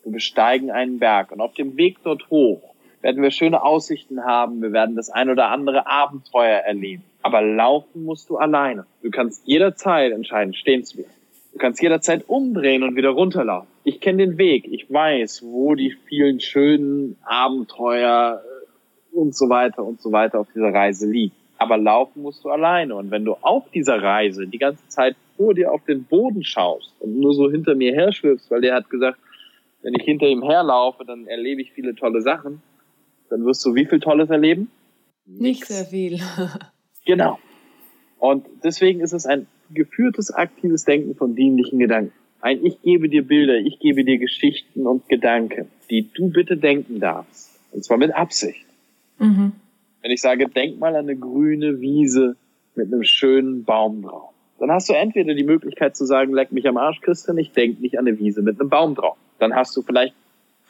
Wir 0.04 0.14
besteigen 0.14 0.72
einen 0.72 1.00
Berg 1.00 1.32
und 1.32 1.42
auf 1.42 1.54
dem 1.54 1.78
Weg 1.78 1.98
dort 2.04 2.30
hoch 2.30 2.72
werden 3.02 3.22
wir 3.22 3.32
schöne 3.32 3.64
Aussichten 3.64 4.24
haben, 4.24 4.62
wir 4.62 4.74
werden 4.74 4.96
das 4.96 5.10
ein 5.10 5.30
oder 5.30 5.50
andere 5.50 5.88
Abenteuer 5.88 6.60
erleben. 6.60 7.04
Aber 7.24 7.42
laufen 7.42 8.04
musst 8.04 8.30
du 8.30 8.38
alleine. 8.38 8.86
Du 9.02 9.12
kannst 9.12 9.48
jederzeit 9.48 10.12
entscheiden, 10.12 10.54
stehen 10.54 10.84
zu 10.84 10.98
bleiben. 10.98 11.12
Du 11.54 11.60
kannst 11.60 11.82
jederzeit 11.82 12.30
umdrehen 12.30 12.84
und 12.84 12.96
wieder 12.96 13.10
runterlaufen. 13.10 13.68
Ich 13.84 14.00
kenne 14.00 14.26
den 14.26 14.38
Weg. 14.38 14.68
Ich 14.72 14.92
weiß, 14.92 15.44
wo 15.44 15.76
die 15.76 15.92
vielen 16.08 16.40
schönen 16.40 17.18
Abenteuer 17.24 18.42
äh, 18.44 19.16
und 19.16 19.36
so 19.36 19.50
weiter 19.50 19.84
und 19.84 20.02
so 20.02 20.12
weiter 20.12 20.40
auf 20.40 20.48
dieser 20.54 20.74
Reise 20.74 21.10
liegen. 21.10 21.36
Aber 21.62 21.78
laufen 21.78 22.24
musst 22.24 22.44
du 22.44 22.50
alleine. 22.50 22.96
Und 22.96 23.12
wenn 23.12 23.24
du 23.24 23.34
auf 23.36 23.70
dieser 23.70 24.02
Reise 24.02 24.48
die 24.48 24.58
ganze 24.58 24.88
Zeit 24.88 25.16
vor 25.38 25.54
dir 25.54 25.72
auf 25.72 25.86
den 25.86 26.06
Boden 26.06 26.44
schaust 26.44 26.92
und 27.00 27.20
nur 27.20 27.36
so 27.36 27.52
hinter 27.52 27.76
mir 27.76 27.94
her 27.94 28.12
schwirbst, 28.12 28.50
weil 28.50 28.62
der 28.62 28.74
hat 28.74 28.90
gesagt, 28.90 29.20
wenn 29.84 29.94
ich 29.94 30.02
hinter 30.02 30.26
ihm 30.26 30.42
herlaufe, 30.42 31.06
dann 31.06 31.28
erlebe 31.28 31.62
ich 31.62 31.72
viele 31.72 31.94
tolle 31.94 32.22
Sachen, 32.22 32.64
dann 33.30 33.46
wirst 33.46 33.64
du 33.64 33.76
wie 33.76 33.86
viel 33.86 34.00
Tolles 34.00 34.32
erleben? 34.32 34.72
Nicht 35.28 35.66
sehr 35.66 35.86
viel. 35.86 36.20
genau. 37.06 37.38
Und 38.18 38.48
deswegen 38.64 39.02
ist 39.02 39.14
es 39.14 39.28
ein 39.28 39.46
geführtes, 39.70 40.32
aktives 40.32 40.84
Denken 40.84 41.14
von 41.14 41.36
dienlichen 41.36 41.78
Gedanken. 41.78 42.14
Ein 42.42 42.66
Ich 42.66 42.82
gebe 42.82 43.08
dir 43.08 43.22
Bilder, 43.22 43.58
ich 43.58 43.78
gebe 43.78 44.04
dir 44.04 44.18
Geschichten 44.18 44.88
und 44.88 45.08
Gedanken, 45.08 45.68
die 45.92 46.10
du 46.12 46.32
bitte 46.32 46.58
denken 46.58 47.00
darfst. 47.00 47.60
Und 47.72 47.84
zwar 47.84 48.00
mit 48.00 48.16
Absicht. 48.16 48.66
Mhm. 49.20 49.52
Wenn 50.02 50.12
ich 50.12 50.22
sage, 50.22 50.48
denk 50.48 50.80
mal 50.80 50.96
an 50.96 51.08
eine 51.08 51.16
grüne 51.16 51.80
Wiese 51.80 52.36
mit 52.76 52.88
einem 52.88 53.04
schönen 53.04 53.64
Baum 53.64 54.02
drauf, 54.02 54.34
dann 54.60 54.72
hast 54.72 54.90
du 54.90 54.94
entweder 54.94 55.34
die 55.34 55.44
Möglichkeit 55.44 55.96
zu 55.96 56.06
sagen, 56.06 56.34
leck 56.34 56.52
mich 56.52 56.68
am 56.68 56.78
Arsch, 56.78 57.02
Christian, 57.02 57.38
ich 57.38 57.52
denk 57.52 57.80
nicht 57.82 57.98
an 57.98 58.08
eine 58.08 58.20
Wiese 58.20 58.42
mit 58.42 58.60
einem 58.60 58.70
Baum 58.70 58.96
drauf. 58.96 59.18
Dann 59.40 59.56
hast 59.56 59.76
du 59.76 59.82
vielleicht 59.82 60.14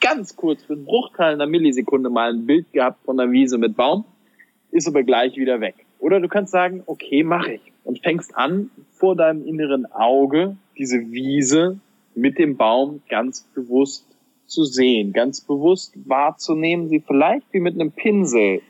ganz 0.00 0.34
kurz 0.34 0.64
für 0.64 0.72
einen 0.72 0.84
Bruchteil 0.84 1.34
einer 1.34 1.46
Millisekunde 1.46 2.10
mal 2.10 2.32
ein 2.32 2.46
Bild 2.46 2.72
gehabt 2.72 3.04
von 3.04 3.20
einer 3.20 3.30
Wiese 3.30 3.58
mit 3.58 3.76
Baum, 3.76 4.04
ist 4.70 4.88
aber 4.88 5.02
gleich 5.02 5.36
wieder 5.36 5.60
weg. 5.60 5.74
Oder 5.98 6.20
du 6.20 6.28
kannst 6.28 6.52
sagen, 6.52 6.82
okay, 6.86 7.22
mache 7.22 7.52
ich. 7.52 7.72
Und 7.84 8.02
fängst 8.02 8.34
an, 8.34 8.70
vor 8.90 9.14
deinem 9.14 9.46
inneren 9.46 9.86
Auge 9.86 10.56
diese 10.76 11.10
Wiese 11.10 11.78
mit 12.14 12.38
dem 12.38 12.56
Baum 12.56 13.02
ganz 13.08 13.42
bewusst 13.54 14.06
zu 14.46 14.64
sehen, 14.64 15.12
ganz 15.12 15.40
bewusst 15.40 15.94
wahrzunehmen, 16.06 16.88
sie 16.88 17.00
vielleicht 17.00 17.46
wie 17.52 17.60
mit 17.60 17.74
einem 17.74 17.92
Pinsel 17.92 18.60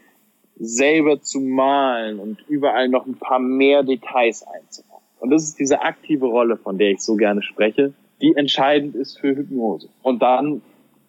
selber 0.63 1.21
zu 1.21 1.41
malen 1.41 2.21
und 2.21 2.45
überall 2.49 2.89
noch 2.89 3.07
ein 3.07 3.17
paar 3.17 3.41
mehr 3.41 3.83
Details 3.83 4.45
einzubauen. 4.47 5.03
Und 5.19 5.31
das 5.31 5.45
ist 5.45 5.59
diese 5.59 5.83
aktive 5.83 6.27
Rolle, 6.27 6.57
von 6.57 6.79
der 6.79 6.93
ich 6.93 7.01
so 7.01 7.17
gerne 7.17 7.43
spreche, 7.43 7.93
die 8.21 8.35
entscheidend 8.37 8.95
ist 8.95 9.19
für 9.19 9.37
Hypnose. 9.37 9.89
Und 10.03 10.23
dann 10.23 10.63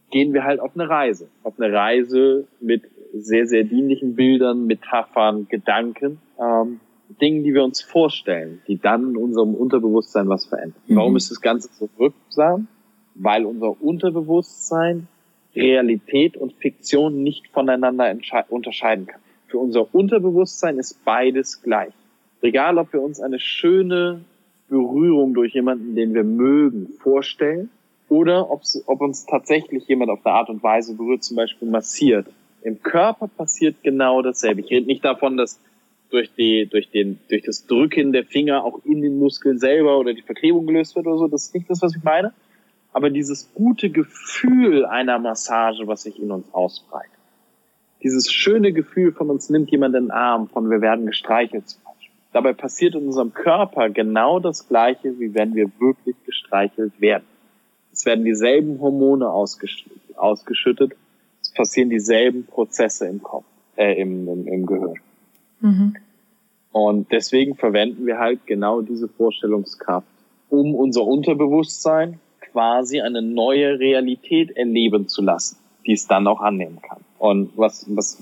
gehen 0.09 0.33
wir 0.33 0.43
halt 0.43 0.59
auf 0.59 0.71
eine 0.73 0.89
Reise. 0.89 1.29
Auf 1.43 1.59
eine 1.59 1.71
Reise 1.71 2.47
mit 2.59 2.83
sehr, 3.13 3.45
sehr 3.45 3.63
dienlichen 3.63 4.15
Bildern, 4.15 4.65
Metaphern, 4.65 5.47
Gedanken, 5.49 6.19
ähm, 6.39 6.79
Dingen, 7.21 7.43
die 7.43 7.53
wir 7.53 7.63
uns 7.63 7.81
vorstellen, 7.81 8.61
die 8.67 8.79
dann 8.79 9.11
in 9.11 9.17
unserem 9.17 9.53
Unterbewusstsein 9.53 10.27
was 10.29 10.47
verändern. 10.47 10.81
Mhm. 10.87 10.95
Warum 10.95 11.15
ist 11.15 11.29
das 11.29 11.41
Ganze 11.41 11.69
so 11.73 11.89
wirksam? 11.97 12.67
Weil 13.13 13.45
unser 13.45 13.79
Unterbewusstsein 13.79 15.07
Realität 15.55 16.37
und 16.37 16.53
Fiktion 16.53 17.21
nicht 17.21 17.47
voneinander 17.49 18.15
unterscheiden 18.49 19.05
kann. 19.05 19.21
Für 19.53 19.59
unser 19.59 19.93
Unterbewusstsein 19.93 20.79
ist 20.79 21.05
beides 21.05 21.61
gleich. 21.61 21.93
Egal, 22.41 22.79
ob 22.79 22.91
wir 22.91 23.03
uns 23.03 23.21
eine 23.21 23.39
schöne 23.39 24.21
Berührung 24.67 25.35
durch 25.35 25.53
jemanden, 25.53 25.95
den 25.95 26.15
wir 26.15 26.23
mögen, 26.23 26.87
vorstellen 27.03 27.69
oder 28.09 28.49
ob 28.49 29.01
uns 29.01 29.27
tatsächlich 29.27 29.87
jemand 29.87 30.09
auf 30.09 30.25
eine 30.25 30.33
Art 30.33 30.49
und 30.49 30.63
Weise 30.63 30.95
berührt, 30.95 31.23
zum 31.23 31.37
Beispiel 31.37 31.69
massiert. 31.69 32.25
Im 32.63 32.81
Körper 32.81 33.27
passiert 33.27 33.75
genau 33.83 34.23
dasselbe. 34.23 34.61
Ich 34.61 34.71
rede 34.71 34.87
nicht 34.87 35.05
davon, 35.05 35.37
dass 35.37 35.59
durch 36.09 36.33
die, 36.33 36.65
durch 36.65 36.89
den, 36.89 37.19
durch 37.29 37.43
das 37.43 37.67
Drücken 37.67 38.11
der 38.11 38.25
Finger 38.25 38.65
auch 38.65 38.79
in 38.85 39.03
den 39.03 39.19
Muskeln 39.19 39.59
selber 39.59 39.99
oder 39.99 40.15
die 40.15 40.23
Verklebung 40.23 40.65
gelöst 40.65 40.95
wird 40.95 41.05
oder 41.05 41.19
so. 41.19 41.27
Das 41.27 41.45
ist 41.45 41.53
nicht 41.53 41.69
das, 41.69 41.79
was 41.83 41.95
ich 41.95 42.03
meine. 42.03 42.33
Aber 42.91 43.11
dieses 43.11 43.53
gute 43.53 43.91
Gefühl 43.91 44.83
einer 44.83 45.19
Massage, 45.19 45.85
was 45.85 46.01
sich 46.01 46.19
in 46.19 46.31
uns 46.31 46.51
ausbreitet. 46.51 47.11
Dieses 48.03 48.31
schöne 48.31 48.73
Gefühl 48.73 49.13
von 49.13 49.29
uns 49.29 49.49
nimmt 49.49 49.71
jemand 49.71 49.95
in 49.95 50.05
den 50.05 50.11
Arm, 50.11 50.49
von 50.49 50.69
wir 50.69 50.81
werden 50.81 51.05
gestreichelt 51.05 51.69
zum 51.69 51.81
Beispiel. 51.83 52.09
Dabei 52.33 52.53
passiert 52.53 52.95
in 52.95 53.05
unserem 53.05 53.33
Körper 53.33 53.89
genau 53.89 54.39
das 54.39 54.67
Gleiche, 54.67 55.19
wie 55.19 55.33
wenn 55.33 55.55
wir 55.55 55.71
wirklich 55.79 56.15
gestreichelt 56.25 56.99
werden. 56.99 57.23
Es 57.93 58.05
werden 58.05 58.25
dieselben 58.25 58.81
Hormone 58.81 59.29
ausgeschüttet, 59.29 60.17
ausgeschüttet. 60.17 60.93
Es 61.41 61.53
passieren 61.53 61.89
dieselben 61.89 62.45
Prozesse 62.45 63.07
im 63.07 63.21
Kopf, 63.21 63.45
äh, 63.77 64.01
im, 64.01 64.27
im, 64.27 64.47
im 64.47 64.65
Gehirn. 64.65 64.99
Mhm. 65.61 65.95
Und 66.71 67.11
deswegen 67.11 67.55
verwenden 67.55 68.05
wir 68.07 68.17
halt 68.17 68.45
genau 68.47 68.81
diese 68.81 69.07
Vorstellungskraft, 69.07 70.07
um 70.49 70.73
unser 70.73 71.03
Unterbewusstsein 71.03 72.19
quasi 72.51 72.99
eine 72.99 73.21
neue 73.21 73.79
Realität 73.79 74.57
erleben 74.57 75.07
zu 75.07 75.21
lassen, 75.21 75.57
die 75.85 75.93
es 75.93 76.07
dann 76.07 76.27
auch 76.27 76.41
annehmen 76.41 76.79
kann. 76.81 76.99
Und 77.23 77.51
was, 77.55 77.85
was 77.87 78.21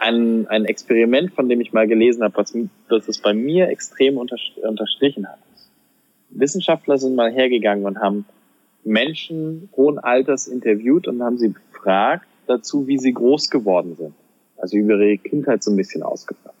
ein, 0.00 0.48
ein 0.48 0.64
Experiment, 0.64 1.32
von 1.32 1.48
dem 1.48 1.60
ich 1.60 1.72
mal 1.72 1.86
gelesen 1.86 2.24
habe, 2.24 2.36
was 2.36 2.52
das 2.88 3.06
es 3.06 3.18
bei 3.18 3.32
mir 3.32 3.68
extrem 3.68 4.18
unterstrichen 4.18 5.28
hat. 5.28 5.38
Wissenschaftler 6.30 6.98
sind 6.98 7.14
mal 7.14 7.30
hergegangen 7.30 7.84
und 7.84 8.00
haben 8.00 8.24
Menschen 8.82 9.68
hohen 9.76 10.00
Alters 10.00 10.48
interviewt 10.48 11.06
und 11.06 11.22
haben 11.22 11.38
sie 11.38 11.54
befragt 11.70 12.26
dazu, 12.48 12.88
wie 12.88 12.98
sie 12.98 13.12
groß 13.12 13.50
geworden 13.50 13.94
sind. 13.94 14.14
Also 14.56 14.76
über 14.76 14.98
ihre 14.98 15.18
Kindheit 15.18 15.62
so 15.62 15.70
ein 15.70 15.76
bisschen 15.76 16.02
ausgefragt. 16.02 16.58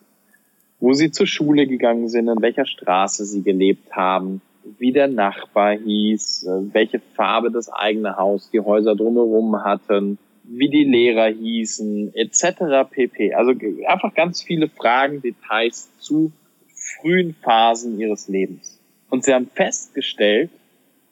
Wo 0.78 0.92
sie 0.92 1.10
zur 1.10 1.26
Schule 1.26 1.66
gegangen 1.66 2.08
sind, 2.08 2.28
in 2.28 2.40
welcher 2.40 2.66
Straße 2.66 3.24
sie 3.24 3.42
gelebt 3.42 3.90
haben, 3.96 4.42
wie 4.78 4.92
der 4.92 5.08
Nachbar 5.08 5.76
hieß, 5.76 6.46
welche 6.70 7.00
Farbe 7.16 7.50
das 7.50 7.68
eigene 7.68 8.16
Haus, 8.16 8.48
die 8.52 8.60
Häuser 8.60 8.94
drumherum 8.94 9.64
hatten, 9.64 10.18
wie 10.48 10.68
die 10.68 10.84
Lehrer 10.84 11.28
hießen, 11.28 12.14
etc. 12.14 12.88
pp. 12.90 13.34
Also 13.34 13.52
einfach 13.86 14.14
ganz 14.14 14.42
viele 14.42 14.68
Fragen, 14.68 15.20
Details 15.22 15.90
zu 15.98 16.32
frühen 16.68 17.34
Phasen 17.42 17.98
ihres 17.98 18.28
Lebens. 18.28 18.80
Und 19.10 19.24
sie 19.24 19.34
haben 19.34 19.48
festgestellt, 19.52 20.50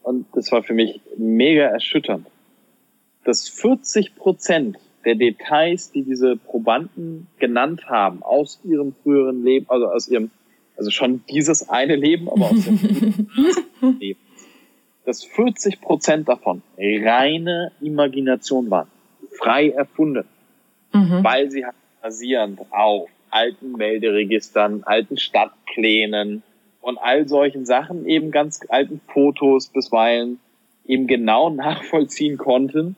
und 0.03 0.26
das 0.35 0.53
war 0.53 0.62
für 0.62 0.74
mich 0.74 1.01
mega 1.16 1.64
erschütternd, 1.64 2.26
dass 3.24 3.49
40 3.49 4.16
Prozent 4.16 4.78
der 5.05 5.14
Details, 5.14 5.91
die 5.93 6.03
diese 6.03 6.37
Probanden 6.37 7.26
genannt 7.39 7.87
haben, 7.87 8.22
aus 8.22 8.61
ihrem 8.64 8.95
früheren 9.03 9.45
Leben, 9.45 9.66
also 9.68 9.87
aus 9.87 10.09
ihrem, 10.09 10.30
also 10.76 10.91
schon 10.91 11.24
dieses 11.30 11.68
eine 11.68 11.97
Leben, 11.97 12.28
aber 12.28 12.51
aus 12.51 12.66
ihrem 12.66 13.28
Leben, 14.01 14.20
dass 15.05 15.24
40 15.24 15.80
Prozent 15.80 16.28
davon 16.28 16.62
reine 16.78 17.72
Imagination 17.80 18.70
waren, 18.70 18.89
frei 19.39 19.70
erfunden, 19.70 20.26
mhm. 20.93 21.22
weil 21.22 21.51
sie 21.51 21.64
halt 21.64 21.74
basierend 22.03 22.61
auf 22.70 23.09
alten 23.30 23.72
Melderegistern, 23.72 24.82
alten 24.85 25.16
Stadtplänen 25.16 26.43
und 26.80 26.99
all 26.99 27.28
solchen 27.28 27.66
Sachen, 27.66 28.07
eben 28.07 28.30
ganz 28.30 28.61
alten 28.68 29.01
Fotos 29.12 29.68
bisweilen 29.68 30.39
eben 30.87 31.07
genau 31.07 31.51
nachvollziehen 31.51 32.39
konnten, 32.39 32.97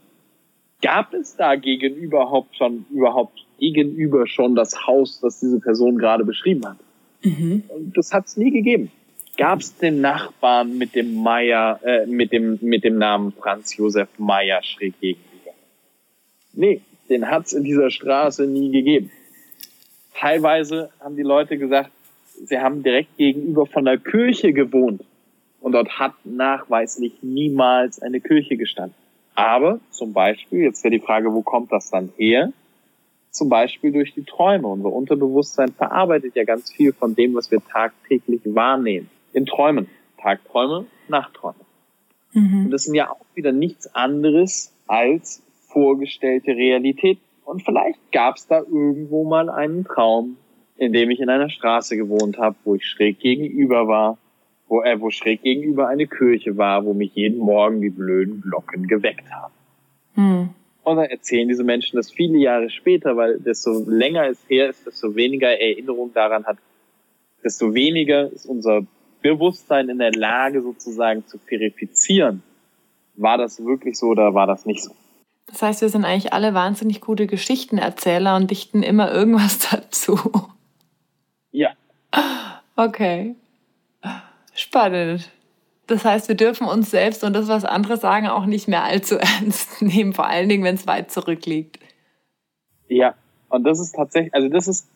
gab 0.83 1.15
es 1.15 1.37
da 1.37 1.57
gegenüber 1.57 2.19
überhaupt 2.19 2.57
schon, 2.57 2.85
überhaupt 2.91 3.45
gegenüber 3.59 4.27
schon 4.27 4.55
das 4.55 4.87
Haus, 4.87 5.21
das 5.21 5.41
diese 5.41 5.61
Person 5.61 5.99
gerade 5.99 6.25
beschrieben 6.25 6.67
hat. 6.67 6.77
Mhm. 7.23 7.65
Und 7.69 7.97
das 7.97 8.13
hat 8.13 8.27
es 8.27 8.37
nie 8.37 8.51
gegeben. 8.51 8.91
Gab 9.39 9.61
es 9.61 9.77
den 9.77 10.01
Nachbarn 10.01 10.79
mit 10.79 10.95
dem 10.95 11.23
Meier, 11.23 11.81
äh, 11.83 12.07
mit 12.07 12.33
dem 12.33 12.59
mit 12.63 12.85
dem 12.85 12.99
Namen 12.99 13.33
Franz 13.33 13.77
Josef 13.77 14.09
Meier 14.19 14.63
schräg 14.63 14.99
gegenüber? 15.01 15.36
Nee, 16.57 16.81
den 17.09 17.31
hat 17.31 17.47
es 17.47 17.53
in 17.53 17.65
dieser 17.65 17.91
Straße 17.91 18.47
nie 18.47 18.71
gegeben. 18.71 19.11
Teilweise 20.15 20.91
haben 21.01 21.17
die 21.17 21.23
Leute 21.23 21.59
gesagt, 21.59 21.91
sie 22.45 22.59
haben 22.59 22.83
direkt 22.83 23.17
gegenüber 23.17 23.67
von 23.67 23.85
der 23.85 23.99
Kirche 23.99 24.53
gewohnt 24.53 25.05
und 25.61 25.73
dort 25.73 25.99
hat 25.99 26.15
nachweislich 26.25 27.13
niemals 27.23 28.01
eine 28.01 28.21
Kirche 28.21 28.57
gestanden. 28.57 28.97
Aber 29.35 29.81
zum 29.91 30.15
Beispiel, 30.15 30.61
jetzt 30.61 30.83
wäre 30.83 30.93
die 30.93 31.01
Frage, 31.01 31.33
wo 31.33 31.43
kommt 31.43 31.71
das 31.71 31.91
dann 31.91 32.11
her? 32.17 32.53
Zum 33.31 33.51
Beispiel 33.51 33.93
durch 33.93 34.15
die 34.15 34.25
Träume. 34.25 34.67
Unser 34.67 34.91
Unterbewusstsein 34.91 35.73
verarbeitet 35.73 36.35
ja 36.37 36.45
ganz 36.45 36.73
viel 36.73 36.95
von 36.95 37.15
dem, 37.15 37.35
was 37.35 37.51
wir 37.51 37.61
tagtäglich 37.63 38.41
wahrnehmen. 38.45 39.11
In 39.35 39.45
Träumen. 39.45 39.89
Tagträume, 40.19 40.87
Nachtträume. 41.09 41.61
Mhm. 42.33 42.65
Und 42.65 42.71
das 42.71 42.85
sind 42.85 42.95
ja 42.95 43.11
auch 43.11 43.27
wieder 43.35 43.53
nichts 43.53 43.95
anderes 43.95 44.73
als 44.87 45.43
vorgestellte 45.77 46.53
Realität. 46.53 47.19
Und 47.45 47.63
vielleicht 47.63 48.01
gab 48.11 48.37
es 48.37 48.47
da 48.47 48.61
irgendwo 48.61 49.25
mal 49.25 49.51
einen 49.51 49.85
Traum, 49.85 50.39
in 50.79 50.95
dem 50.95 51.11
ich 51.11 51.21
in 51.21 51.29
einer 51.29 51.51
Straße 51.51 51.99
gewohnt 51.99 52.39
habe, 52.39 52.57
wo 52.65 52.77
ich 52.77 52.87
schräg 52.87 53.21
gegenüber 53.21 53.87
war, 53.87 54.17
wo, 54.69 54.83
äh, 54.83 54.99
wo 54.99 55.11
schräg 55.11 55.43
gegenüber 55.43 55.89
eine 55.89 56.07
Kirche 56.07 56.57
war, 56.57 56.87
wo 56.87 56.95
mich 56.95 57.15
jeden 57.15 57.39
Morgen 57.39 57.83
die 57.83 57.91
blöden 57.91 58.41
Glocken 58.41 58.89
geweckt 58.89 59.31
haben. 59.31 59.53
Hm. 60.15 60.49
Und 60.83 60.97
dann 60.97 61.11
erzählen 61.11 61.47
diese 61.47 61.63
Menschen 61.63 61.97
das 61.97 62.11
viele 62.11 62.39
Jahre 62.39 62.71
später, 62.71 63.19
weil 63.19 63.39
desto 63.39 63.85
länger 63.87 64.29
es 64.29 64.39
her 64.49 64.71
ist, 64.71 64.87
desto 64.87 65.15
weniger 65.15 65.61
Erinnerung 65.61 66.11
daran 66.15 66.47
hat, 66.47 66.57
desto 67.45 67.75
weniger 67.75 68.33
ist 68.33 68.47
unser 68.47 68.81
Bewusstsein 69.21 69.91
in 69.91 69.99
der 69.99 70.13
Lage 70.13 70.63
sozusagen 70.63 71.27
zu 71.27 71.37
verifizieren, 71.37 72.43
war 73.17 73.37
das 73.37 73.63
wirklich 73.63 73.99
so 73.99 74.07
oder 74.07 74.33
war 74.33 74.47
das 74.47 74.65
nicht 74.65 74.83
so. 74.83 74.93
Das 75.47 75.63
heißt, 75.63 75.81
wir 75.81 75.89
sind 75.89 76.05
eigentlich 76.05 76.33
alle 76.33 76.55
wahnsinnig 76.55 77.01
gute 77.01 77.27
Geschichtenerzähler 77.27 78.37
und 78.37 78.51
dichten 78.51 78.83
immer 78.83 79.13
irgendwas 79.13 79.59
dazu. 79.71 80.19
Ja. 81.53 81.71
Okay. 82.75 83.37
Spannend. 84.55 85.31
Das 85.87 86.05
heißt, 86.05 86.29
wir 86.29 86.35
dürfen 86.35 86.67
uns 86.67 86.91
selbst 86.91 87.23
und 87.23 87.33
das, 87.33 87.47
was 87.47 87.65
andere 87.65 87.97
sagen, 87.97 88.27
auch 88.27 88.47
nicht 88.47 88.67
mehr 88.67 88.83
allzu 88.83 89.17
ernst 89.41 89.83
nehmen, 89.83 90.13
vor 90.13 90.27
allen 90.27 90.49
Dingen, 90.49 90.65
wenn 90.65 90.75
es 90.75 90.87
weit 90.87 91.11
zurückliegt. 91.11 91.79
Ja, 92.89 93.15
und 93.49 93.65
das 93.65 93.79
ist 93.79 93.95
tatsächlich, 93.95 94.35
also 94.35 94.49
das 94.49 94.67
ist, 94.67 94.89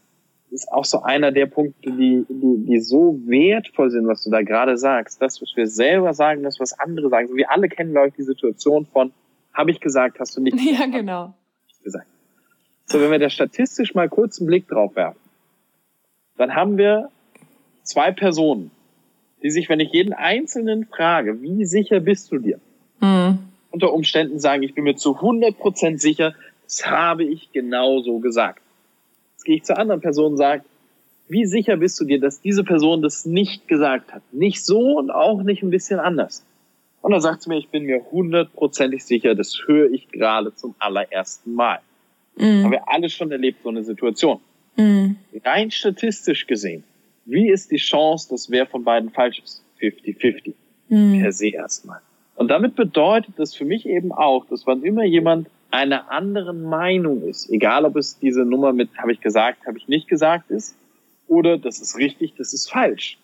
ist 0.51 0.71
auch 0.73 0.85
so 0.85 1.03
einer 1.03 1.31
der 1.31 1.47
Punkte, 1.47 1.93
die, 1.93 2.27
die, 2.29 2.67
die 2.67 2.81
so 2.81 3.21
wertvoll 3.25 3.91
sind, 3.91 4.09
was 4.09 4.25
du 4.25 4.31
da 4.31 4.43
gerade 4.43 4.77
sagst. 4.77 5.23
Das, 5.23 5.41
was 5.41 5.53
wir 5.55 5.69
selber 5.69 6.13
sagen, 6.13 6.43
das, 6.43 6.59
was 6.59 6.79
andere 6.79 7.09
sagen. 7.09 7.35
Wir 7.37 7.51
alle 7.51 7.69
kennen, 7.69 7.93
glaube 7.93 8.09
ich, 8.09 8.15
die 8.15 8.25
Situation 8.25 8.87
von, 8.87 9.13
habe 9.61 9.71
ich 9.71 9.81
gesagt, 9.81 10.19
hast 10.19 10.37
du 10.37 10.41
nicht 10.43 10.57
gesagt. 10.57 10.81
Ja, 10.81 10.87
genau. 10.87 11.35
Gesagt. 11.85 12.07
So, 12.87 13.01
wenn 13.01 13.11
wir 13.11 13.19
da 13.19 13.31
statistisch 13.31 13.95
mal 13.95 14.09
kurz 14.09 14.41
einen 14.41 14.49
Blick 14.49 14.67
drauf 14.67 14.97
werfen, 14.97 15.21
dann 16.37 16.55
haben 16.55 16.77
wir 16.77 17.11
zwei 17.85 18.11
Personen, 18.11 18.71
die 19.43 19.51
sich, 19.51 19.69
wenn 19.69 19.81
ich 19.81 19.93
jeden 19.93 20.13
Einzelnen 20.13 20.87
frage, 20.87 21.41
wie 21.41 21.65
sicher 21.65 22.01
bist 22.01 22.33
du 22.33 22.39
dir? 22.39 22.59
Mhm. 23.01 23.39
Unter 23.71 23.93
Umständen 23.93 24.41
sagen, 24.41 24.63
ich 24.63 24.75
bin 24.75 24.85
mir 24.85 24.97
zu 24.97 25.17
100% 25.17 25.99
sicher, 25.99 26.35
das 26.65 26.87
habe 26.87 27.25
ich 27.25 27.53
genau 27.53 28.01
so 28.01 28.19
gesagt. 28.19 28.63
Jetzt 29.33 29.45
gehe 29.45 29.57
ich 29.57 29.65
zur 29.65 29.79
anderen 29.79 30.01
Person 30.01 30.33
und 30.33 30.39
sage, 30.39 30.65
wie 31.29 31.47
sicher 31.47 31.77
bist 31.77 32.01
du 32.01 32.05
dir, 32.05 32.21
dass 32.21 32.41
diese 32.41 32.65
Person 32.65 33.03
das 33.03 33.25
nicht 33.25 33.69
gesagt 33.69 34.13
hat? 34.13 34.23
Nicht 34.33 34.65
so 34.65 34.99
und 34.99 35.11
auch 35.11 35.43
nicht 35.43 35.63
ein 35.63 35.71
bisschen 35.71 36.01
anders. 36.01 36.45
Und 37.03 37.13
dann 37.13 37.21
sagt 37.21 37.43
sie 37.43 37.49
mir, 37.49 37.59
ich 37.59 37.69
bin 37.69 37.85
mir 37.85 38.05
hundertprozentig 38.11 39.05
sicher, 39.05 39.35
das 39.35 39.63
höre 39.67 39.91
ich 39.91 40.09
gerade 40.09 40.55
zum 40.55 40.75
allerersten 40.79 41.55
Mal. 41.55 41.81
Mhm. 42.37 42.65
Haben 42.65 42.73
wir 42.73 42.89
alle 42.89 43.09
schon 43.09 43.33
erlebt, 43.33 43.63
so 43.63 43.71
eine 43.71 43.83
Situation. 43.83 44.41
Mhm. 44.77 45.17
Rein 45.45 45.71
statistisch 45.71 46.47
gesehen 46.47 46.85
wie 47.31 47.49
ist 47.49 47.71
die 47.71 47.77
Chance, 47.77 48.29
dass 48.31 48.51
wer 48.51 48.67
von 48.67 48.85
beiden 48.85 49.11
falsch 49.11 49.41
ist? 49.41 49.63
50-50. 49.81 50.55
Mhm. 50.89 51.21
Per 51.21 51.33
se 51.33 51.49
erstmal. 51.49 52.01
Und 52.35 52.49
damit 52.49 52.75
bedeutet 52.75 53.35
das 53.37 53.55
für 53.55 53.65
mich 53.65 53.87
eben 53.87 54.13
auch, 54.13 54.47
dass 54.47 54.67
wann 54.67 54.83
immer 54.83 55.05
jemand 55.05 55.49
einer 55.71 56.11
anderen 56.11 56.63
Meinung 56.63 57.23
ist, 57.23 57.49
egal 57.51 57.85
ob 57.85 57.97
es 57.97 58.19
diese 58.19 58.45
Nummer 58.45 58.73
mit 58.73 58.91
habe 58.99 59.13
ich 59.13 59.21
gesagt, 59.21 59.67
habe 59.67 59.79
ich 59.79 59.87
nicht 59.87 60.09
gesagt 60.09 60.51
ist, 60.51 60.75
oder 61.29 61.59
das 61.59 61.81
ist 61.81 61.97
richtig, 61.97 62.35
das 62.37 62.53
ist 62.53 62.69
falsch. 62.69 63.19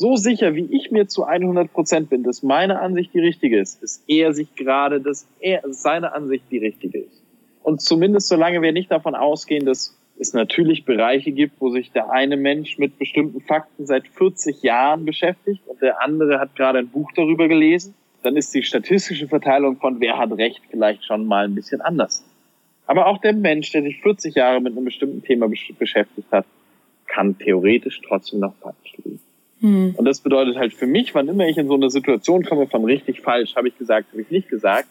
So 0.00 0.16
sicher, 0.16 0.54
wie 0.54 0.66
ich 0.74 0.90
mir 0.90 1.08
zu 1.08 1.24
100 1.24 1.74
Prozent 1.74 2.08
bin, 2.08 2.22
dass 2.22 2.42
meine 2.42 2.80
Ansicht 2.80 3.12
die 3.12 3.20
richtige 3.20 3.60
ist, 3.60 3.82
ist 3.82 4.02
er 4.08 4.32
sich 4.32 4.54
gerade, 4.54 4.98
dass 4.98 5.26
er, 5.40 5.60
seine 5.68 6.14
Ansicht 6.14 6.44
die 6.50 6.56
richtige 6.56 7.00
ist. 7.00 7.22
Und 7.62 7.82
zumindest 7.82 8.28
solange 8.28 8.62
wir 8.62 8.72
nicht 8.72 8.90
davon 8.90 9.14
ausgehen, 9.14 9.66
dass 9.66 9.94
es 10.18 10.32
natürlich 10.32 10.86
Bereiche 10.86 11.32
gibt, 11.32 11.60
wo 11.60 11.68
sich 11.68 11.92
der 11.92 12.10
eine 12.10 12.38
Mensch 12.38 12.78
mit 12.78 12.98
bestimmten 12.98 13.42
Fakten 13.42 13.84
seit 13.84 14.08
40 14.08 14.62
Jahren 14.62 15.04
beschäftigt 15.04 15.60
und 15.66 15.82
der 15.82 16.00
andere 16.00 16.40
hat 16.40 16.56
gerade 16.56 16.78
ein 16.78 16.88
Buch 16.88 17.12
darüber 17.14 17.46
gelesen, 17.46 17.92
dann 18.22 18.38
ist 18.38 18.54
die 18.54 18.62
statistische 18.62 19.28
Verteilung 19.28 19.76
von 19.76 20.00
wer 20.00 20.16
hat 20.16 20.32
Recht 20.32 20.62
vielleicht 20.70 21.04
schon 21.04 21.26
mal 21.26 21.44
ein 21.44 21.54
bisschen 21.54 21.82
anders. 21.82 22.24
Aber 22.86 23.06
auch 23.06 23.18
der 23.18 23.34
Mensch, 23.34 23.70
der 23.72 23.82
sich 23.82 24.00
40 24.00 24.34
Jahre 24.34 24.62
mit 24.62 24.74
einem 24.74 24.86
bestimmten 24.86 25.22
Thema 25.22 25.46
beschäftigt 25.78 26.32
hat, 26.32 26.46
kann 27.06 27.36
theoretisch 27.36 28.00
trotzdem 28.00 28.40
noch 28.40 28.54
falsch 28.62 28.96
liegen. 29.04 29.20
Hm. 29.60 29.94
Und 29.96 30.04
das 30.04 30.20
bedeutet 30.20 30.56
halt 30.56 30.74
für 30.74 30.86
mich, 30.86 31.14
wann 31.14 31.28
immer 31.28 31.46
ich 31.46 31.58
in 31.58 31.68
so 31.68 31.74
eine 31.74 31.90
Situation 31.90 32.44
komme 32.44 32.66
von 32.66 32.84
richtig 32.84 33.20
falsch, 33.20 33.56
habe 33.56 33.68
ich 33.68 33.78
gesagt, 33.78 34.08
habe 34.12 34.22
ich 34.22 34.30
nicht 34.30 34.48
gesagt, 34.48 34.88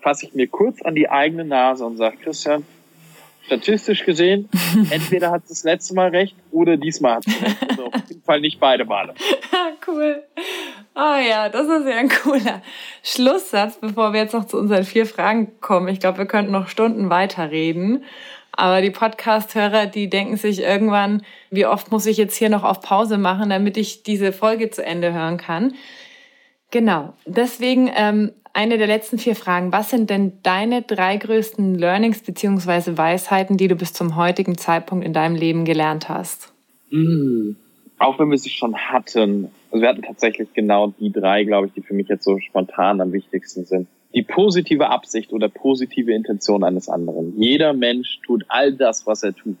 fasse 0.00 0.26
ich 0.26 0.34
mir 0.34 0.46
kurz 0.48 0.82
an 0.82 0.94
die 0.94 1.08
eigene 1.08 1.44
Nase 1.44 1.84
und 1.84 1.96
sage, 1.96 2.16
Christian, 2.22 2.64
statistisch 3.46 4.04
gesehen, 4.04 4.48
entweder 4.90 5.30
hat 5.30 5.44
es 5.44 5.48
das 5.50 5.64
letzte 5.64 5.94
Mal 5.94 6.10
recht 6.10 6.36
oder 6.50 6.76
diesmal 6.76 7.16
hat 7.16 7.26
es 7.26 7.42
recht. 7.42 7.70
Also 7.70 7.86
auf 7.86 8.08
jeden 8.08 8.22
Fall 8.22 8.40
nicht 8.40 8.60
beide 8.60 8.84
Male. 8.84 9.14
cool. 9.86 10.22
Ah 10.94 11.16
oh 11.16 11.20
ja, 11.20 11.48
das 11.48 11.66
ist 11.66 11.88
ja 11.88 11.96
ein 11.96 12.08
cooler 12.08 12.62
Schlusssatz, 13.02 13.78
bevor 13.80 14.12
wir 14.12 14.20
jetzt 14.20 14.34
noch 14.34 14.46
zu 14.46 14.58
unseren 14.58 14.84
vier 14.84 15.06
Fragen 15.06 15.60
kommen. 15.60 15.88
Ich 15.88 16.00
glaube, 16.00 16.18
wir 16.18 16.26
könnten 16.26 16.52
noch 16.52 16.68
Stunden 16.68 17.10
weiterreden. 17.10 18.04
Aber 18.56 18.80
die 18.82 18.90
Podcast-Hörer, 18.90 19.86
die 19.86 20.08
denken 20.08 20.36
sich 20.36 20.60
irgendwann, 20.60 21.22
wie 21.50 21.66
oft 21.66 21.90
muss 21.90 22.06
ich 22.06 22.16
jetzt 22.16 22.36
hier 22.36 22.48
noch 22.48 22.64
auf 22.64 22.80
Pause 22.80 23.18
machen, 23.18 23.50
damit 23.50 23.76
ich 23.76 24.02
diese 24.02 24.32
Folge 24.32 24.70
zu 24.70 24.84
Ende 24.84 25.12
hören 25.12 25.38
kann. 25.38 25.74
Genau. 26.70 27.14
Deswegen 27.26 27.90
ähm, 27.94 28.32
eine 28.52 28.78
der 28.78 28.86
letzten 28.86 29.18
vier 29.18 29.36
Fragen. 29.36 29.72
Was 29.72 29.90
sind 29.90 30.08
denn 30.10 30.34
deine 30.42 30.82
drei 30.82 31.16
größten 31.16 31.74
Learnings 31.74 32.22
bzw. 32.22 32.96
Weisheiten, 32.96 33.56
die 33.56 33.68
du 33.68 33.74
bis 33.74 33.92
zum 33.92 34.16
heutigen 34.16 34.56
Zeitpunkt 34.56 35.04
in 35.04 35.12
deinem 35.12 35.34
Leben 35.34 35.64
gelernt 35.64 36.08
hast? 36.08 36.52
Mhm. 36.90 37.56
Auch 37.98 38.18
wenn 38.18 38.30
wir 38.30 38.38
sie 38.38 38.50
schon 38.50 38.76
hatten. 38.76 39.50
Also 39.70 39.82
wir 39.82 39.88
hatten 39.88 40.02
tatsächlich 40.02 40.52
genau 40.52 40.94
die 40.98 41.12
drei, 41.12 41.44
glaube 41.44 41.66
ich, 41.66 41.72
die 41.74 41.82
für 41.82 41.94
mich 41.94 42.08
jetzt 42.08 42.24
so 42.24 42.38
spontan 42.38 43.00
am 43.00 43.12
wichtigsten 43.12 43.64
sind. 43.64 43.88
Die 44.14 44.22
positive 44.22 44.88
Absicht 44.88 45.32
oder 45.32 45.48
positive 45.48 46.12
Intention 46.12 46.62
eines 46.62 46.88
anderen. 46.88 47.36
Jeder 47.36 47.72
Mensch 47.72 48.20
tut 48.24 48.44
all 48.48 48.72
das, 48.72 49.06
was 49.06 49.22
er 49.22 49.34
tut, 49.34 49.56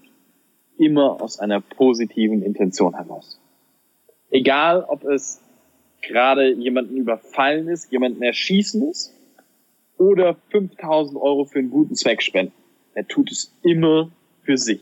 immer 0.78 1.20
aus 1.20 1.38
einer 1.38 1.60
positiven 1.60 2.42
Intention 2.42 2.94
heraus. 2.94 3.40
Egal, 4.30 4.84
ob 4.88 5.04
es 5.04 5.40
gerade 6.02 6.52
jemanden 6.52 6.96
überfallen 6.96 7.68
ist, 7.68 7.90
jemanden 7.90 8.22
erschießen 8.22 8.88
ist 8.88 9.12
oder 9.98 10.36
5000 10.50 11.20
Euro 11.20 11.44
für 11.44 11.58
einen 11.58 11.70
guten 11.70 11.94
Zweck 11.94 12.22
spenden. 12.22 12.52
Er 12.94 13.06
tut 13.06 13.30
es 13.30 13.52
immer 13.62 14.10
für 14.42 14.56
sich. 14.56 14.80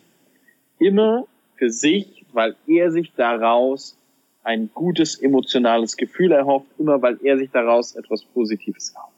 Immer 0.78 1.26
für 1.56 1.70
sich, 1.70 2.24
weil 2.32 2.56
er 2.66 2.90
sich 2.90 3.12
daraus 3.14 3.96
ein 4.42 4.70
gutes 4.74 5.16
emotionales 5.16 5.96
Gefühl 5.96 6.32
erhofft, 6.32 6.66
immer 6.78 7.00
weil 7.00 7.18
er 7.22 7.38
sich 7.38 7.50
daraus 7.50 7.94
etwas 7.94 8.24
Positives 8.24 8.90
erhofft. 8.94 9.11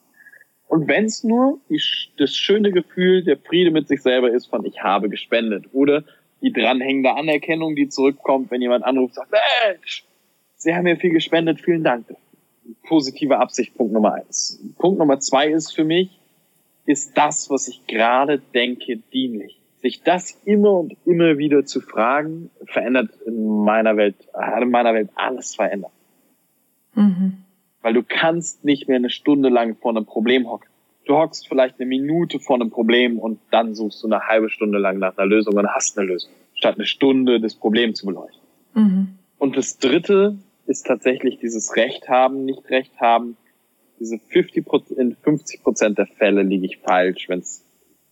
Und 0.74 0.88
wenn 0.88 1.04
es 1.04 1.22
nur 1.22 1.60
die, 1.70 1.80
das 2.18 2.34
schöne 2.34 2.72
Gefühl, 2.72 3.22
der 3.22 3.36
Friede 3.36 3.70
mit 3.70 3.86
sich 3.86 4.02
selber 4.02 4.32
ist 4.32 4.46
von 4.46 4.66
ich 4.66 4.82
habe 4.82 5.08
gespendet 5.08 5.66
oder 5.72 6.02
die 6.42 6.52
dranhängende 6.52 7.14
Anerkennung, 7.14 7.76
die 7.76 7.88
zurückkommt, 7.88 8.50
wenn 8.50 8.60
jemand 8.60 8.84
anruft, 8.84 9.14
sagt, 9.14 9.30
Mensch, 9.30 10.04
Sie 10.56 10.74
haben 10.74 10.82
mir 10.82 10.96
viel 10.96 11.12
gespendet, 11.12 11.60
vielen 11.60 11.84
Dank. 11.84 12.06
Positive 12.88 13.38
Absicht, 13.38 13.72
Punkt 13.76 13.92
Nummer 13.92 14.14
eins. 14.14 14.60
Punkt 14.76 14.98
Nummer 14.98 15.20
zwei 15.20 15.46
ist 15.46 15.72
für 15.72 15.84
mich, 15.84 16.18
ist 16.86 17.16
das, 17.16 17.48
was 17.50 17.68
ich 17.68 17.86
gerade 17.86 18.42
denke, 18.52 18.96
dienlich? 18.96 19.60
Sich 19.80 20.02
das 20.02 20.42
immer 20.44 20.72
und 20.72 20.96
immer 21.06 21.38
wieder 21.38 21.64
zu 21.64 21.82
fragen, 21.82 22.50
verändert 22.66 23.10
in 23.24 23.46
meiner 23.46 23.96
Welt, 23.96 24.16
hat 24.34 24.60
in 24.60 24.70
meiner 24.72 24.92
Welt 24.92 25.10
alles 25.14 25.54
verändert. 25.54 25.92
Mhm. 26.94 27.43
Weil 27.84 27.92
du 27.92 28.02
kannst 28.02 28.64
nicht 28.64 28.88
mehr 28.88 28.96
eine 28.96 29.10
Stunde 29.10 29.50
lang 29.50 29.76
vor 29.76 29.90
einem 29.90 30.06
Problem 30.06 30.48
hocken. 30.48 30.70
Du 31.04 31.16
hockst 31.16 31.46
vielleicht 31.46 31.78
eine 31.78 31.86
Minute 31.86 32.40
vor 32.40 32.56
einem 32.56 32.70
Problem 32.70 33.18
und 33.18 33.38
dann 33.50 33.74
suchst 33.74 34.02
du 34.02 34.06
eine 34.06 34.20
halbe 34.20 34.48
Stunde 34.48 34.78
lang 34.78 34.98
nach 34.98 35.18
einer 35.18 35.26
Lösung 35.26 35.54
und 35.54 35.68
hast 35.68 35.98
eine 35.98 36.06
Lösung, 36.06 36.30
statt 36.54 36.76
eine 36.76 36.86
Stunde 36.86 37.42
das 37.42 37.54
Problem 37.54 37.94
zu 37.94 38.06
beleuchten. 38.06 38.40
Mhm. 38.72 39.18
Und 39.36 39.58
das 39.58 39.76
dritte 39.76 40.38
ist 40.66 40.86
tatsächlich 40.86 41.40
dieses 41.40 41.76
Recht 41.76 42.08
haben, 42.08 42.46
nicht 42.46 42.70
Recht 42.70 42.98
haben. 43.02 43.36
Diese 44.00 44.18
50 44.18 44.64
in 44.96 45.14
50 45.22 45.62
Prozent 45.62 45.98
der 45.98 46.06
Fälle 46.06 46.42
liege 46.42 46.64
ich 46.64 46.78
falsch, 46.78 47.28
wenn 47.28 47.40
es 47.40 47.66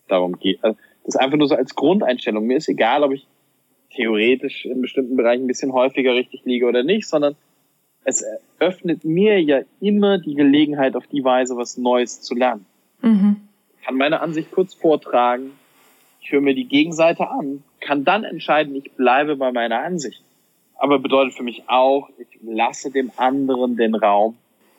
darum 0.07 0.39
geht. 0.39 0.63
Also 0.63 0.77
das 1.05 1.15
ist 1.15 1.21
einfach 1.23 1.39
nur 1.39 1.49
so 1.49 1.55
als 1.55 1.75
Grundeinstellung. 1.75 2.47
Mir 2.47 2.59
ist 2.59 2.69
egal, 2.69 3.05
ob 3.05 3.13
ich 3.13 3.27
theoretisch 3.97 4.67
in 4.67 4.83
bestimmten 4.83 5.17
Bereichen 5.17 5.45
ein 5.45 5.47
bisschen 5.47 5.73
häufiger 5.73 6.13
richtig 6.15 6.45
liege 6.45 6.67
oder 6.67 6.83
nicht, 6.83 7.09
sondern 7.09 7.37
es 8.05 8.25
eröffnet 8.59 9.05
mir 9.05 9.41
ja 9.43 9.61
immer 9.81 10.19
die 10.19 10.35
Gelegenheit, 10.35 10.97
auf 10.97 11.07
die 11.07 11.25
Weise 11.25 11.57
was 11.57 11.77
Neues 11.77 12.21
zu 12.21 12.35
lernen. 12.35 12.67
Mhm. 13.01 13.37
Ich 13.79 13.87
kann 13.87 13.97
meine 13.97 14.21
Ansicht 14.21 14.51
kurz 14.51 14.75
vortragen, 14.75 15.53
ich 16.21 16.31
höre 16.31 16.41
mir 16.41 16.55
die 16.55 16.69
Gegenseite 16.69 17.29
an, 17.29 17.63
kann 17.81 18.05
dann 18.05 18.25
entscheiden, 18.25 18.75
ich 18.77 18.93
bleibe 18.93 19.37
bei 19.37 19.53
meiner 19.53 19.81
Ansicht. 19.81 20.23
Aber 20.77 20.99
bedeutet 20.99 21.35
für 21.35 21.43
mich 21.43 21.65
auch, 21.69 22.09
ich 22.19 22.39
lasse 22.43 22.91
dem 22.91 23.11
anderen 23.17 23.77
den 23.77 23.95
Raum, 23.95 24.37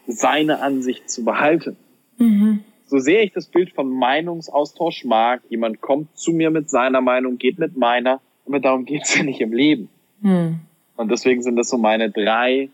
seine 0.08 0.62
Ansicht 0.62 1.10
zu 1.10 1.24
behalten. 1.24 1.78
Mhm. 2.18 2.64
So 2.86 3.00
sehr 3.00 3.24
ich 3.24 3.32
das 3.32 3.48
Bild 3.48 3.72
vom 3.72 3.90
Meinungsaustausch 3.98 5.06
mag, 5.06 5.42
jemand 5.50 5.82
kommt 5.82 6.16
zu 6.18 6.32
mir 6.32 6.52
mit 6.52 6.70
seiner 6.70 7.02
Meinung, 7.02 7.38
geht 7.38 7.58
mit 7.58 7.78
meiner, 7.78 8.22
aber 8.46 8.60
darum 8.60 8.86
geht's 8.86 9.18
ja 9.18 9.24
nicht 9.24 9.42
im 9.42 9.54
Leben. 9.54 9.90
Mhm. 10.22 10.60
Und 10.96 11.12
deswegen 11.12 11.42
sind 11.42 11.56
das 11.56 11.70
so 11.70 11.78
meine 11.78 12.12
drei 12.12 12.70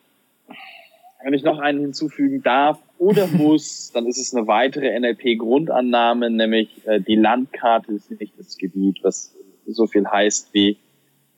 wenn 1.24 1.34
ich 1.34 1.44
noch 1.44 1.60
einen 1.60 1.82
hinzufügen 1.82 2.42
darf 2.42 2.80
oder 2.98 3.28
muss, 3.32 3.92
dann 3.94 4.06
ist 4.06 4.18
es 4.18 4.34
eine 4.34 4.48
weitere 4.48 4.98
NLP-Grundannahme, 5.00 6.30
nämlich 6.30 6.86
äh, 6.86 7.00
die 7.02 7.16
Landkarte 7.16 7.94
ist 7.94 8.12
nicht 8.20 8.34
das 8.38 8.58
Gebiet, 8.58 9.00
was 9.04 9.36
so 9.68 9.88
viel 9.88 10.08
heißt 10.08 10.54
wie 10.54 10.78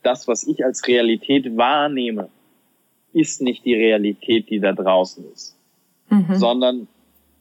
das, 0.04 0.28
was 0.28 0.48
ich 0.48 0.66
als 0.66 0.88
Realität 0.88 1.58
wahrnehme, 1.58 2.30
ist 3.14 3.42
nicht 3.42 3.66
die 3.66 3.76
Realität, 3.76 4.50
die 4.50 4.60
da 4.60 4.72
draußen 4.74 5.24
ist, 5.32 5.56
mhm. 6.10 6.36
sondern 6.36 6.88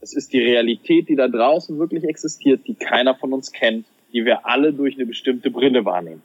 es 0.00 0.14
ist 0.14 0.32
die 0.32 0.40
Realität, 0.40 1.08
die 1.08 1.16
da 1.16 1.28
draußen 1.28 1.78
wirklich 1.78 2.04
existiert, 2.04 2.66
die 2.66 2.74
keiner 2.74 3.14
von 3.14 3.32
uns 3.32 3.52
kennt, 3.52 3.86
die 4.12 4.24
wir 4.24 4.46
alle 4.46 4.72
durch 4.72 4.96
eine 4.96 5.06
bestimmte 5.06 5.50
Brille 5.50 5.84
wahrnehmen. 5.84 6.22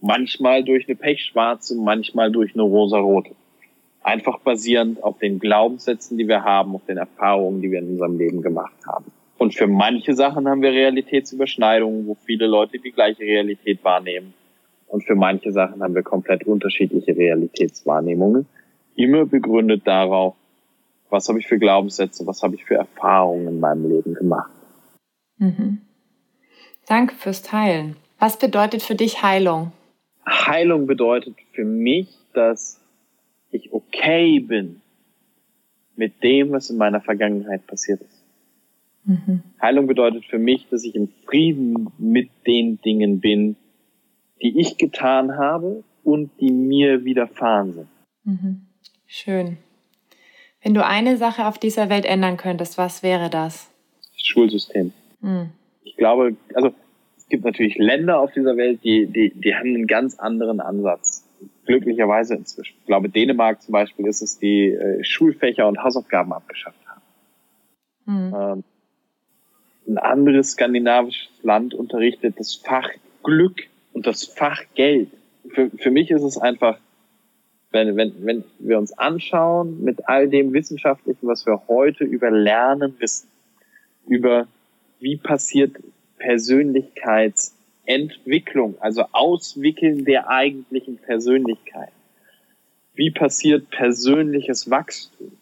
Manchmal 0.00 0.62
durch 0.62 0.86
eine 0.86 0.96
pechschwarze, 0.96 1.76
manchmal 1.76 2.30
durch 2.30 2.54
eine 2.54 2.62
rosarote. 2.62 3.34
Einfach 4.04 4.38
basierend 4.38 5.02
auf 5.02 5.18
den 5.18 5.40
Glaubenssätzen, 5.40 6.16
die 6.18 6.28
wir 6.28 6.44
haben, 6.44 6.74
auf 6.74 6.84
den 6.86 6.98
Erfahrungen, 6.98 7.62
die 7.62 7.70
wir 7.70 7.80
in 7.80 7.88
unserem 7.88 8.18
Leben 8.18 8.42
gemacht 8.42 8.86
haben. 8.86 9.06
Und 9.38 9.54
für 9.54 9.66
manche 9.66 10.14
Sachen 10.14 10.46
haben 10.46 10.62
wir 10.62 10.70
Realitätsüberschneidungen, 10.70 12.06
wo 12.06 12.14
viele 12.14 12.46
Leute 12.46 12.78
die 12.78 12.92
gleiche 12.92 13.22
Realität 13.22 13.82
wahrnehmen. 13.82 14.34
Und 14.86 15.04
für 15.04 15.14
manche 15.14 15.52
Sachen 15.52 15.82
haben 15.82 15.94
wir 15.94 16.02
komplett 16.02 16.46
unterschiedliche 16.46 17.16
Realitätswahrnehmungen. 17.16 18.46
Immer 18.94 19.26
begründet 19.26 19.86
darauf, 19.86 20.34
was 21.10 21.28
habe 21.28 21.40
ich 21.40 21.46
für 21.46 21.58
Glaubenssätze, 21.58 22.26
was 22.26 22.42
habe 22.42 22.54
ich 22.54 22.64
für 22.64 22.74
Erfahrungen 22.74 23.48
in 23.48 23.60
meinem 23.60 23.88
Leben 23.88 24.14
gemacht. 24.14 24.50
Mhm. 25.38 25.78
Danke 26.86 27.14
fürs 27.14 27.42
Teilen. 27.42 27.96
Was 28.18 28.38
bedeutet 28.38 28.82
für 28.82 28.94
dich 28.94 29.22
Heilung? 29.22 29.72
Heilung 30.26 30.86
bedeutet 30.86 31.34
für 31.52 31.64
mich, 31.64 32.08
dass 32.34 32.80
ich 33.54 33.72
okay 33.72 34.40
bin 34.40 34.80
mit 35.96 36.22
dem, 36.22 36.50
was 36.50 36.70
in 36.70 36.76
meiner 36.76 37.00
Vergangenheit 37.00 37.66
passiert 37.66 38.00
ist. 38.00 38.24
Mhm. 39.04 39.42
Heilung 39.62 39.86
bedeutet 39.86 40.24
für 40.24 40.38
mich, 40.38 40.66
dass 40.70 40.84
ich 40.84 40.94
im 40.94 41.08
Frieden 41.24 41.92
mit 41.98 42.30
den 42.46 42.80
Dingen 42.80 43.20
bin, 43.20 43.56
die 44.42 44.58
ich 44.58 44.76
getan 44.76 45.36
habe 45.36 45.84
und 46.02 46.30
die 46.40 46.50
mir 46.50 47.04
widerfahren 47.04 47.72
sind. 47.72 47.88
Mhm. 48.24 48.62
Schön. 49.06 49.58
Wenn 50.62 50.74
du 50.74 50.84
eine 50.84 51.16
Sache 51.16 51.46
auf 51.46 51.58
dieser 51.58 51.90
Welt 51.90 52.06
ändern 52.06 52.36
könntest, 52.36 52.76
was 52.78 53.02
wäre 53.02 53.30
das? 53.30 53.70
Das 54.00 54.26
Schulsystem. 54.26 54.92
Mhm. 55.20 55.50
Ich 55.84 55.96
glaube, 55.96 56.36
also 56.54 56.72
es 57.18 57.28
gibt 57.28 57.44
natürlich 57.44 57.76
Länder 57.76 58.18
auf 58.18 58.32
dieser 58.32 58.56
Welt, 58.56 58.80
die, 58.82 59.06
die, 59.06 59.30
die 59.30 59.54
haben 59.54 59.74
einen 59.74 59.86
ganz 59.86 60.18
anderen 60.18 60.60
Ansatz 60.60 61.23
glücklicherweise 61.66 62.34
inzwischen. 62.34 62.76
Ich 62.80 62.86
glaube, 62.86 63.08
Dänemark 63.08 63.62
zum 63.62 63.72
Beispiel 63.72 64.06
ist 64.06 64.22
es, 64.22 64.38
die 64.38 64.70
äh, 64.70 65.02
Schulfächer 65.04 65.66
und 65.66 65.82
Hausaufgaben 65.82 66.32
abgeschafft 66.32 66.78
haben. 66.86 67.02
Mhm. 68.06 68.34
Ähm, 68.34 68.64
ein 69.86 69.98
anderes 69.98 70.52
skandinavisches 70.52 71.42
Land 71.42 71.74
unterrichtet 71.74 72.38
das 72.38 72.54
Fach 72.54 72.88
Glück 73.22 73.62
und 73.92 74.06
das 74.06 74.24
Fach 74.24 74.62
Geld. 74.74 75.10
Für, 75.48 75.70
für 75.70 75.90
mich 75.90 76.10
ist 76.10 76.22
es 76.22 76.38
einfach, 76.38 76.78
wenn, 77.70 77.96
wenn, 77.96 78.14
wenn 78.24 78.44
wir 78.58 78.78
uns 78.78 78.96
anschauen 78.96 79.82
mit 79.82 80.08
all 80.08 80.28
dem 80.28 80.52
Wissenschaftlichen, 80.52 81.26
was 81.26 81.44
wir 81.44 81.62
heute 81.68 82.04
über 82.04 82.30
Lernen 82.30 82.94
wissen, 82.98 83.28
über 84.06 84.46
wie 85.00 85.16
passiert 85.16 85.76
Persönlichkeits 86.18 87.54
Entwicklung, 87.86 88.76
also 88.80 89.04
Auswickeln 89.12 90.04
der 90.04 90.28
eigentlichen 90.28 90.98
Persönlichkeit. 90.98 91.90
Wie 92.94 93.10
passiert 93.10 93.70
persönliches 93.70 94.70
Wachstum? 94.70 95.32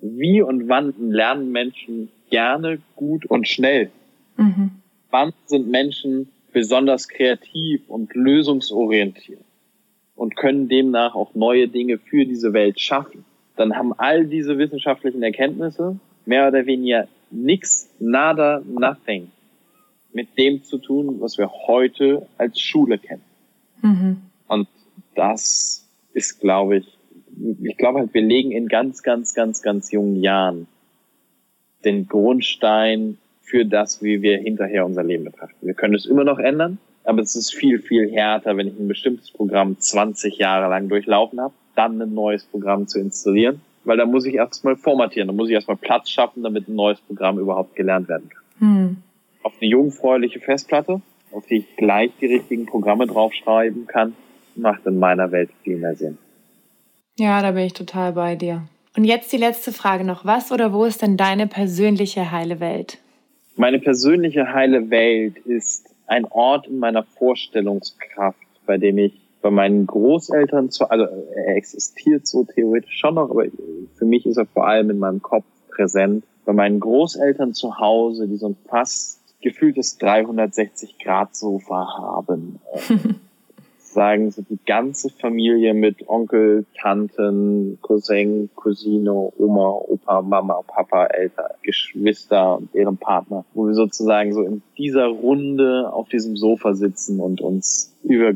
Wie 0.00 0.40
und 0.42 0.68
wann 0.68 0.94
lernen 1.10 1.50
Menschen 1.50 2.10
gerne, 2.30 2.78
gut 2.94 3.26
und 3.26 3.48
schnell? 3.48 3.90
Mhm. 4.36 4.70
Wann 5.10 5.32
sind 5.46 5.68
Menschen 5.68 6.28
besonders 6.52 7.08
kreativ 7.08 7.82
und 7.88 8.14
lösungsorientiert 8.14 9.40
und 10.14 10.36
können 10.36 10.68
demnach 10.68 11.14
auch 11.14 11.34
neue 11.34 11.68
Dinge 11.68 11.98
für 11.98 12.24
diese 12.24 12.52
Welt 12.52 12.80
schaffen? 12.80 13.24
Dann 13.56 13.74
haben 13.74 13.92
all 13.94 14.26
diese 14.26 14.56
wissenschaftlichen 14.56 15.22
Erkenntnisse 15.22 15.98
mehr 16.26 16.46
oder 16.46 16.64
weniger 16.66 17.08
nix, 17.30 17.90
nada, 17.98 18.62
nothing 18.64 19.32
mit 20.12 20.38
dem 20.38 20.64
zu 20.64 20.78
tun, 20.78 21.20
was 21.20 21.38
wir 21.38 21.50
heute 21.66 22.26
als 22.38 22.60
Schule 22.60 22.98
kennen. 22.98 23.22
Mhm. 23.82 24.22
Und 24.48 24.68
das 25.14 25.86
ist, 26.12 26.40
glaube 26.40 26.78
ich, 26.78 26.98
ich 27.62 27.76
glaube 27.76 28.00
halt, 28.00 28.14
wir 28.14 28.22
legen 28.22 28.50
in 28.50 28.68
ganz, 28.68 29.02
ganz, 29.02 29.34
ganz, 29.34 29.62
ganz 29.62 29.92
jungen 29.92 30.16
Jahren 30.16 30.66
den 31.84 32.08
Grundstein 32.08 33.18
für 33.42 33.64
das, 33.64 34.02
wie 34.02 34.22
wir 34.22 34.38
hinterher 34.38 34.84
unser 34.84 35.04
Leben 35.04 35.24
betrachten. 35.24 35.66
Wir 35.66 35.74
können 35.74 35.94
es 35.94 36.06
immer 36.06 36.24
noch 36.24 36.38
ändern, 36.38 36.78
aber 37.04 37.22
es 37.22 37.36
ist 37.36 37.54
viel, 37.54 37.78
viel 37.78 38.10
härter, 38.10 38.56
wenn 38.56 38.66
ich 38.66 38.78
ein 38.78 38.88
bestimmtes 38.88 39.30
Programm 39.30 39.78
20 39.78 40.36
Jahre 40.38 40.68
lang 40.68 40.88
durchlaufen 40.88 41.40
habe, 41.40 41.54
dann 41.76 42.02
ein 42.02 42.12
neues 42.12 42.44
Programm 42.44 42.88
zu 42.88 42.98
installieren, 42.98 43.60
weil 43.84 43.96
da 43.96 44.04
muss 44.04 44.26
ich 44.26 44.34
erstmal 44.34 44.76
formatieren, 44.76 45.28
da 45.28 45.34
muss 45.34 45.48
ich 45.48 45.54
erstmal 45.54 45.76
Platz 45.76 46.10
schaffen, 46.10 46.42
damit 46.42 46.68
ein 46.68 46.74
neues 46.74 47.00
Programm 47.00 47.38
überhaupt 47.38 47.76
gelernt 47.76 48.08
werden 48.08 48.28
kann. 48.28 48.42
Mhm 48.58 48.96
auf 49.42 49.52
eine 49.60 49.70
jungfräuliche 49.70 50.40
Festplatte, 50.40 51.00
auf 51.32 51.46
die 51.46 51.58
ich 51.58 51.76
gleich 51.76 52.10
die 52.20 52.26
richtigen 52.26 52.66
Programme 52.66 53.06
draufschreiben 53.06 53.86
kann, 53.86 54.14
macht 54.54 54.86
in 54.86 54.98
meiner 54.98 55.30
Welt 55.30 55.50
viel 55.62 55.76
mehr 55.76 55.94
Sinn. 55.94 56.18
Ja, 57.18 57.42
da 57.42 57.52
bin 57.52 57.64
ich 57.64 57.72
total 57.72 58.12
bei 58.12 58.36
dir. 58.36 58.62
Und 58.96 59.04
jetzt 59.04 59.32
die 59.32 59.36
letzte 59.36 59.72
Frage 59.72 60.04
noch. 60.04 60.24
Was 60.24 60.50
oder 60.50 60.72
wo 60.72 60.84
ist 60.84 61.02
denn 61.02 61.16
deine 61.16 61.46
persönliche 61.46 62.30
heile 62.30 62.60
Welt? 62.60 62.98
Meine 63.56 63.78
persönliche 63.78 64.52
heile 64.52 64.90
Welt 64.90 65.38
ist 65.38 65.94
ein 66.06 66.24
Ort 66.26 66.66
in 66.68 66.78
meiner 66.78 67.02
Vorstellungskraft, 67.02 68.38
bei 68.66 68.78
dem 68.78 68.98
ich 68.98 69.12
bei 69.40 69.50
meinen 69.50 69.86
Großeltern, 69.86 70.70
zu, 70.70 70.90
also 70.90 71.04
er 71.34 71.56
existiert 71.56 72.26
so 72.26 72.44
theoretisch 72.44 72.98
schon 72.98 73.14
noch, 73.14 73.30
aber 73.30 73.44
für 73.96 74.04
mich 74.04 74.26
ist 74.26 74.36
er 74.36 74.46
vor 74.46 74.66
allem 74.66 74.90
in 74.90 74.98
meinem 74.98 75.22
Kopf 75.22 75.44
präsent. 75.70 76.24
Bei 76.44 76.52
meinen 76.52 76.80
Großeltern 76.80 77.54
zu 77.54 77.78
Hause, 77.78 78.26
die 78.26 78.36
so 78.36 78.48
ein 78.48 78.56
fast 78.68 79.17
gefühltes 79.40 80.00
360-Grad-Sofa 80.00 81.98
haben. 81.98 82.60
sagen, 83.98 84.30
so 84.30 84.42
die 84.42 84.58
ganze 84.64 85.10
Familie 85.10 85.74
mit 85.74 86.08
Onkel, 86.08 86.66
Tanten, 86.80 87.78
Cousin, 87.82 88.50
Cousine, 88.54 89.12
Oma, 89.12 89.70
Opa, 89.70 90.22
Mama, 90.22 90.62
Papa, 90.66 91.06
Eltern, 91.06 91.50
Geschwister 91.62 92.58
und 92.58 92.72
deren 92.74 92.96
Partner, 92.96 93.44
wo 93.54 93.66
wir 93.66 93.74
sozusagen 93.74 94.32
so 94.32 94.42
in 94.42 94.62
dieser 94.76 95.06
Runde 95.06 95.92
auf 95.92 96.08
diesem 96.08 96.36
Sofa 96.36 96.74
sitzen 96.74 97.20
und 97.20 97.40
uns 97.40 97.94
über 98.04 98.32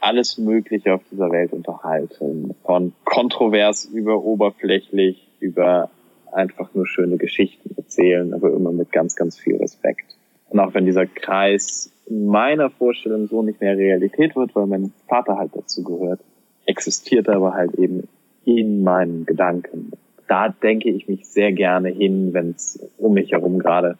alles 0.00 0.36
Mögliche 0.36 0.94
auf 0.94 1.02
dieser 1.10 1.30
Welt 1.30 1.52
unterhalten. 1.52 2.54
Von 2.64 2.92
kontrovers 3.04 3.84
über 3.84 4.22
oberflächlich, 4.22 5.28
über 5.38 5.90
einfach 6.32 6.74
nur 6.74 6.86
schöne 6.86 7.18
Geschichten 7.18 7.74
erzählen, 7.76 8.34
aber 8.34 8.52
immer 8.52 8.72
mit 8.72 8.90
ganz, 8.90 9.14
ganz 9.14 9.38
viel 9.38 9.56
Respekt. 9.56 10.16
Und 10.52 10.60
auch 10.60 10.74
wenn 10.74 10.84
dieser 10.84 11.06
Kreis 11.06 11.90
in 12.06 12.26
meiner 12.26 12.68
Vorstellung 12.68 13.26
so 13.26 13.42
nicht 13.42 13.60
mehr 13.60 13.76
Realität 13.76 14.36
wird, 14.36 14.54
weil 14.54 14.66
mein 14.66 14.92
Vater 15.08 15.38
halt 15.38 15.52
dazu 15.54 15.82
gehört, 15.82 16.20
existiert 16.66 17.26
er 17.28 17.36
aber 17.36 17.54
halt 17.54 17.74
eben 17.76 18.06
in 18.44 18.82
meinen 18.82 19.24
Gedanken. 19.24 19.92
Da 20.28 20.50
denke 20.50 20.90
ich 20.90 21.08
mich 21.08 21.26
sehr 21.26 21.52
gerne 21.52 21.88
hin, 21.88 22.34
wenn 22.34 22.50
es 22.50 22.78
um 22.98 23.14
mich 23.14 23.32
herum 23.32 23.58
gerade 23.58 23.96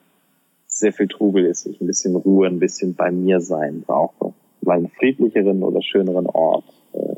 sehr 0.66 0.92
viel 0.92 1.08
Trubel 1.08 1.46
ist, 1.46 1.66
ich 1.66 1.80
ein 1.80 1.86
bisschen 1.86 2.16
Ruhe, 2.16 2.46
ein 2.48 2.58
bisschen 2.58 2.94
bei 2.94 3.10
mir 3.10 3.40
sein 3.40 3.82
brauche. 3.86 4.34
Weil 4.60 4.78
einen 4.78 4.88
friedlicheren 4.88 5.62
oder 5.62 5.82
schöneren 5.82 6.26
Ort 6.26 6.64
äh, 6.92 7.16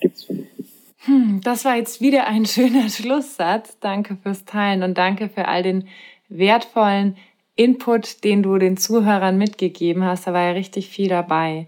gibt's 0.00 0.24
für 0.24 0.34
mich 0.34 0.46
nicht. 0.58 0.72
Hm, 0.98 1.40
das 1.42 1.64
war 1.64 1.76
jetzt 1.76 2.00
wieder 2.00 2.26
ein 2.26 2.46
schöner 2.46 2.88
Schlusssatz. 2.88 3.78
Danke 3.80 4.16
fürs 4.22 4.44
Teilen 4.44 4.82
und 4.82 4.96
danke 4.96 5.28
für 5.28 5.48
all 5.48 5.62
den 5.62 5.88
wertvollen 6.28 7.16
Input, 7.56 8.22
den 8.22 8.42
du 8.42 8.58
den 8.58 8.76
Zuhörern 8.76 9.38
mitgegeben 9.38 10.04
hast. 10.04 10.26
Da 10.26 10.32
war 10.32 10.42
ja 10.42 10.50
richtig 10.50 10.88
viel 10.88 11.08
dabei. 11.08 11.66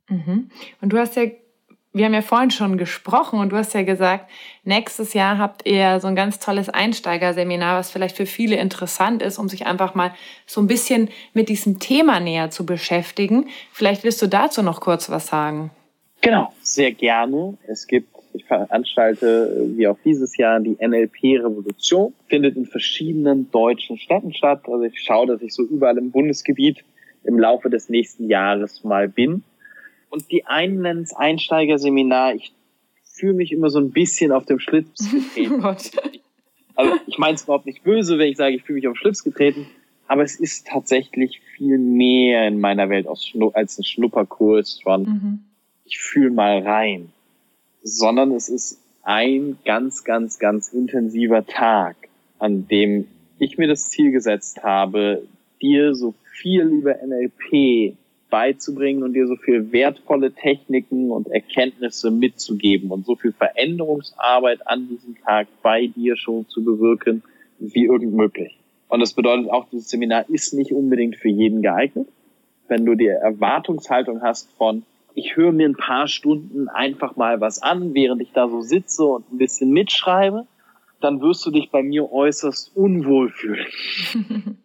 Mhm. 0.09 0.49
Und 0.81 0.93
du 0.93 0.99
hast 0.99 1.17
ja 1.17 1.27
wir 1.95 2.05
haben 2.05 2.15
ja 2.15 2.23
vorhin 2.23 2.51
schon 2.51 2.77
gesprochen 2.77 3.39
und 3.39 3.51
du 3.51 3.57
hast 3.57 3.73
ja 3.73 3.85
gesagt, 3.85 4.29
nächstes 4.65 5.15
Jahr 5.15 5.39
habt 5.39 5.65
ihr 5.65 6.01
so 6.01 6.09
ein 6.09 6.17
ganz 6.17 6.41
tolles 6.41 6.69
Einsteigerseminar, 6.69 7.79
was 7.79 7.93
vielleicht 7.93 8.17
für 8.17 8.27
viele 8.27 8.57
interessant 8.57 9.23
ist, 9.23 9.39
um 9.39 9.49
sich 9.49 9.67
einfach 9.67 9.95
mal 9.95 10.13
so 10.45 10.61
ein 10.61 10.67
bisschen 10.67 11.09
mit 11.35 11.49
diesem 11.49 11.79
Thema 11.79 12.19
näher 12.19 12.51
zu 12.51 12.67
beschäftigen. 12.67 13.47
Vielleicht 13.73 14.03
willst 14.03 14.21
du 14.21 14.27
dazu 14.27 14.63
noch 14.63 14.81
kurz 14.81 15.09
was 15.09 15.29
sagen. 15.29 15.71
Genau, 16.21 16.53
sehr 16.63 16.91
gerne. 16.91 17.57
Es 17.69 17.87
gibt, 17.87 18.09
ich 18.33 18.45
veranstalte 18.45 19.71
wie 19.77 19.87
auch 19.87 19.99
dieses 20.05 20.37
Jahr 20.37 20.59
die 20.59 20.77
NLP-Revolution, 20.85 22.13
findet 22.27 22.57
in 22.57 22.67
verschiedenen 22.67 23.53
deutschen 23.53 23.99
Städten 23.99 24.35
statt. 24.35 24.63
Also 24.67 24.83
ich 24.83 25.01
schaue, 25.01 25.29
dass 25.29 25.43
ich 25.43 25.55
so 25.55 25.63
überall 25.63 25.97
im 25.99 26.11
Bundesgebiet 26.11 26.83
im 27.23 27.39
Laufe 27.39 27.71
des 27.71 27.89
nächsten 27.89 28.29
Jahres 28.29 28.83
mal 28.83 29.09
bin 29.09 29.45
und 30.15 30.31
die 30.31 30.47
einen 30.47 30.81
nennen 30.81 31.03
es 31.03 31.13
Einsteigerseminar. 31.13 32.37
Ich 32.37 32.53
fühle 33.03 33.35
mich 33.35 33.51
immer 33.51 33.69
so 33.69 33.81
ein 33.81 33.91
bisschen 33.91 34.31
auf 34.31 34.47
dem 34.47 34.61
Schlips 34.61 35.11
getreten. 35.35 35.63
also 36.77 36.95
ich 37.09 37.19
meine 37.19 37.35
es 37.35 37.43
überhaupt 37.43 37.67
nicht 37.67 37.83
böse, 37.83 38.17
wenn 38.17 38.31
ich 38.31 38.37
sage, 38.37 38.55
ich 38.55 38.63
fühle 38.63 38.77
mich 38.77 38.87
auf 38.87 38.95
den 38.95 39.01
Schlips 39.01 39.25
getreten. 39.25 39.67
Aber 40.07 40.23
es 40.23 40.37
ist 40.37 40.69
tatsächlich 40.69 41.41
viel 41.57 41.79
mehr 41.79 42.47
in 42.47 42.61
meiner 42.61 42.89
Welt 42.91 43.09
als 43.09 43.79
ein 43.79 43.85
Schnupperkurs 43.85 44.81
von 44.83 45.03
mhm. 45.03 45.45
ich 45.85 45.99
fühle 45.99 46.31
mal 46.31 46.61
rein. 46.61 47.11
Sondern 47.83 48.31
es 48.33 48.49
ist 48.49 48.81
ein 49.03 49.59
ganz, 49.65 50.05
ganz, 50.05 50.39
ganz 50.39 50.69
intensiver 50.69 51.45
Tag, 51.45 51.97
an 52.39 52.69
dem 52.69 53.09
ich 53.41 53.59
mir 53.59 53.67
das 53.67 53.91
Ziel 53.91 54.13
gesetzt 54.13 54.63
habe, 54.63 55.27
dir 55.61 55.95
so 55.95 56.15
viel 56.23 56.63
über 56.67 56.95
NLP 57.05 57.97
beizubringen 58.35 59.05
und 59.05 59.13
dir 59.13 59.29
so 59.29 59.37
viel 59.37 59.71
wertvolle 59.71 60.33
Techniken 60.33 61.13
und 61.13 61.29
Erkenntnisse 61.29 62.11
mitzugeben 62.11 62.91
und 62.91 63.07
so 63.07 63.15
viel 63.15 63.31
Veränderungsarbeit 63.31 64.67
an 64.67 64.89
diesem 64.89 65.17
Tag 65.23 65.47
bei 65.63 65.87
dir 65.87 66.17
schon 66.17 66.49
zu 66.49 66.65
bewirken, 66.65 67.23
wie 67.61 67.85
irgend 67.85 68.13
möglich. 68.13 68.59
Und 68.89 68.99
das 68.99 69.13
bedeutet 69.13 69.49
auch, 69.53 69.69
dieses 69.71 69.89
Seminar 69.89 70.29
ist 70.29 70.53
nicht 70.53 70.73
unbedingt 70.73 71.15
für 71.15 71.29
jeden 71.29 71.63
geeignet. 71.63 72.09
Wenn 72.67 72.85
du 72.85 72.97
die 72.97 73.07
Erwartungshaltung 73.07 74.21
hast 74.21 74.51
von, 74.59 74.83
ich 75.15 75.37
höre 75.37 75.53
mir 75.53 75.69
ein 75.69 75.77
paar 75.77 76.09
Stunden 76.09 76.69
einfach 76.69 77.15
mal 77.15 77.41
was 77.41 77.63
an, 77.63 77.95
während 77.95 78.21
ich 78.21 78.33
da 78.33 78.49
so 78.49 78.63
sitze 78.63 79.05
und 79.05 79.33
ein 79.33 79.39
bisschen 79.39 79.71
mitschreibe, 79.71 80.45
dann 81.01 81.21
wirst 81.21 81.47
du 81.47 81.53
dich 81.53 81.71
bei 81.71 81.85
mir 81.85 82.11
äußerst 82.11 82.73
unwohl 82.75 83.29
fühlen. 83.29 84.59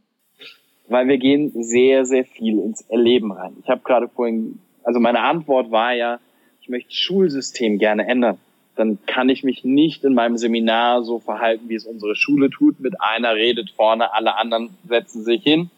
weil 0.90 1.08
wir 1.08 1.18
gehen 1.18 1.52
sehr, 1.64 2.06
sehr 2.06 2.26
viel 2.26 2.60
ins 2.60 2.82
Erleben 2.82 3.32
rein. 3.32 3.56
Ich 3.64 3.70
habe 3.70 3.82
gerade 3.84 4.08
vorhin, 4.08 4.60
also 4.84 5.00
meine 5.00 5.22
Antwort 5.22 5.72
war 5.72 5.94
ja, 5.94 6.20
ich 6.62 6.70
möchte 6.70 6.90
das 6.90 6.98
Schulsystem 6.98 7.78
gerne 7.78 8.08
ändern. 8.08 8.38
Dann 8.76 8.98
kann 9.06 9.30
ich 9.30 9.44
mich 9.44 9.64
nicht 9.64 10.04
in 10.04 10.14
meinem 10.14 10.38
Seminar 10.38 11.04
so 11.04 11.20
verhalten, 11.20 11.70
wie 11.70 11.76
es 11.76 11.86
unsere 11.86 12.16
Schule 12.16 12.50
tut. 12.50 12.80
Mit 12.80 13.02
einer 13.02 13.36
redet 13.36 13.72
vorne, 13.72 14.14
alle 14.14 14.38
anderen 14.38 14.70
setzen 14.88 15.24
sich 15.24 15.44
hin, 15.44 15.70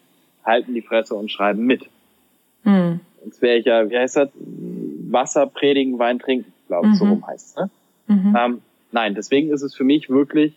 halten 0.45 0.73
die 0.73 0.81
Fresse 0.81 1.15
und 1.15 1.31
schreiben 1.31 1.65
mit. 1.65 1.89
Hm. 2.63 2.99
Sonst 3.21 3.41
wäre 3.41 3.57
ich 3.57 3.65
ja, 3.65 3.89
wie 3.89 3.97
heißt 3.97 4.17
das? 4.17 4.29
Wasser 4.33 5.47
predigen, 5.47 5.99
Wein 5.99 6.19
trinken, 6.19 6.53
glaube 6.67 6.87
ich, 6.87 6.93
mhm. 6.93 6.97
so 6.97 7.05
rum 7.05 7.27
heißt 7.27 7.47
es. 7.47 7.55
Ne? 7.55 7.69
Mhm. 8.07 8.35
Ähm, 8.37 8.61
nein, 8.91 9.15
deswegen 9.15 9.51
ist 9.51 9.61
es 9.61 9.75
für 9.75 9.83
mich 9.83 10.09
wirklich, 10.09 10.53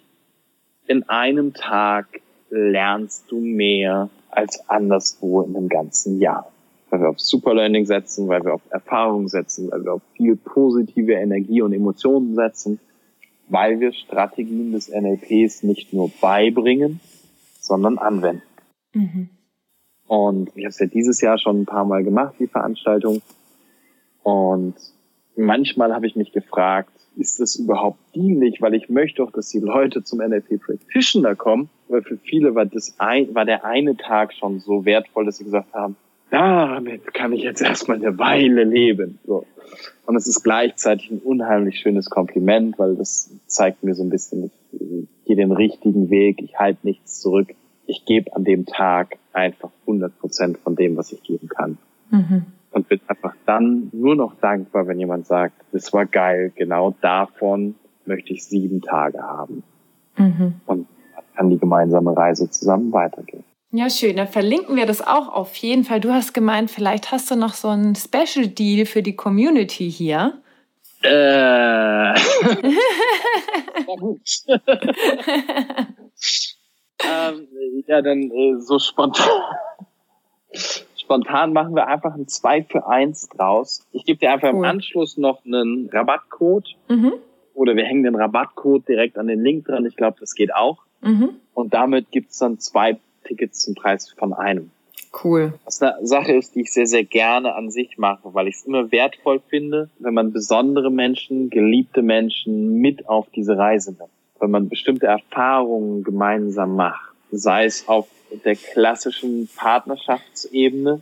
in 0.87 1.09
einem 1.09 1.55
Tag 1.55 2.07
lernst 2.55 3.25
du 3.31 3.41
mehr 3.41 4.09
als 4.31 4.69
anderswo 4.69 5.43
in 5.43 5.57
einem 5.57 5.69
ganzen 5.69 6.21
Jahr. 6.21 6.51
Weil 6.91 7.01
wir 7.01 7.09
auf 7.11 7.21
Superlearning 7.21 7.87
setzen, 7.87 8.29
weil 8.29 8.45
wir 8.45 8.55
auf 8.55 8.63
Erfahrung 8.71 9.29
setzen, 9.29 9.71
weil 9.71 9.85
wir 9.85 9.95
auf 9.95 10.03
viel 10.17 10.37
positive 10.37 11.13
Energie 11.13 11.63
und 11.63 11.73
Emotionen 11.73 12.35
setzen, 12.35 12.79
weil 13.49 13.81
wir 13.81 13.93
Strategien 13.93 14.73
des 14.73 14.89
NLPs 14.89 15.65
nicht 15.65 15.93
nur 15.93 16.11
beibringen, 16.21 17.01
sondern 17.61 17.99
anwenden. 17.99 18.43
Mhm. 18.93 19.29
Und 20.07 20.51
ich 20.55 20.65
habe 20.65 20.69
es 20.69 20.79
ja 20.79 20.87
dieses 20.87 21.21
Jahr 21.21 21.39
schon 21.39 21.63
ein 21.63 21.67
paar 21.67 21.85
Mal 21.85 22.05
gemacht, 22.05 22.37
die 22.39 22.47
Veranstaltung. 22.47 23.23
Und 24.23 24.75
manchmal 25.35 25.95
habe 25.95 26.07
ich 26.07 26.15
mich 26.15 26.33
gefragt, 26.33 26.91
ist 27.17 27.41
das 27.41 27.57
überhaupt 27.57 27.99
dienlich? 28.15 28.61
Weil 28.61 28.75
ich 28.75 28.89
möchte 28.89 29.23
doch, 29.23 29.33
dass 29.33 29.49
die 29.49 29.61
Leute 29.61 30.05
zum 30.05 30.21
NLP 30.21 30.61
Practitioner 30.61 31.35
kommen. 31.35 31.69
Weil 31.89 32.03
für 32.03 32.17
viele 32.17 32.55
war 32.55 32.67
das 32.67 32.95
ein, 32.99 33.35
war 33.35 33.45
der 33.45 33.65
eine 33.65 33.97
Tag 33.97 34.33
schon 34.33 34.61
so 34.61 34.85
wertvoll, 34.85 35.27
dass 35.27 35.39
sie 35.39 35.45
gesagt 35.45 35.73
haben, 35.75 35.97
damit 36.31 37.13
kann 37.15 37.33
ich 37.33 37.43
jetzt 37.43 37.61
erstmal 37.61 37.99
eine 37.99 38.19
Weile 38.19 38.65
leben. 38.65 39.19
So. 39.27 39.47
Und 40.07 40.17
es 40.17 40.27
ist 40.27 40.43
gleichzeitig 40.43 41.11
ein 41.11 41.19
unheimlich 41.19 41.79
schönes 41.79 42.11
Kompliment, 42.11 42.79
weil 42.79 42.97
das 42.97 43.31
zeigt 43.47 43.85
mir 43.85 43.95
so 43.95 44.03
ein 44.03 44.11
bisschen, 44.11 44.51
ich 44.73 45.09
gehe 45.27 45.37
den 45.37 45.53
richtigen 45.53 46.11
Weg, 46.11 46.43
ich 46.43 46.59
halte 46.59 46.81
nichts 46.83 47.21
zurück. 47.21 47.55
Ich 47.87 48.05
gebe 48.07 48.35
an 48.35 48.45
dem 48.45 48.65
Tag 48.65 49.19
einfach 49.33 49.71
100 49.83 50.19
Prozent 50.19 50.59
von 50.59 50.75
dem, 50.75 50.97
was 50.97 51.13
ich 51.13 51.23
geben 51.23 51.49
kann. 51.49 51.79
Mhm 52.11 52.47
und 52.75 52.89
bin 52.89 53.01
einfach 53.07 53.35
dann 53.47 53.89
nur 53.93 54.17
noch 54.17 54.35
dankbar, 54.41 54.87
wenn 54.89 54.99
jemand 54.99 55.27
sagt, 55.27 55.55
das 55.73 55.93
war 55.93 56.07
geil, 56.07 56.53
genau 56.55 56.95
davon 57.01 57.77
möchte 58.05 58.33
ich 58.33 58.45
sieben 58.45 58.83
Tage 58.83 59.23
haben. 59.23 59.63
Mhm. 60.19 60.55
Und 60.67 60.89
kann 61.37 61.51
die 61.51 61.59
gemeinsame 61.59 62.17
Reise 62.17 62.51
zusammen 62.51 62.93
weitergehen. 62.93 63.45
Ja, 63.71 63.91
schön. 63.91 64.17
Dann 64.17 64.29
verlinken 64.29 64.77
wir 64.77 64.87
das 64.87 65.05
auch 65.05 65.29
auf 65.29 65.57
jeden 65.57 65.85
Fall. 65.85 66.01
Du 66.01 66.13
hast 66.13 66.33
gemeint, 66.33 66.71
vielleicht 66.71 67.11
hast 67.11 67.31
du 67.31 67.37
noch 67.37 67.55
so 67.55 67.69
einen 67.69 67.97
Special 67.97 68.47
Deal 68.47 68.87
für 68.87 69.03
die 69.03 69.17
Community 69.17 69.91
hier. 69.91 70.35
Äh. 71.03 71.11
Na 71.11 72.15
gut. 73.99 74.21
ähm, 77.03 77.49
ja, 77.87 78.01
dann 78.01 78.31
äh, 78.31 78.61
so 78.61 78.79
spontan 78.79 79.29
spontan 81.05 81.53
machen 81.53 81.75
wir 81.75 81.87
einfach 81.87 82.15
ein 82.15 82.27
2 82.27 82.65
für 82.65 82.87
1 82.87 83.29
draus. 83.29 83.87
Ich 83.93 84.05
gebe 84.05 84.19
dir 84.19 84.33
einfach 84.33 84.53
cool. 84.53 84.59
im 84.59 84.65
Anschluss 84.65 85.17
noch 85.17 85.45
einen 85.45 85.89
Rabattcode. 85.93 86.77
Mhm. 86.89 87.13
Oder 87.55 87.77
wir 87.77 87.85
hängen 87.85 88.03
den 88.03 88.17
Rabattcode 88.17 88.89
direkt 88.89 89.17
an 89.17 89.29
den 89.29 89.43
Link 89.43 89.67
dran. 89.67 89.87
Ich 89.87 89.97
glaube, 89.97 90.17
das 90.19 90.35
geht 90.35 90.55
auch. 90.55 90.84
Mhm. 91.05 91.31
Und 91.55 91.75
damit 91.75 92.11
gibt's 92.11 92.39
dann 92.39 92.59
zwei 92.59 92.99
Tickets 93.25 93.61
zum 93.61 93.75
Preis 93.75 94.11
von 94.11 94.33
einem. 94.33 94.71
Cool. 95.23 95.55
Was 95.65 95.81
eine 95.81 96.05
Sache 96.05 96.33
ist, 96.33 96.55
die 96.55 96.63
ich 96.63 96.73
sehr, 96.73 96.87
sehr 96.87 97.05
gerne 97.05 97.55
an 97.55 97.71
sich 97.71 97.99
mache, 97.99 98.35
weil 98.35 98.49
ich 98.49 98.57
es 98.57 98.65
immer 98.65 98.91
wertvoll 98.91 99.41
finde, 99.49 99.89
wenn 99.99 100.15
man 100.15 100.33
besondere 100.33 100.91
Menschen, 100.91 101.51
geliebte 101.51 102.03
Menschen 102.03 102.81
mit 102.81 103.09
auf 103.09 103.29
diese 103.35 103.57
Reise 103.57 103.93
nimmt. 103.93 104.11
Wenn 104.41 104.51
man 104.51 104.69
bestimmte 104.69 105.07
Erfahrungen 105.07 106.03
gemeinsam 106.03 106.75
macht. 106.75 107.15
Sei 107.31 107.65
es 107.65 107.89
auf 107.89 108.09
der 108.45 108.57
klassischen 108.57 109.49
Partnerschaftsebene 109.57 111.01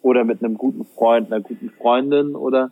oder 0.00 0.24
mit 0.24 0.42
einem 0.42 0.56
guten 0.56 0.84
Freund, 0.84 1.30
einer 1.30 1.42
guten 1.42 1.70
Freundin 1.70 2.34
oder 2.34 2.70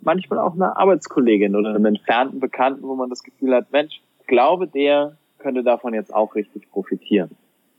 manchmal 0.00 0.38
auch 0.38 0.54
einer 0.54 0.76
Arbeitskollegin 0.76 1.56
oder 1.56 1.70
einem 1.70 1.86
entfernten 1.86 2.38
Bekannten, 2.38 2.82
wo 2.82 2.94
man 2.94 3.10
das 3.10 3.22
Gefühl 3.22 3.54
hat, 3.54 3.72
Mensch, 3.72 4.00
ich 4.20 4.26
glaube, 4.26 4.68
der 4.68 5.16
könnte 5.46 5.62
davon 5.62 5.94
jetzt 5.94 6.12
auch 6.12 6.34
richtig 6.34 6.68
profitieren. 6.72 7.30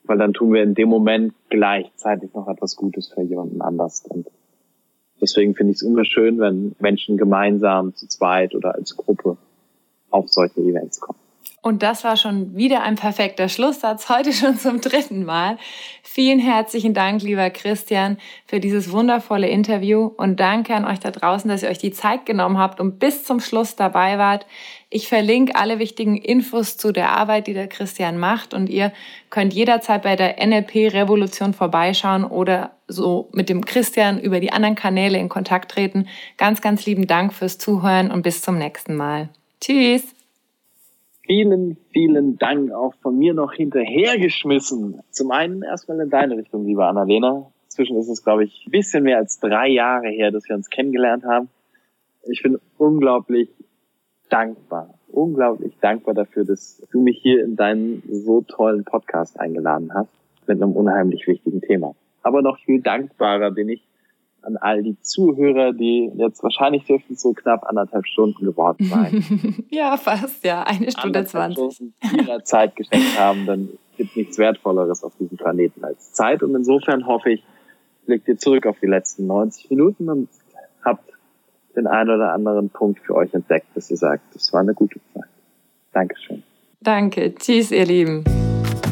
Weil 0.05 0.17
dann 0.17 0.31
tun 0.31 0.53
wir 0.53 0.63
in 0.63 0.73
dem 0.73 0.87
Moment 0.87 1.33
gleichzeitig 1.49 2.33
noch 2.33 2.47
etwas 2.47 2.77
Gutes 2.77 3.09
für 3.09 3.23
jemanden 3.23 3.61
anders. 3.61 4.05
Und 4.07 4.25
deswegen 5.19 5.53
finde 5.53 5.71
ich 5.71 5.79
es 5.79 5.81
immer 5.81 6.05
schön, 6.05 6.39
wenn 6.39 6.77
Menschen 6.79 7.17
gemeinsam 7.17 7.93
zu 7.93 8.07
zweit 8.07 8.55
oder 8.55 8.73
als 8.75 8.95
Gruppe 8.95 9.35
auf 10.09 10.29
solche 10.29 10.61
Events 10.61 11.01
kommen. 11.01 11.19
Und 11.61 11.83
das 11.83 12.03
war 12.03 12.17
schon 12.17 12.55
wieder 12.55 12.83
ein 12.83 12.95
perfekter 12.95 13.49
Schlusssatz, 13.49 14.09
heute 14.09 14.31
schon 14.31 14.57
zum 14.57 14.79
dritten 14.79 15.25
Mal. 15.25 15.57
Vielen 16.03 16.39
herzlichen 16.39 16.93
Dank, 16.93 17.21
lieber 17.21 17.49
Christian, 17.49 18.17
für 18.45 18.59
dieses 18.59 18.91
wundervolle 18.91 19.49
Interview 19.49 20.05
und 20.05 20.39
danke 20.39 20.75
an 20.75 20.85
euch 20.85 20.99
da 20.99 21.11
draußen, 21.11 21.49
dass 21.49 21.63
ihr 21.63 21.69
euch 21.69 21.77
die 21.77 21.91
Zeit 21.91 22.25
genommen 22.25 22.57
habt 22.57 22.79
und 22.79 22.99
bis 22.99 23.23
zum 23.23 23.39
Schluss 23.39 23.75
dabei 23.75 24.17
wart. 24.17 24.45
Ich 24.89 25.07
verlinke 25.07 25.55
alle 25.55 25.79
wichtigen 25.79 26.15
Infos 26.15 26.77
zu 26.77 26.91
der 26.91 27.11
Arbeit, 27.17 27.47
die 27.47 27.53
der 27.53 27.67
Christian 27.67 28.17
macht 28.17 28.53
und 28.53 28.69
ihr 28.69 28.93
könnt 29.29 29.53
jederzeit 29.53 30.03
bei 30.03 30.15
der 30.15 30.43
NLP 30.45 30.93
Revolution 30.93 31.53
vorbeischauen 31.53 32.23
oder 32.23 32.71
so 32.87 33.29
mit 33.33 33.49
dem 33.49 33.65
Christian 33.65 34.19
über 34.19 34.39
die 34.39 34.53
anderen 34.53 34.75
Kanäle 34.75 35.17
in 35.17 35.27
Kontakt 35.27 35.71
treten. 35.71 36.07
Ganz, 36.37 36.61
ganz 36.61 36.85
lieben 36.85 37.07
Dank 37.07 37.33
fürs 37.33 37.57
Zuhören 37.57 38.11
und 38.11 38.21
bis 38.21 38.41
zum 38.41 38.57
nächsten 38.57 38.95
Mal. 38.95 39.29
Tschüss! 39.59 40.16
Vielen, 41.27 41.75
vielen 41.91 42.37
Dank 42.37 42.71
auch 42.71 42.93
von 43.01 43.17
mir 43.17 43.33
noch 43.33 43.51
hinterhergeschmissen. 43.51 45.01
Zum 45.11 45.31
einen 45.31 45.61
erstmal 45.61 45.99
in 45.99 46.09
deine 46.09 46.37
Richtung, 46.37 46.63
liebe 46.65 46.85
Annalena. 46.85 47.51
Inzwischen 47.65 47.97
ist 47.97 48.07
es, 48.07 48.23
glaube 48.23 48.45
ich, 48.45 48.63
ein 48.65 48.71
bisschen 48.71 49.03
mehr 49.03 49.17
als 49.17 49.37
drei 49.41 49.67
Jahre 49.67 50.07
her, 50.07 50.31
dass 50.31 50.47
wir 50.47 50.55
uns 50.55 50.69
kennengelernt 50.69 51.25
haben. 51.25 51.49
Ich 52.31 52.41
bin 52.43 52.57
unglaublich 52.77 53.49
dankbar, 54.29 54.93
unglaublich 55.09 55.73
dankbar 55.81 56.13
dafür, 56.13 56.45
dass 56.45 56.81
du 56.91 57.01
mich 57.01 57.19
hier 57.21 57.43
in 57.43 57.57
deinen 57.57 58.03
so 58.09 58.41
tollen 58.41 58.85
Podcast 58.85 59.37
eingeladen 59.37 59.93
hast 59.93 60.09
mit 60.47 60.61
einem 60.61 60.71
unheimlich 60.77 61.27
wichtigen 61.27 61.59
Thema. 61.59 61.93
Aber 62.23 62.41
noch 62.41 62.57
viel 62.59 62.81
dankbarer 62.81 63.51
bin 63.51 63.67
ich 63.67 63.83
an 64.41 64.57
all 64.57 64.83
die 64.83 64.99
Zuhörer, 65.01 65.73
die 65.73 66.11
jetzt 66.15 66.41
wahrscheinlich 66.43 66.85
dürften 66.85 67.15
so 67.15 67.33
knapp 67.33 67.65
anderthalb 67.65 68.05
Stunden 68.05 68.45
geworden 68.45 68.85
sein. 68.85 69.65
ja, 69.69 69.97
fast, 69.97 70.43
ja. 70.43 70.63
Eine 70.63 70.91
Stunde 70.91 71.25
zwanzig. 71.25 71.81
ihrer 72.13 72.43
Zeit 72.43 72.75
geschenkt 72.75 73.19
haben, 73.19 73.45
dann 73.45 73.69
gibt 73.97 74.15
nichts 74.15 74.37
Wertvolleres 74.37 75.03
auf 75.03 75.13
diesem 75.19 75.37
Planeten 75.37 75.83
als 75.83 76.13
Zeit. 76.13 76.43
Und 76.43 76.55
insofern 76.55 77.07
hoffe 77.07 77.31
ich, 77.31 77.43
blickt 78.05 78.27
ihr 78.27 78.37
zurück 78.37 78.65
auf 78.65 78.77
die 78.79 78.87
letzten 78.87 79.27
90 79.27 79.69
Minuten 79.69 80.09
und 80.09 80.29
habt 80.83 81.11
den 81.75 81.87
einen 81.87 82.09
oder 82.09 82.33
anderen 82.33 82.69
Punkt 82.69 82.99
für 82.99 83.15
euch 83.15 83.33
entdeckt, 83.33 83.67
dass 83.75 83.91
ihr 83.91 83.97
sagt, 83.97 84.23
das 84.33 84.51
war 84.53 84.61
eine 84.61 84.73
gute 84.73 84.99
Zeit. 85.13 85.29
Dankeschön. 85.93 86.43
Danke. 86.81 87.33
Tschüss, 87.35 87.71
ihr 87.71 87.85
Lieben. 87.85 88.23